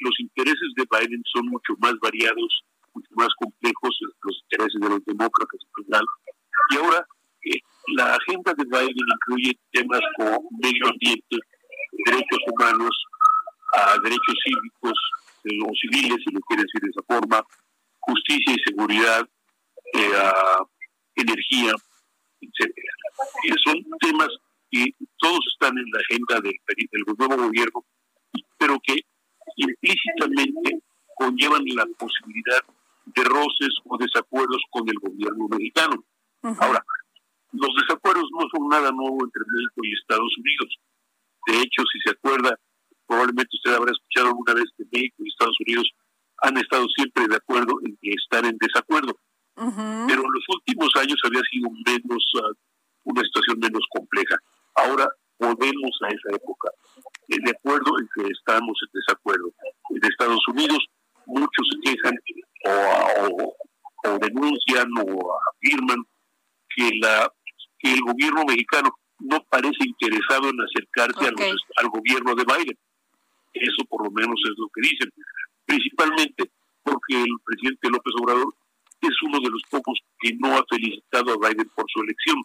los 0.00 0.20
intereses 0.20 0.68
de 0.76 0.84
Biden 0.90 1.22
son 1.32 1.46
mucho 1.46 1.74
más 1.78 1.94
variados, 2.00 2.64
mucho 2.98 3.14
más 3.14 3.28
complejos, 3.38 3.98
los 4.22 4.42
intereses 4.42 4.80
de 4.80 4.88
los 4.88 5.04
demócratas 5.04 5.60
en 5.62 5.84
general. 5.84 6.06
Y 6.70 6.76
ahora 6.76 7.06
eh, 7.44 7.60
la 7.94 8.14
agenda 8.14 8.52
de 8.54 8.64
Biden 8.64 9.06
incluye 9.14 9.58
temas 9.72 10.00
como 10.16 10.48
medio 10.60 10.86
ambiente, 10.88 11.36
derechos 12.04 12.40
humanos, 12.52 12.94
a 13.74 13.98
derechos 14.02 14.36
cívicos 14.44 14.98
eh, 15.44 15.58
o 15.64 15.70
civiles, 15.80 16.18
si 16.24 16.32
lo 16.32 16.40
quiere 16.40 16.62
decir 16.62 16.80
de 16.82 16.90
esa 16.90 17.02
forma, 17.06 17.44
justicia 18.00 18.54
y 18.54 18.70
seguridad, 18.70 19.28
eh, 19.94 20.12
energía, 21.14 21.72
etcétera. 22.40 22.92
son 23.64 23.84
temas 24.00 24.28
que 24.70 24.84
todos 25.18 25.40
están 25.52 25.76
en 25.78 25.84
la 25.92 26.00
agenda 26.00 26.40
del, 26.40 26.54
del 26.90 27.16
nuevo 27.18 27.36
gobierno, 27.36 27.84
pero 28.58 28.78
que 28.82 29.00
implícitamente 29.56 30.82
conllevan 31.16 31.64
la 31.74 31.86
posibilidad 31.98 32.62
de 33.14 33.24
roces 33.24 33.74
o 33.84 33.96
desacuerdos 33.98 34.62
con 34.70 34.88
el 34.88 34.98
gobierno 35.00 35.48
mexicano. 35.48 36.04
Ahora, 36.42 36.84
los 37.52 37.70
desacuerdos 37.80 38.28
no 38.32 38.46
son 38.52 38.68
nada 38.68 38.90
nuevo 38.92 39.24
entre 39.24 39.42
México 39.46 39.80
y 39.82 39.92
Estados 39.92 40.32
Unidos. 40.38 40.76
De 41.46 41.58
hecho, 41.58 41.82
si 41.92 41.98
se 42.04 42.10
acuerda, 42.10 42.54
probablemente 43.06 43.56
usted 43.56 43.74
habrá 43.74 43.92
escuchado 43.92 44.28
alguna 44.28 44.54
vez 44.54 44.64
que 44.76 44.84
México 44.92 45.16
y 45.18 45.28
Estados 45.28 45.56
Unidos 45.66 45.90
han 46.42 46.56
estado 46.58 46.86
siempre 46.94 47.26
de 47.26 47.36
acuerdo 47.36 47.74
en 47.84 47.96
que 48.00 48.10
están 48.12 48.44
en 48.44 48.56
desacuerdo. 48.58 49.18
Pero 49.54 50.22
en 50.22 50.32
los 50.32 50.44
últimos 50.54 50.88
años 50.94 51.18
había 51.24 51.42
sido 51.50 51.68
menos, 51.84 52.24
ah, 52.42 52.52
una 53.04 53.22
situación 53.22 53.58
menos 53.58 53.82
compleja. 53.90 54.36
Ahora 54.76 55.08
volvemos 55.36 55.98
a 56.02 56.08
esa 56.08 56.36
época, 56.36 56.70
eh, 57.28 57.38
de 57.42 57.50
acuerdo 57.50 57.98
en 57.98 58.08
que 58.14 58.30
estamos 58.30 58.78
en 58.82 59.00
desacuerdo. 59.00 59.50
En 59.90 60.04
Estados 60.04 60.46
Unidos 60.48 60.78
muchos 61.26 61.66
se 61.72 61.90
quejan 61.90 62.14
o, 62.66 63.54
o 64.04 64.18
denuncian 64.18 64.88
o 65.02 65.32
afirman 65.50 66.04
que, 66.74 66.90
la, 67.00 67.32
que 67.78 67.92
el 67.94 67.97
gobierno 68.12 68.44
mexicano 68.44 68.90
no 69.20 69.42
parece 69.50 69.84
interesado 69.84 70.48
en 70.48 70.60
acercarse 70.60 71.26
al, 71.26 71.88
gobierno 71.88 72.34
de 72.34 72.44
Biden. 72.44 72.78
Eso 73.52 73.84
por 73.88 74.04
lo 74.04 74.10
menos 74.10 74.38
es 74.44 74.56
lo 74.56 74.68
que 74.68 74.82
dicen. 74.82 75.10
Principalmente 75.66 76.50
porque 76.82 77.22
el 77.22 77.34
presidente 77.44 77.90
López 77.90 78.14
Obrador 78.20 78.54
es 79.00 79.22
uno 79.22 79.38
de 79.40 79.50
los 79.50 79.62
pocos 79.70 79.98
que 80.20 80.34
no 80.38 80.56
ha 80.56 80.64
felicitado 80.68 81.32
a 81.32 81.48
Biden 81.48 81.68
por 81.74 81.84
su 81.88 82.00
elección. 82.02 82.36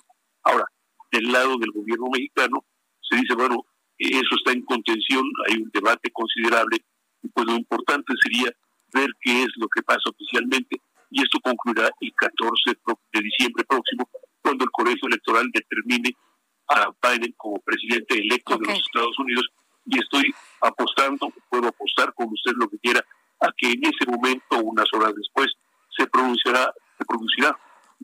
Ahora, 0.43 0.66
del 1.11 1.32
lado 1.32 1.57
del 1.57 1.72
gobierno 1.72 2.07
mexicano, 2.11 2.66
se 3.01 3.18
dice, 3.18 3.36
bueno, 3.36 3.66
eso 3.97 4.36
está 4.36 4.51
en 4.51 4.64
contención, 4.64 5.24
hay 5.47 5.61
un 5.61 5.70
debate 5.72 6.09
considerable, 6.11 6.78
y 7.22 7.28
pues 7.30 7.45
lo 7.45 7.55
importante 7.55 8.14
sería 8.22 8.51
ver 8.93 9.09
qué 9.22 9.43
es 9.43 9.49
lo 9.57 9.68
que 9.68 9.82
pasa 9.84 10.09
oficialmente, 10.09 10.82
y 11.09 11.22
esto 11.22 11.39
concluirá 11.41 11.89
el 12.01 12.14
14 12.16 12.78
de 13.14 13.22
diciembre 13.22 13.64
próximo, 13.66 14.09
cuando 14.43 14.65
el 14.65 14.71
colegio 14.71 15.07
electoral 15.07 15.49
determine 15.51 16.15
a 16.67 16.91
Biden 17.01 17.33
como 17.37 17.59
presidente 17.61 18.19
electo 18.19 18.57
de 18.57 18.67
los 18.67 18.79
Estados 18.79 19.17
Unidos, 19.19 19.47
y 19.85 19.99
estoy 19.99 20.33
apostando, 20.61 21.33
puedo 21.49 21.67
apostar 21.67 22.13
con 22.13 22.27
usted 22.31 22.51
lo 22.55 22.69
que 22.69 22.77
quiera, 22.79 23.03
a 23.39 23.49
que 23.57 23.71
en 23.71 23.83
ese 23.83 24.05
momento, 24.09 24.59
unas 24.61 24.85
horas 24.93 25.13
después, 25.15 25.47
se 25.97 26.07
pronunciará, 26.07 26.73
se 26.97 27.05
producirá 27.05 27.57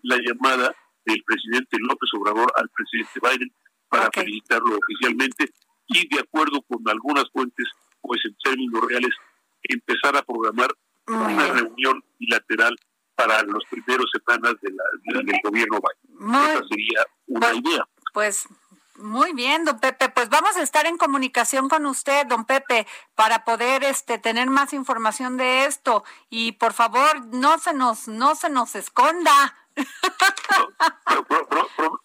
la 0.04 0.18
llamada 0.18 0.76
del 1.06 1.24
presidente 1.24 1.78
López 1.80 2.10
Obrador 2.14 2.52
al 2.56 2.70
presidente 2.70 3.20
Biden 3.22 3.52
para 3.88 4.10
felicitarlo 4.14 4.78
oficialmente 4.78 5.50
y 5.88 6.08
de 6.08 6.22
acuerdo 6.22 6.62
con 6.62 6.88
algunas 6.88 7.30
fuentes, 7.32 7.68
pues 8.02 8.22
en 8.26 8.36
términos 8.44 8.86
reales, 8.88 9.16
empezar 9.64 10.16
a 10.16 10.22
programar 10.22 10.70
una 11.08 11.48
reunión 11.48 12.04
bilateral 12.20 12.76
para 13.20 13.44
las 13.44 13.64
primeras 13.70 14.06
semanas 14.14 14.54
de 14.62 14.72
la, 14.72 14.84
del 15.24 15.40
gobierno 15.44 15.80
Biden. 15.80 16.36
Esa 16.36 16.64
sería 16.70 17.06
una 17.28 17.48
pues, 17.50 17.58
idea. 17.60 17.88
Pues 18.14 18.48
muy 18.96 19.34
bien, 19.34 19.66
don 19.66 19.78
Pepe. 19.80 20.08
Pues 20.08 20.30
vamos 20.30 20.56
a 20.56 20.62
estar 20.62 20.86
en 20.86 20.98
comunicación 20.98 21.68
con 21.68 21.86
usted, 21.86 22.26
don 22.28 22.46
Pepe, 22.46 22.88
para 23.16 23.44
poder 23.44 23.84
este 23.84 24.20
tener 24.20 24.50
más 24.50 24.72
información 24.72 25.36
de 25.36 25.66
esto 25.66 26.06
y 26.30 26.54
por 26.54 26.72
favor 26.72 27.26
no 27.28 27.60
se 27.60 27.74
nos 27.74 28.08
no 28.08 28.36
se 28.36 28.50
nos 28.50 28.76
esconda. 28.76 29.54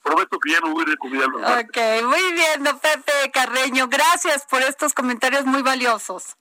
prometo 0.02 0.38
que 0.40 0.50
ya 0.50 0.60
no 0.60 0.72
voy 0.72 0.84
a 0.84 1.60
Ok, 1.60 1.78
muy 2.04 2.32
bien, 2.32 2.64
don 2.64 2.78
Pepe 2.80 3.30
Carreño. 3.32 3.86
Gracias 3.86 4.46
por 4.46 4.62
estos 4.62 4.94
comentarios 4.94 5.44
muy 5.44 5.62
valiosos. 5.62 6.36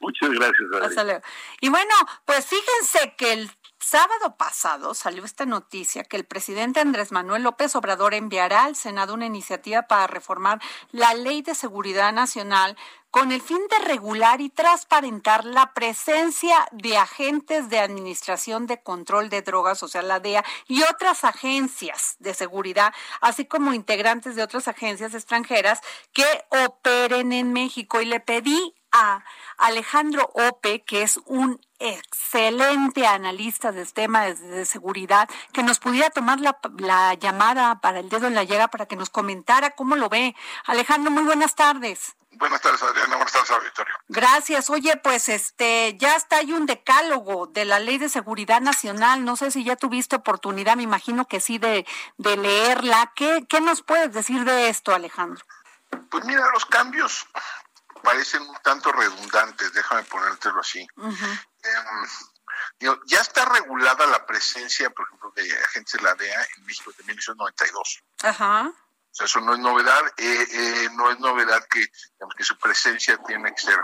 Muchas 0.00 0.30
gracias. 0.30 1.22
Y 1.60 1.68
bueno, 1.68 1.94
pues 2.24 2.46
fíjense 2.46 3.14
que 3.16 3.32
el 3.32 3.50
sábado 3.82 4.36
pasado 4.36 4.94
salió 4.94 5.24
esta 5.24 5.44
noticia 5.44 6.04
que 6.04 6.16
el 6.16 6.24
presidente 6.24 6.80
Andrés 6.80 7.12
Manuel 7.12 7.42
López 7.42 7.74
Obrador 7.76 8.14
enviará 8.14 8.64
al 8.64 8.76
Senado 8.76 9.14
una 9.14 9.26
iniciativa 9.26 9.82
para 9.82 10.06
reformar 10.06 10.60
la 10.92 11.14
Ley 11.14 11.42
de 11.42 11.54
Seguridad 11.54 12.12
Nacional 12.12 12.76
con 13.10 13.30
el 13.30 13.42
fin 13.42 13.60
de 13.68 13.86
regular 13.86 14.40
y 14.40 14.48
transparentar 14.48 15.44
la 15.44 15.74
presencia 15.74 16.56
de 16.72 16.96
agentes 16.96 17.68
de 17.68 17.78
Administración 17.78 18.66
de 18.66 18.82
Control 18.82 19.28
de 19.28 19.42
Drogas, 19.42 19.82
o 19.82 19.88
sea, 19.88 20.00
la 20.00 20.18
DEA, 20.18 20.42
y 20.66 20.82
otras 20.84 21.24
agencias 21.24 22.16
de 22.20 22.32
seguridad, 22.32 22.94
así 23.20 23.44
como 23.44 23.74
integrantes 23.74 24.34
de 24.34 24.42
otras 24.42 24.66
agencias 24.66 25.12
extranjeras 25.12 25.80
que 26.14 26.24
operen 26.66 27.32
en 27.32 27.52
México. 27.52 28.00
Y 28.00 28.06
le 28.06 28.20
pedí 28.20 28.74
a 28.92 29.24
Alejandro 29.58 30.30
Ope, 30.34 30.82
que 30.82 31.02
es 31.02 31.18
un 31.26 31.60
excelente 31.78 33.06
analista 33.06 33.72
del 33.72 33.92
tema 33.92 34.26
de, 34.26 34.64
seguridad, 34.64 35.28
que 35.52 35.62
nos 35.62 35.80
pudiera 35.80 36.10
tomar 36.10 36.40
la, 36.40 36.58
la, 36.78 37.14
llamada 37.14 37.80
para 37.80 37.98
el 37.98 38.08
dedo 38.08 38.28
en 38.28 38.34
la 38.34 38.44
llaga 38.44 38.68
para 38.68 38.86
que 38.86 38.96
nos 38.96 39.10
comentara 39.10 39.70
cómo 39.70 39.96
lo 39.96 40.08
ve. 40.08 40.36
Alejandro, 40.66 41.10
muy 41.10 41.24
buenas 41.24 41.54
tardes. 41.54 42.14
Buenas 42.32 42.60
tardes, 42.60 42.82
Adriana. 42.82 43.16
Buenas 43.16 43.32
tardes, 43.32 43.50
auditorio. 43.50 43.94
Gracias. 44.08 44.70
Oye, 44.70 44.96
pues 44.96 45.28
este, 45.28 45.96
ya 45.98 46.16
está 46.16 46.38
ahí 46.38 46.52
un 46.52 46.66
decálogo 46.66 47.46
de 47.46 47.64
la 47.64 47.78
Ley 47.78 47.98
de 47.98 48.08
Seguridad 48.08 48.60
Nacional. 48.60 49.24
No 49.24 49.36
sé 49.36 49.50
si 49.50 49.64
ya 49.64 49.76
tuviste 49.76 50.16
oportunidad, 50.16 50.76
me 50.76 50.82
imagino 50.82 51.26
que 51.26 51.40
sí, 51.40 51.58
de, 51.58 51.86
de 52.16 52.36
leerla. 52.36 53.12
¿Qué, 53.14 53.44
¿Qué 53.48 53.60
nos 53.60 53.82
puedes 53.82 54.12
decir 54.12 54.44
de 54.44 54.68
esto, 54.68 54.94
Alejandro? 54.94 55.44
Pues 56.10 56.24
mira, 56.24 56.42
los 56.52 56.64
cambios 56.64 57.26
parecen 58.02 58.42
un 58.42 58.56
tanto 58.62 58.92
redundantes, 58.92 59.72
déjame 59.72 60.04
ponértelo 60.04 60.60
así. 60.60 60.86
Em, 60.96 62.08
ya 63.06 63.20
está 63.20 63.44
regulada 63.44 64.06
la 64.06 64.26
presencia, 64.26 64.90
por 64.90 65.06
ejemplo, 65.06 65.32
de 65.36 65.64
agentes 65.64 65.92
de 65.92 66.02
la 66.02 66.14
DEA 66.14 66.46
en 66.56 66.66
México 66.66 66.90
desde 66.90 67.04
1992. 67.04 68.02
Ajá. 68.22 68.72
O 69.12 69.14
sea, 69.14 69.26
eso 69.26 69.40
no 69.40 69.52
es 69.52 69.58
novedad, 69.58 70.02
eh, 70.16 70.46
eh, 70.50 70.88
no 70.94 71.10
es 71.10 71.18
novedad 71.18 71.62
que, 71.68 71.80
digamos, 72.14 72.34
que 72.36 72.44
su 72.44 72.58
presencia 72.58 73.18
tiene 73.26 73.54
que 73.54 73.60
ser 73.60 73.78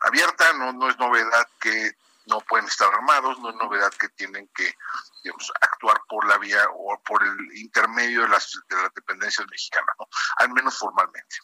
abierta, 0.00 0.52
no, 0.54 0.72
no 0.72 0.88
es 0.90 0.98
novedad 0.98 1.46
que 1.60 1.92
no 2.26 2.40
pueden 2.40 2.66
estar 2.66 2.92
armados, 2.92 3.38
no 3.38 3.50
es 3.50 3.56
novedad 3.56 3.92
que 3.92 4.08
tienen 4.10 4.48
que 4.54 4.74
digamos, 5.22 5.52
actuar 5.60 6.00
por 6.08 6.26
la 6.26 6.38
vía 6.38 6.64
o 6.72 7.00
por 7.04 7.22
el 7.22 7.56
intermedio 7.58 8.22
de 8.22 8.28
las, 8.28 8.52
de 8.68 8.76
las 8.76 8.92
dependencias 8.94 9.46
mexicanas, 9.48 9.94
¿no? 9.98 10.06
al 10.38 10.50
menos 10.50 10.76
formalmente. 10.76 11.36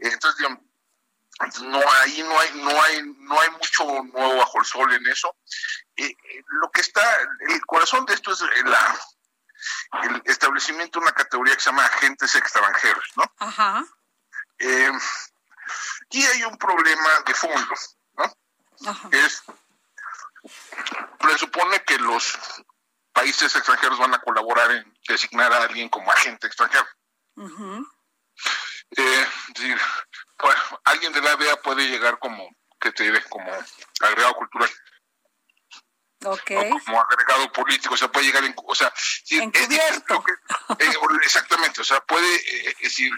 Entonces, 0.00 0.36
digamos, 0.38 0.60
no 1.62 1.80
ahí 2.02 2.22
no 2.22 2.38
hay 2.38 2.50
no 2.54 2.82
hay 2.82 3.02
no 3.18 3.40
hay 3.40 3.50
mucho 3.50 3.84
nuevo 3.84 4.36
bajo 4.36 4.58
el 4.58 4.64
sol 4.64 4.92
en 4.92 5.06
eso 5.08 5.34
eh, 5.96 6.04
eh, 6.06 6.42
lo 6.60 6.70
que 6.70 6.82
está 6.82 7.02
el 7.48 7.60
corazón 7.66 8.04
de 8.06 8.14
esto 8.14 8.32
es 8.32 8.40
la, 8.64 9.00
el 10.02 10.22
establecimiento 10.26 10.98
de 10.98 11.06
una 11.06 11.14
categoría 11.14 11.54
que 11.54 11.60
se 11.60 11.70
llama 11.70 11.86
agentes 11.86 12.34
extranjeros 12.34 13.04
no 13.16 13.24
Ajá. 13.38 13.84
Eh, 14.58 14.92
y 16.10 16.26
hay 16.26 16.44
un 16.44 16.58
problema 16.58 17.20
de 17.26 17.34
fondo 17.34 17.74
no 18.18 18.90
Ajá. 18.90 19.08
es 19.12 19.42
presupone 21.18 21.82
que 21.84 21.98
los 21.98 22.38
países 23.12 23.54
extranjeros 23.56 23.98
van 23.98 24.14
a 24.14 24.20
colaborar 24.20 24.70
en 24.72 24.98
designar 25.08 25.52
a 25.52 25.62
alguien 25.62 25.88
como 25.88 26.10
agente 26.12 26.46
extranjero 26.46 26.86
Ajá. 27.36 27.82
Eh, 28.96 29.28
es 29.48 29.54
decir, 29.54 29.80
pues, 30.40 30.56
alguien 30.84 31.12
de 31.12 31.20
la 31.20 31.36
DEA 31.36 31.56
puede 31.62 31.88
llegar 31.88 32.18
como, 32.18 32.48
que 32.80 32.92
te 32.92 33.04
diré, 33.04 33.22
como 33.24 33.50
agregado 34.00 34.34
cultural. 34.34 34.70
Okay. 36.22 36.70
como 36.84 37.00
agregado 37.00 37.50
político, 37.50 37.94
o 37.94 37.96
sea, 37.96 38.12
puede 38.12 38.26
llegar 38.26 38.44
en, 38.44 38.54
o 38.56 38.74
sea, 38.74 38.92
Encubierto. 39.30 40.22
Eh, 40.78 40.92
exactamente, 41.22 41.80
o 41.80 41.84
sea, 41.84 42.00
puede 42.00 42.34
eh, 42.34 42.74
decir, 42.82 43.10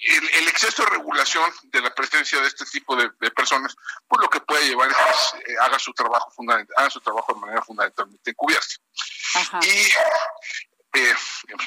el, 0.00 0.48
exceso 0.48 0.84
de 0.84 0.90
regulación 0.90 1.52
de 1.64 1.80
la 1.80 1.94
presencia 1.94 2.40
de 2.40 2.46
este 2.46 2.64
tipo 2.66 2.94
de, 2.96 3.10
personas, 3.30 3.74
pues 4.06 4.20
lo 4.20 4.30
que 4.30 4.40
puede 4.40 4.68
llevar 4.68 4.90
es 4.90 4.96
que 5.44 5.58
haga 5.58 5.78
su 5.78 5.92
trabajo 5.92 6.30
fundamental, 6.30 6.74
haga 6.78 6.90
su 6.90 7.00
trabajo 7.00 7.34
de 7.34 7.40
manera 7.40 7.62
fundamentalmente 7.62 8.30
encubierta. 8.30 8.74
Y 9.62 9.90
eh, 10.92 11.14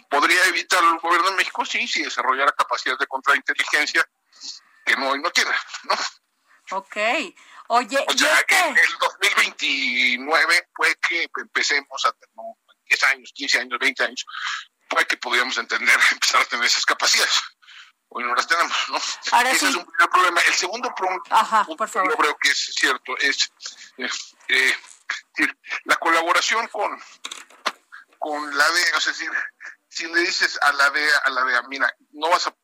¿Podría 0.10 0.44
evitar 0.46 0.84
el 0.84 0.98
gobierno 1.00 1.30
de 1.32 1.38
México? 1.38 1.66
Sí, 1.66 1.88
si 1.88 2.04
desarrollara 2.04 2.52
capacidades 2.54 3.00
de 3.00 3.08
contrainteligencia 3.08 4.08
que 4.86 4.96
no 4.96 5.14
hay 5.14 5.20
no 5.20 5.32
tierra, 5.32 5.60
¿no? 5.84 5.96
Ok. 6.78 6.98
Oye, 7.68 8.06
o 8.06 8.18
sea, 8.18 8.46
en 8.48 8.78
el 8.78 8.98
2029 9.00 10.70
puede 10.76 10.96
que 10.96 11.30
empecemos 11.38 12.06
a 12.06 12.12
tener 12.12 12.36
10 12.86 13.04
años, 13.04 13.32
15 13.34 13.60
años, 13.60 13.80
20 13.80 14.04
años, 14.04 14.26
puede 14.90 15.06
que 15.06 15.18
podríamos 15.18 15.58
entender, 15.58 15.98
empezar 16.12 16.42
a 16.42 16.46
tener 16.46 16.66
esas 16.66 16.86
capacidades. 16.86 17.40
Hoy 18.10 18.26
no 18.26 18.36
las 18.36 18.46
tenemos, 18.46 18.76
¿no? 18.90 18.98
Ese 18.98 19.70
es 19.70 19.76
un 19.76 19.86
primer 19.86 20.10
problema. 20.10 20.42
El 20.42 20.54
segundo 20.54 20.94
problema, 20.94 21.24
yo 22.10 22.18
creo 22.18 22.38
que 22.38 22.50
es 22.50 22.72
cierto, 22.76 23.18
es, 23.20 23.54
eh, 24.50 24.78
la 25.86 25.96
colaboración 25.96 26.68
con, 26.68 27.02
con 28.22 28.56
la 28.56 28.70
DEA, 28.70 28.98
es 29.00 29.06
decir, 29.06 29.32
si 29.90 30.06
le 30.06 30.22
dices 30.22 30.60
a 30.62 30.72
la 30.74 30.92
DEA, 30.92 31.18
a 31.26 31.30
la 31.32 31.44
DEA, 31.44 31.64
mira, 31.64 31.92
no 32.12 32.30
vas 32.30 32.46
a, 32.46 32.56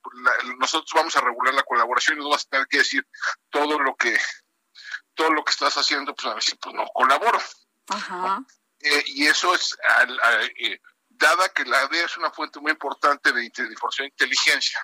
nosotros 0.59 0.91
vamos 0.93 1.15
a 1.15 1.21
regular 1.21 1.51
la 1.55 1.63
colaboración 1.63 2.19
y 2.19 2.21
no 2.21 2.29
vas 2.29 2.45
a 2.45 2.49
tener 2.49 2.67
que 2.67 2.77
decir 2.77 3.07
todo 3.49 3.79
lo 3.79 3.95
que 3.95 4.15
todo 5.15 5.31
lo 5.31 5.43
que 5.43 5.49
estás 5.49 5.75
haciendo, 5.75 6.13
pues 6.13 6.27
a 6.27 6.35
ver 6.35 6.43
si 6.43 6.55
pues 6.57 6.75
no 6.75 6.85
colaboro. 6.93 7.41
Ajá. 7.87 8.43
Eh, 8.79 9.03
y 9.07 9.25
eso 9.25 9.55
es, 9.55 9.75
eh, 10.59 10.79
dada 11.09 11.49
que 11.49 11.65
la 11.65 11.87
DEA 11.87 12.05
es 12.05 12.17
una 12.17 12.29
fuente 12.29 12.59
muy 12.59 12.71
importante 12.71 13.31
de, 13.31 13.45
información 13.45 14.05
e 14.05 14.09
inteligencia 14.09 14.79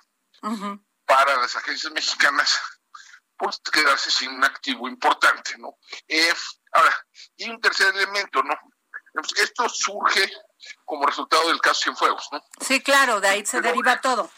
para 1.06 1.36
las 1.36 1.54
agencias 1.54 1.92
mexicanas, 1.92 2.60
pues 3.36 3.60
quedarse 3.60 4.10
sin 4.10 4.30
un 4.30 4.42
activo 4.42 4.88
importante, 4.88 5.56
¿no? 5.56 5.78
Eh, 6.08 6.34
ahora, 6.72 7.06
y 7.36 7.48
un 7.48 7.60
tercer 7.60 7.94
elemento, 7.94 8.42
¿no? 8.42 8.58
Esto 9.36 9.68
surge 9.68 10.30
como 10.84 11.06
resultado 11.06 11.48
del 11.48 11.60
caso 11.60 11.82
Cienfuegos, 11.84 12.28
¿no? 12.32 12.44
Sí, 12.60 12.80
claro, 12.82 13.20
de 13.20 13.28
ahí 13.28 13.46
se 13.46 13.60
deriva 13.60 14.00
todo. 14.00 14.30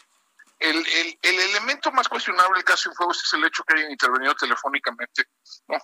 El, 0.59 0.75
el, 0.75 1.19
el, 1.21 1.39
elemento 1.39 1.91
más 1.91 2.07
cuestionable 2.07 2.55
del 2.55 2.63
caso 2.63 2.83
Cienfuegos 2.83 3.23
es 3.23 3.33
el 3.33 3.45
hecho 3.45 3.63
que 3.63 3.75
hayan 3.75 3.91
intervenido 3.91 4.35
telefónicamente, 4.35 5.25
¿no? 5.67 5.77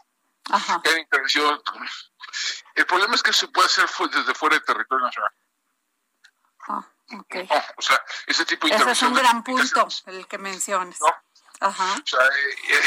Ajá. 0.50 0.82
Que 0.84 0.90
hayan 0.90 1.02
intervenido. 1.02 1.64
El 2.76 2.86
problema 2.86 3.16
es 3.16 3.24
que 3.24 3.34
se 3.34 3.48
puede 3.48 3.68
hacer 3.68 3.86
desde 4.12 4.34
fuera 4.34 4.56
del 4.56 4.66
territorio 4.66 5.06
nacional. 5.06 5.32
Ah, 6.68 6.88
okay. 7.20 7.48
o 7.78 7.82
sea, 7.82 8.02
ese 8.28 8.46
tipo 8.46 8.68
de 8.68 8.76
Ese 8.76 8.92
es 8.92 9.02
un 9.02 9.14
gran 9.14 9.44
punto, 9.44 9.88
el 10.06 10.28
que 10.28 10.38
mencionas. 10.38 11.00
¿no? 11.02 11.08
Ajá. 11.60 11.94
O 11.94 12.08
sea, 12.08 12.26
eh, 12.26 12.56
eh, 12.70 12.82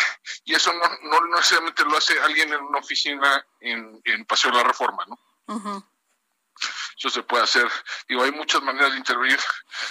y 0.44 0.54
eso 0.54 0.72
no, 0.72 0.84
no, 1.02 1.36
necesariamente 1.36 1.84
lo 1.84 1.96
hace 1.96 2.18
alguien 2.20 2.52
en 2.52 2.62
una 2.62 2.78
oficina 2.78 3.44
en, 3.60 4.00
en 4.04 4.24
Paseo 4.24 4.50
de 4.50 4.56
la 4.56 4.64
Reforma, 4.64 5.04
¿no? 5.06 5.18
Ajá 5.48 5.86
eso 6.96 7.10
se 7.10 7.22
puede 7.22 7.44
hacer. 7.44 7.68
Digo, 8.08 8.22
hay 8.22 8.32
muchas 8.32 8.62
maneras 8.62 8.92
de 8.92 8.98
intervenir 8.98 9.38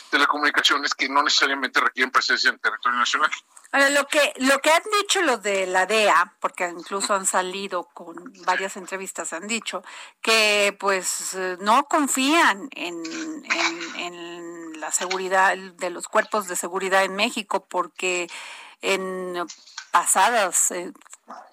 telecomunicaciones 0.09 0.95
que 0.95 1.07
no 1.07 1.21
necesariamente 1.21 1.79
requieren 1.79 2.11
presencia 2.11 2.49
en 2.49 2.59
territorio 2.59 2.97
nacional. 2.97 3.31
Ahora, 3.71 3.89
lo 3.89 4.07
que, 4.07 4.33
lo 4.37 4.59
que 4.59 4.71
han 4.71 4.83
dicho 5.01 5.21
los 5.21 5.41
de 5.43 5.67
la 5.67 5.85
DEA, 5.85 6.35
porque 6.39 6.67
incluso 6.67 7.13
han 7.13 7.25
salido 7.25 7.83
con 7.93 8.15
varias 8.45 8.77
entrevistas, 8.77 9.33
han 9.33 9.47
dicho 9.47 9.83
que 10.21 10.75
pues 10.79 11.37
no 11.59 11.85
confían 11.85 12.69
en, 12.71 13.03
en, 13.95 14.79
la 14.79 14.91
seguridad 14.91 15.55
de 15.57 15.89
los 15.89 16.07
cuerpos 16.07 16.47
de 16.47 16.55
seguridad 16.55 17.03
en 17.03 17.15
México, 17.15 17.65
porque 17.65 18.29
en 18.81 19.45
pasados 19.89 20.71
eh, 20.71 20.91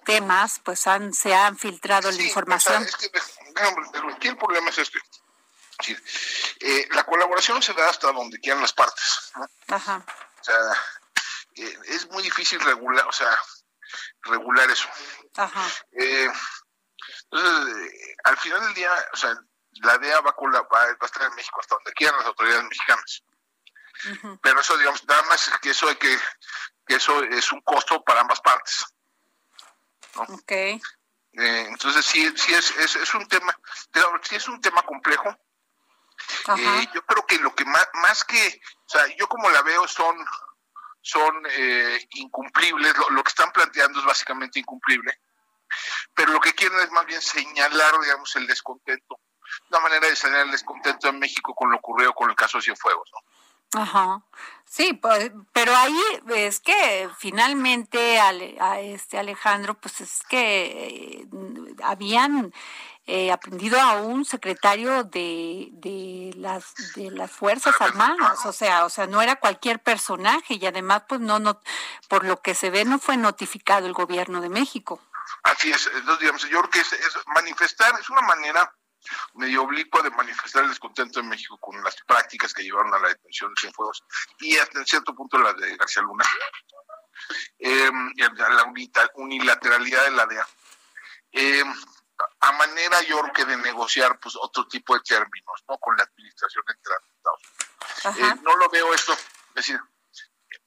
temas 0.05 0.59
pues 0.63 0.85
han 0.87 1.13
se 1.13 1.33
han 1.33 1.57
filtrado 1.57 2.11
la 2.11 2.21
información. 2.21 2.83
es 2.83 2.95
que, 2.97 4.27
el 4.27 4.37
problema 4.37 4.69
es 4.69 4.77
este 4.77 4.99
decir, 5.77 6.03
eh, 6.59 6.87
la 6.91 7.03
colaboración 7.03 7.61
se 7.61 7.73
da 7.73 7.89
hasta 7.89 8.11
donde 8.11 8.39
quieran 8.39 8.61
las 8.61 8.73
partes. 8.73 9.31
Ajá. 9.67 10.05
O 10.39 10.43
sea, 10.43 10.55
eh, 11.55 11.77
es 11.87 12.09
muy 12.09 12.23
difícil 12.23 12.59
regular, 12.59 13.07
o 13.07 13.11
sea, 13.11 13.35
regular 14.23 14.69
eso. 14.69 14.87
Ajá. 15.35 15.67
Eh, 15.93 16.31
entonces, 17.31 18.15
al 18.23 18.37
final 18.37 18.61
del 18.61 18.73
día, 18.73 18.91
o 19.13 19.17
sea, 19.17 19.35
la 19.81 19.97
DEA 19.97 20.21
va, 20.21 20.29
a, 20.29 20.61
va 20.61 20.97
a 21.01 21.05
estar 21.05 21.23
en 21.23 21.35
México 21.35 21.59
hasta 21.59 21.75
donde 21.75 21.93
quieran 21.93 22.17
las 22.17 22.27
autoridades 22.27 22.63
mexicanas. 22.63 23.23
Pero 24.41 24.59
eso, 24.59 24.77
digamos, 24.77 25.05
nada 25.05 25.21
más 25.23 25.49
que 25.61 25.69
eso 25.69 25.87
hay 25.87 25.95
que, 25.95 26.17
que 26.85 26.95
eso 26.95 27.23
es 27.23 27.51
un 27.51 27.61
costo 27.61 28.03
para 28.03 28.21
ambas 28.21 28.41
partes. 28.41 28.85
¿no? 30.15 30.35
Okay. 30.35 30.79
entonces 31.33 32.05
sí, 32.05 32.31
sí 32.35 32.53
es, 32.53 32.71
es, 32.77 32.95
es 32.97 33.13
un 33.15 33.27
tema, 33.27 33.57
sí 34.21 34.35
es 34.35 34.47
un 34.47 34.61
tema 34.61 34.83
complejo, 34.83 35.35
eh, 36.57 36.87
yo 36.93 37.05
creo 37.05 37.25
que 37.25 37.37
lo 37.39 37.53
que 37.55 37.65
más, 37.65 37.87
más 38.01 38.23
que, 38.23 38.61
o 38.85 38.89
sea, 38.89 39.05
yo 39.17 39.27
como 39.27 39.49
la 39.49 39.61
veo 39.61 39.87
son, 39.87 40.15
son 41.01 41.43
eh, 41.49 42.07
incumplibles, 42.11 42.93
lo, 43.09 43.23
que 43.23 43.29
están 43.29 43.51
planteando 43.51 43.99
es 43.99 44.05
básicamente 44.05 44.59
incumplible, 44.59 45.19
pero 46.13 46.33
lo 46.33 46.39
que 46.39 46.53
quieren 46.53 46.79
es 46.79 46.91
más 46.91 47.05
bien 47.05 47.21
señalar, 47.21 47.99
digamos, 47.99 48.35
el 48.35 48.47
descontento, 48.47 49.19
una 49.69 49.79
manera 49.79 50.07
de 50.07 50.15
señalar 50.15 50.45
el 50.45 50.51
descontento 50.51 51.07
en 51.07 51.19
México 51.19 51.53
con 51.53 51.71
lo 51.71 51.77
ocurrido 51.77 52.13
con 52.13 52.29
el 52.29 52.35
caso 52.35 52.57
de 52.57 52.63
Cienfuegos, 52.63 53.09
¿no? 53.11 53.19
Ajá. 53.75 54.21
Sí, 54.65 54.93
pues, 54.93 55.31
pero 55.51 55.75
ahí 55.75 55.99
es 56.35 56.59
que 56.59 57.09
finalmente 57.17 58.19
a 58.19 58.79
este 58.79 59.19
Alejandro, 59.19 59.75
pues 59.75 60.01
es 60.01 60.21
que 60.29 61.21
eh, 61.21 61.27
habían 61.83 62.53
eh, 63.05 63.31
aprendido 63.31 63.79
a 63.81 64.01
un 64.01 64.23
secretario 64.23 65.03
de, 65.03 65.67
de 65.73 66.31
las 66.37 66.73
de 66.95 67.11
las 67.11 67.31
fuerzas 67.31 67.75
armadas, 67.81 68.45
o 68.45 68.53
sea, 68.53 68.85
o 68.85 68.89
sea, 68.89 69.07
no 69.07 69.21
era 69.21 69.35
cualquier 69.35 69.81
personaje 69.81 70.55
y 70.55 70.65
además, 70.65 71.03
pues 71.07 71.19
no, 71.19 71.39
no, 71.39 71.59
por 72.07 72.23
lo 72.23 72.41
que 72.41 72.55
se 72.55 72.69
ve, 72.69 72.85
no 72.85 72.99
fue 72.99 73.17
notificado 73.17 73.87
el 73.87 73.93
gobierno 73.93 74.39
de 74.39 74.49
México. 74.49 75.01
Así 75.43 75.71
es, 75.71 75.87
entonces 75.87 76.19
digamos, 76.19 76.41
yo 76.43 76.59
creo 76.59 76.69
que 76.69 76.79
es, 76.79 76.95
manifestar 77.27 77.93
es 77.99 78.09
una 78.09 78.21
manera 78.21 78.73
medio 79.33 79.63
oblicua 79.63 80.01
de 80.01 80.11
manifestar 80.11 80.63
el 80.63 80.69
descontento 80.69 81.19
en 81.19 81.27
México 81.27 81.57
con 81.59 81.83
las 81.83 81.95
prácticas 82.07 82.53
que 82.53 82.63
llevaron 82.63 82.93
a 82.93 82.99
la 82.99 83.09
detención 83.09 83.53
de 83.53 83.59
Cienfuegos 83.59 84.01
y 84.39 84.55
hasta 84.57 84.79
en 84.79 84.85
cierto 84.85 85.13
punto 85.13 85.37
la 85.39 85.51
de 85.53 85.75
García 85.75 86.03
Luna, 86.03 86.23
eh, 87.59 87.91
la 88.15 89.11
unilateralidad 89.15 90.05
de 90.05 90.11
la 90.11 90.25
DEA. 90.25 90.47
Eh, 91.33 91.63
a 92.39 92.51
manera, 92.53 93.01
yo 93.03 93.19
creo 93.21 93.33
que 93.33 93.45
de 93.45 93.57
negociar 93.57 94.19
pues 94.19 94.35
otro 94.35 94.67
tipo 94.67 94.93
de 94.95 95.01
términos, 95.01 95.63
¿no? 95.67 95.77
Con 95.77 95.95
la 95.97 96.03
administración 96.03 96.63
Estados 96.67 98.19
eh, 98.19 98.35
no 98.41 98.55
lo 98.57 98.69
veo 98.69 98.93
esto, 98.93 99.13
es 99.13 99.53
decir, 99.55 99.79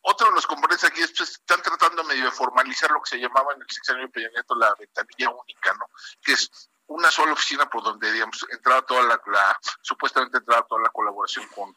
otro 0.02 0.28
de 0.28 0.34
los 0.34 0.46
componentes 0.46 0.84
aquí 0.84 1.02
es 1.02 1.12
pues, 1.16 1.30
están 1.30 1.61
tratando 1.62 2.04
medio 2.04 2.24
de 2.24 2.30
formalizar 2.30 2.90
lo 2.90 3.02
que 3.02 3.11
se 3.11 3.18
llamaba 3.18 3.52
en 3.54 3.62
el 3.62 3.70
sexenio 3.70 4.02
de 4.02 4.09
Peña 4.09 4.28
Nieto 4.32 4.54
la 4.54 4.74
ventanilla 4.78 5.30
única, 5.30 5.74
¿no? 5.74 5.86
Que 6.22 6.32
es 6.32 6.70
una 6.86 7.11
sola 7.11 7.32
oficina 7.32 7.68
por 7.68 7.82
donde, 7.82 8.12
digamos, 8.12 8.46
entraba 8.50 8.82
toda 8.82 9.02
la, 9.02 9.20
la 9.26 9.59
supuestamente 9.82 10.38
entraba 10.38 10.66
toda 10.66 10.82
la 10.82 10.90
colaboración 10.90 11.46
con, 11.48 11.74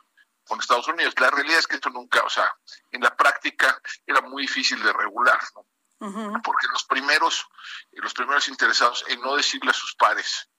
con 0.47 0.59
Estados 0.59 0.87
Unidos. 0.87 1.15
La 1.19 1.31
realidad 1.31 1.59
es 1.59 1.67
que 1.67 1.75
esto 1.75 1.89
nunca, 1.89 2.21
o 2.23 2.29
sea, 2.29 2.53
en 2.91 3.01
la 3.01 3.15
práctica 3.15 3.81
era 4.05 4.21
muy 4.21 4.43
difícil 4.43 4.81
de 4.83 4.93
regular, 4.93 5.39
¿no? 5.55 5.65
Porque 5.99 6.67
los 6.71 6.83
primeros, 6.85 7.47
los 7.91 8.13
primeros 8.13 8.47
interesados 8.47 9.03
en 9.07 9.19
no 9.21 9.35
decirle 9.35 9.71
a 9.71 9.73
sus 9.73 9.95
pares 9.95 10.49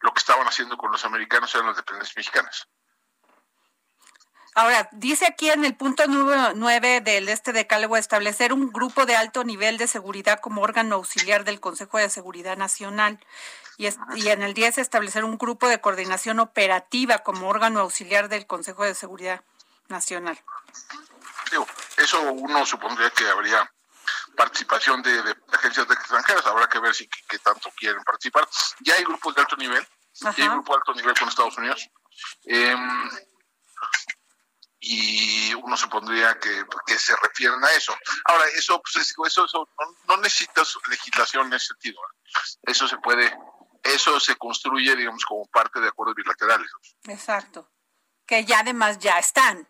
lo 0.00 0.12
que 0.12 0.18
estaban 0.18 0.46
haciendo 0.46 0.76
con 0.76 0.90
los 0.90 1.04
americanos 1.04 1.54
eran 1.54 1.68
las 1.68 1.76
dependencias 1.76 2.16
mexicanas. 2.16 2.68
Ahora, 4.54 4.88
dice 4.92 5.26
aquí 5.26 5.48
en 5.48 5.64
el 5.64 5.76
punto 5.76 6.06
número 6.08 6.54
9 6.54 7.00
del 7.02 7.28
este 7.28 7.52
decálogo 7.52 7.96
establecer 7.96 8.52
un 8.52 8.72
grupo 8.72 9.06
de 9.06 9.14
alto 9.14 9.44
nivel 9.44 9.78
de 9.78 9.86
seguridad 9.86 10.40
como 10.40 10.62
órgano 10.62 10.96
auxiliar 10.96 11.44
del 11.44 11.60
Consejo 11.60 11.98
de 11.98 12.10
Seguridad 12.10 12.56
Nacional. 12.56 13.24
Y, 13.78 13.88
y 14.16 14.28
en 14.28 14.42
el 14.42 14.52
10 14.52 14.78
establecer 14.78 15.24
un 15.24 15.38
grupo 15.38 15.68
de 15.68 15.80
coordinación 15.80 16.40
operativa 16.40 17.20
como 17.20 17.48
órgano 17.48 17.80
auxiliar 17.80 18.28
del 18.28 18.46
Consejo 18.46 18.84
de 18.84 18.94
Seguridad 18.94 19.42
Nacional. 19.88 20.38
eso 21.96 22.20
uno 22.32 22.66
supondría 22.66 23.10
que 23.10 23.28
habría 23.28 23.72
participación 24.36 25.02
de, 25.02 25.36
agencias 25.52 25.86
de 25.86 25.94
extranjeras. 25.94 26.46
Habrá 26.46 26.68
que 26.68 26.78
ver 26.78 26.94
si 26.94 27.08
qué 27.28 27.38
tanto 27.38 27.70
quieren 27.76 28.02
participar. 28.02 28.48
Ya 28.80 28.94
hay 28.94 29.04
grupos 29.04 29.34
de 29.34 29.40
alto 29.42 29.56
nivel, 29.56 29.86
ya 30.20 30.30
hay 30.36 30.48
grupos 30.48 30.74
de 30.74 30.78
alto 30.78 30.94
nivel 30.94 31.18
con 31.18 31.28
Estados 31.28 31.56
Unidos. 31.58 31.88
Em, 32.44 33.10
y 34.80 35.52
uno 35.54 35.76
supondría 35.76 36.38
que, 36.38 36.64
que, 36.86 36.98
se 36.98 37.14
refieren 37.16 37.62
a 37.62 37.70
eso. 37.72 37.94
Ahora, 38.24 38.44
eso, 38.56 38.80
pues, 38.80 39.14
eso, 39.26 39.44
eso 39.44 39.68
no, 40.08 40.16
necesitas 40.16 40.76
legislación 40.88 41.48
en 41.48 41.54
ese 41.54 41.66
sentido. 41.66 42.00
Eso 42.62 42.88
se 42.88 42.96
puede, 42.98 43.36
eso 43.82 44.18
se 44.18 44.36
construye, 44.36 44.96
digamos, 44.96 45.24
como 45.26 45.44
parte 45.46 45.80
de 45.80 45.88
acuerdos 45.88 46.16
bilaterales. 46.16 46.70
Exacto. 47.04 47.70
Que 48.26 48.44
ya 48.44 48.60
además 48.60 48.98
ya 48.98 49.18
están. 49.18 49.68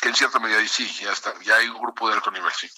Que 0.00 0.08
en 0.08 0.14
cierta 0.14 0.38
medida 0.38 0.66
sí, 0.68 0.86
ya 1.00 1.12
están. 1.12 1.40
Ya 1.40 1.56
hay 1.56 1.68
un 1.68 1.80
grupo 1.80 2.08
de 2.08 2.14
alto 2.14 2.30
nivel, 2.30 2.52
sí. 2.52 2.70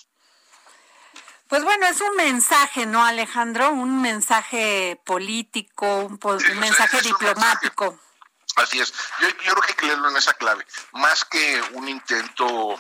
Pues 1.49 1.62
bueno, 1.62 1.86
es 1.86 2.01
un 2.01 2.16
mensaje, 2.16 2.86
¿no, 2.86 3.05
Alejandro? 3.05 3.70
Un 3.70 4.01
mensaje 4.01 5.01
político, 5.05 6.05
un, 6.07 6.18
mensaje 6.59 7.01
diplomático. 7.03 7.99
Así 8.57 8.80
es. 8.80 8.92
Yo, 9.20 9.28
yo, 9.28 9.36
creo 9.36 9.62
que 9.62 9.68
hay 9.68 9.74
que 9.74 9.86
leerlo 9.86 10.09
en 10.09 10.16
esa 10.16 10.34
clave. 10.34 10.64
Más 10.92 11.24
que 11.24 11.62
un 11.72 11.88
intento, 11.88 12.78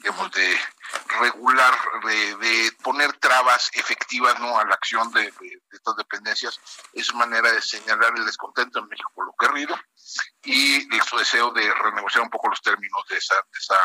digamos, 0.00 0.30
de, 0.32 0.58
regular, 1.20 1.74
de, 2.04 2.72
poner 2.82 3.12
trabas 3.14 3.70
efectivas 3.74 4.38
¿no? 4.40 4.58
a 4.58 4.64
la 4.64 4.74
acción 4.74 5.10
de, 5.12 5.32
estas 5.72 5.96
dependencias, 5.96 6.60
es 6.92 7.14
manera 7.14 7.52
de 7.52 7.62
señalar 7.62 8.12
el 8.16 8.26
descontento 8.26 8.80
en 8.80 8.88
México 8.88 9.10
por 9.14 9.26
lo 9.26 9.34
querido 9.34 9.78
y 10.44 10.86
su 11.08 11.16
deseo 11.16 11.50
de 11.52 11.72
renegociar 11.74 12.22
un 12.22 12.30
poco 12.30 12.48
los 12.48 12.62
términos 12.62 13.02
de 13.08 13.16
esa, 13.16 13.34
de 13.34 13.58
esa 13.58 13.76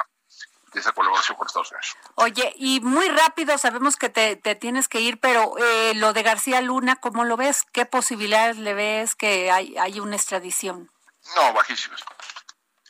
de 0.75 0.81
esa 0.81 0.91
colaboración 0.91 1.37
con 1.37 1.47
Estados 1.47 1.71
Unidos. 1.71 1.95
Oye, 2.15 2.53
y 2.57 2.81
muy 2.81 3.09
rápido, 3.09 3.57
sabemos 3.57 3.95
que 3.95 4.09
te, 4.09 4.35
tienes 4.55 4.87
que 4.87 4.99
ir, 4.99 5.19
pero 5.19 5.57
eh, 5.57 5.93
lo 5.95 6.13
de 6.13 6.21
García 6.21 6.61
Luna, 6.61 6.97
¿cómo 6.97 7.23
lo 7.23 7.37
ves? 7.37 7.63
¿Qué 7.71 7.85
posibilidades 7.85 8.57
le 8.57 8.73
ves 8.73 9.15
que 9.15 9.49
hay, 9.49 9.77
hay 9.77 9.99
una 9.99 10.17
extradición? 10.17 10.91
No, 11.35 11.53
bajísimas. 11.53 12.03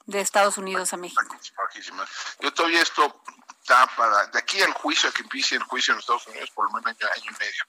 De 0.07 0.19
Estados 0.19 0.57
Unidos 0.57 0.91
a 0.93 0.97
México. 0.97 1.37
Bajísimas. 1.57 2.09
Yo 2.39 2.53
todavía 2.53 2.81
esto 2.81 3.21
está 3.61 3.87
para, 3.95 4.27
de 4.27 4.39
aquí 4.39 4.61
al 4.61 4.73
juicio, 4.73 5.09
a 5.09 5.13
que 5.13 5.21
empiece 5.21 5.55
el 5.55 5.63
juicio 5.63 5.93
en 5.93 5.99
Estados 5.99 6.27
Unidos, 6.27 6.49
por 6.51 6.65
lo 6.65 6.71
menos 6.71 6.87
año, 6.87 7.09
año 7.15 7.31
y 7.31 7.39
medio. 7.39 7.63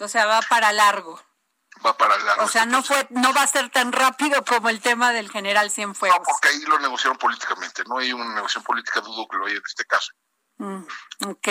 O 0.00 0.08
sea, 0.08 0.26
va 0.26 0.40
para 0.42 0.72
largo 0.72 1.20
va 1.84 1.96
para 1.96 2.16
largo. 2.18 2.44
O 2.44 2.48
sea, 2.48 2.66
no 2.66 2.82
fue, 2.82 3.06
no 3.10 3.32
va 3.32 3.42
a 3.42 3.46
ser 3.46 3.70
tan 3.70 3.92
rápido 3.92 4.44
como 4.44 4.68
el 4.68 4.80
tema 4.80 5.12
del 5.12 5.30
general 5.30 5.70
Cienfuegos. 5.70 6.18
No, 6.18 6.24
porque 6.24 6.48
ahí 6.48 6.60
lo 6.62 6.78
negociaron 6.78 7.18
políticamente, 7.18 7.82
no 7.86 7.98
hay 7.98 8.12
una 8.12 8.34
negociación 8.34 8.64
política, 8.64 9.00
dudo 9.00 9.26
que 9.28 9.36
lo 9.36 9.46
haya 9.46 9.56
en 9.56 9.62
este 9.66 9.84
caso. 9.84 10.12
Mm, 10.58 10.82
ok. 11.26 11.48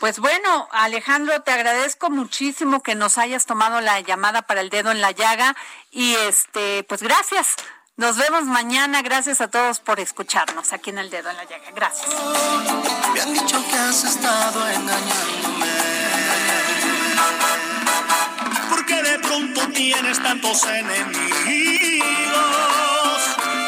Pues 0.00 0.20
bueno, 0.20 0.68
Alejandro, 0.70 1.42
te 1.42 1.50
agradezco 1.50 2.08
muchísimo 2.08 2.82
que 2.82 2.94
nos 2.94 3.18
hayas 3.18 3.46
tomado 3.46 3.80
la 3.80 4.00
llamada 4.00 4.42
para 4.42 4.60
el 4.60 4.70
dedo 4.70 4.92
en 4.92 5.00
la 5.00 5.10
llaga 5.10 5.56
y 5.90 6.14
este, 6.14 6.84
pues 6.84 7.02
gracias. 7.02 7.56
Nos 7.96 8.16
vemos 8.16 8.44
mañana. 8.44 9.02
Gracias 9.02 9.40
a 9.40 9.48
todos 9.48 9.80
por 9.80 9.98
escucharnos 9.98 10.72
aquí 10.72 10.90
en 10.90 10.98
el 10.98 11.10
dedo 11.10 11.30
en 11.30 11.36
la 11.36 11.44
llaga. 11.44 11.68
Gracias. 11.74 12.08
Me 13.12 13.20
han 13.20 13.32
dicho 13.32 13.60
que 13.68 13.76
has 13.76 14.04
estado 14.04 14.68
engañándome 14.68 15.87
que 18.88 19.02
de 19.02 19.18
pronto 19.18 19.68
tienes 19.68 20.22
tantos 20.22 20.64
enemigos? 20.64 21.12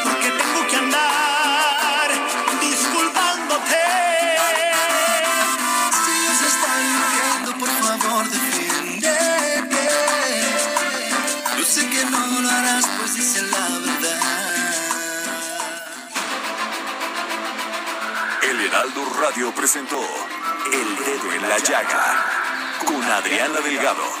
Porque 0.03 0.29
tengo 0.31 0.67
que 0.67 0.75
andar 0.77 2.11
disculpándote. 2.59 3.83
Si 6.03 6.11
ellos 6.17 6.41
están 6.51 6.81
mintiendo, 6.97 7.49
por 7.59 7.69
favor, 7.69 8.29
defiéndete. 8.29 9.89
Yo 11.57 11.65
sé 11.65 11.87
que 11.87 12.03
no 12.05 12.41
lo 12.41 12.49
harás, 12.49 12.85
pues 12.97 13.13
dicen 13.13 13.51
la 13.51 13.67
verdad. 13.79 14.21
El 18.41 18.59
Heraldo 18.59 19.05
Radio 19.21 19.53
presentó 19.53 20.01
El 20.73 20.95
Dedo 21.05 21.31
en 21.31 21.47
la 21.47 21.59
Llaga 21.59 22.25
con 22.85 23.03
Adriana 23.03 23.59
Delgado. 23.61 24.20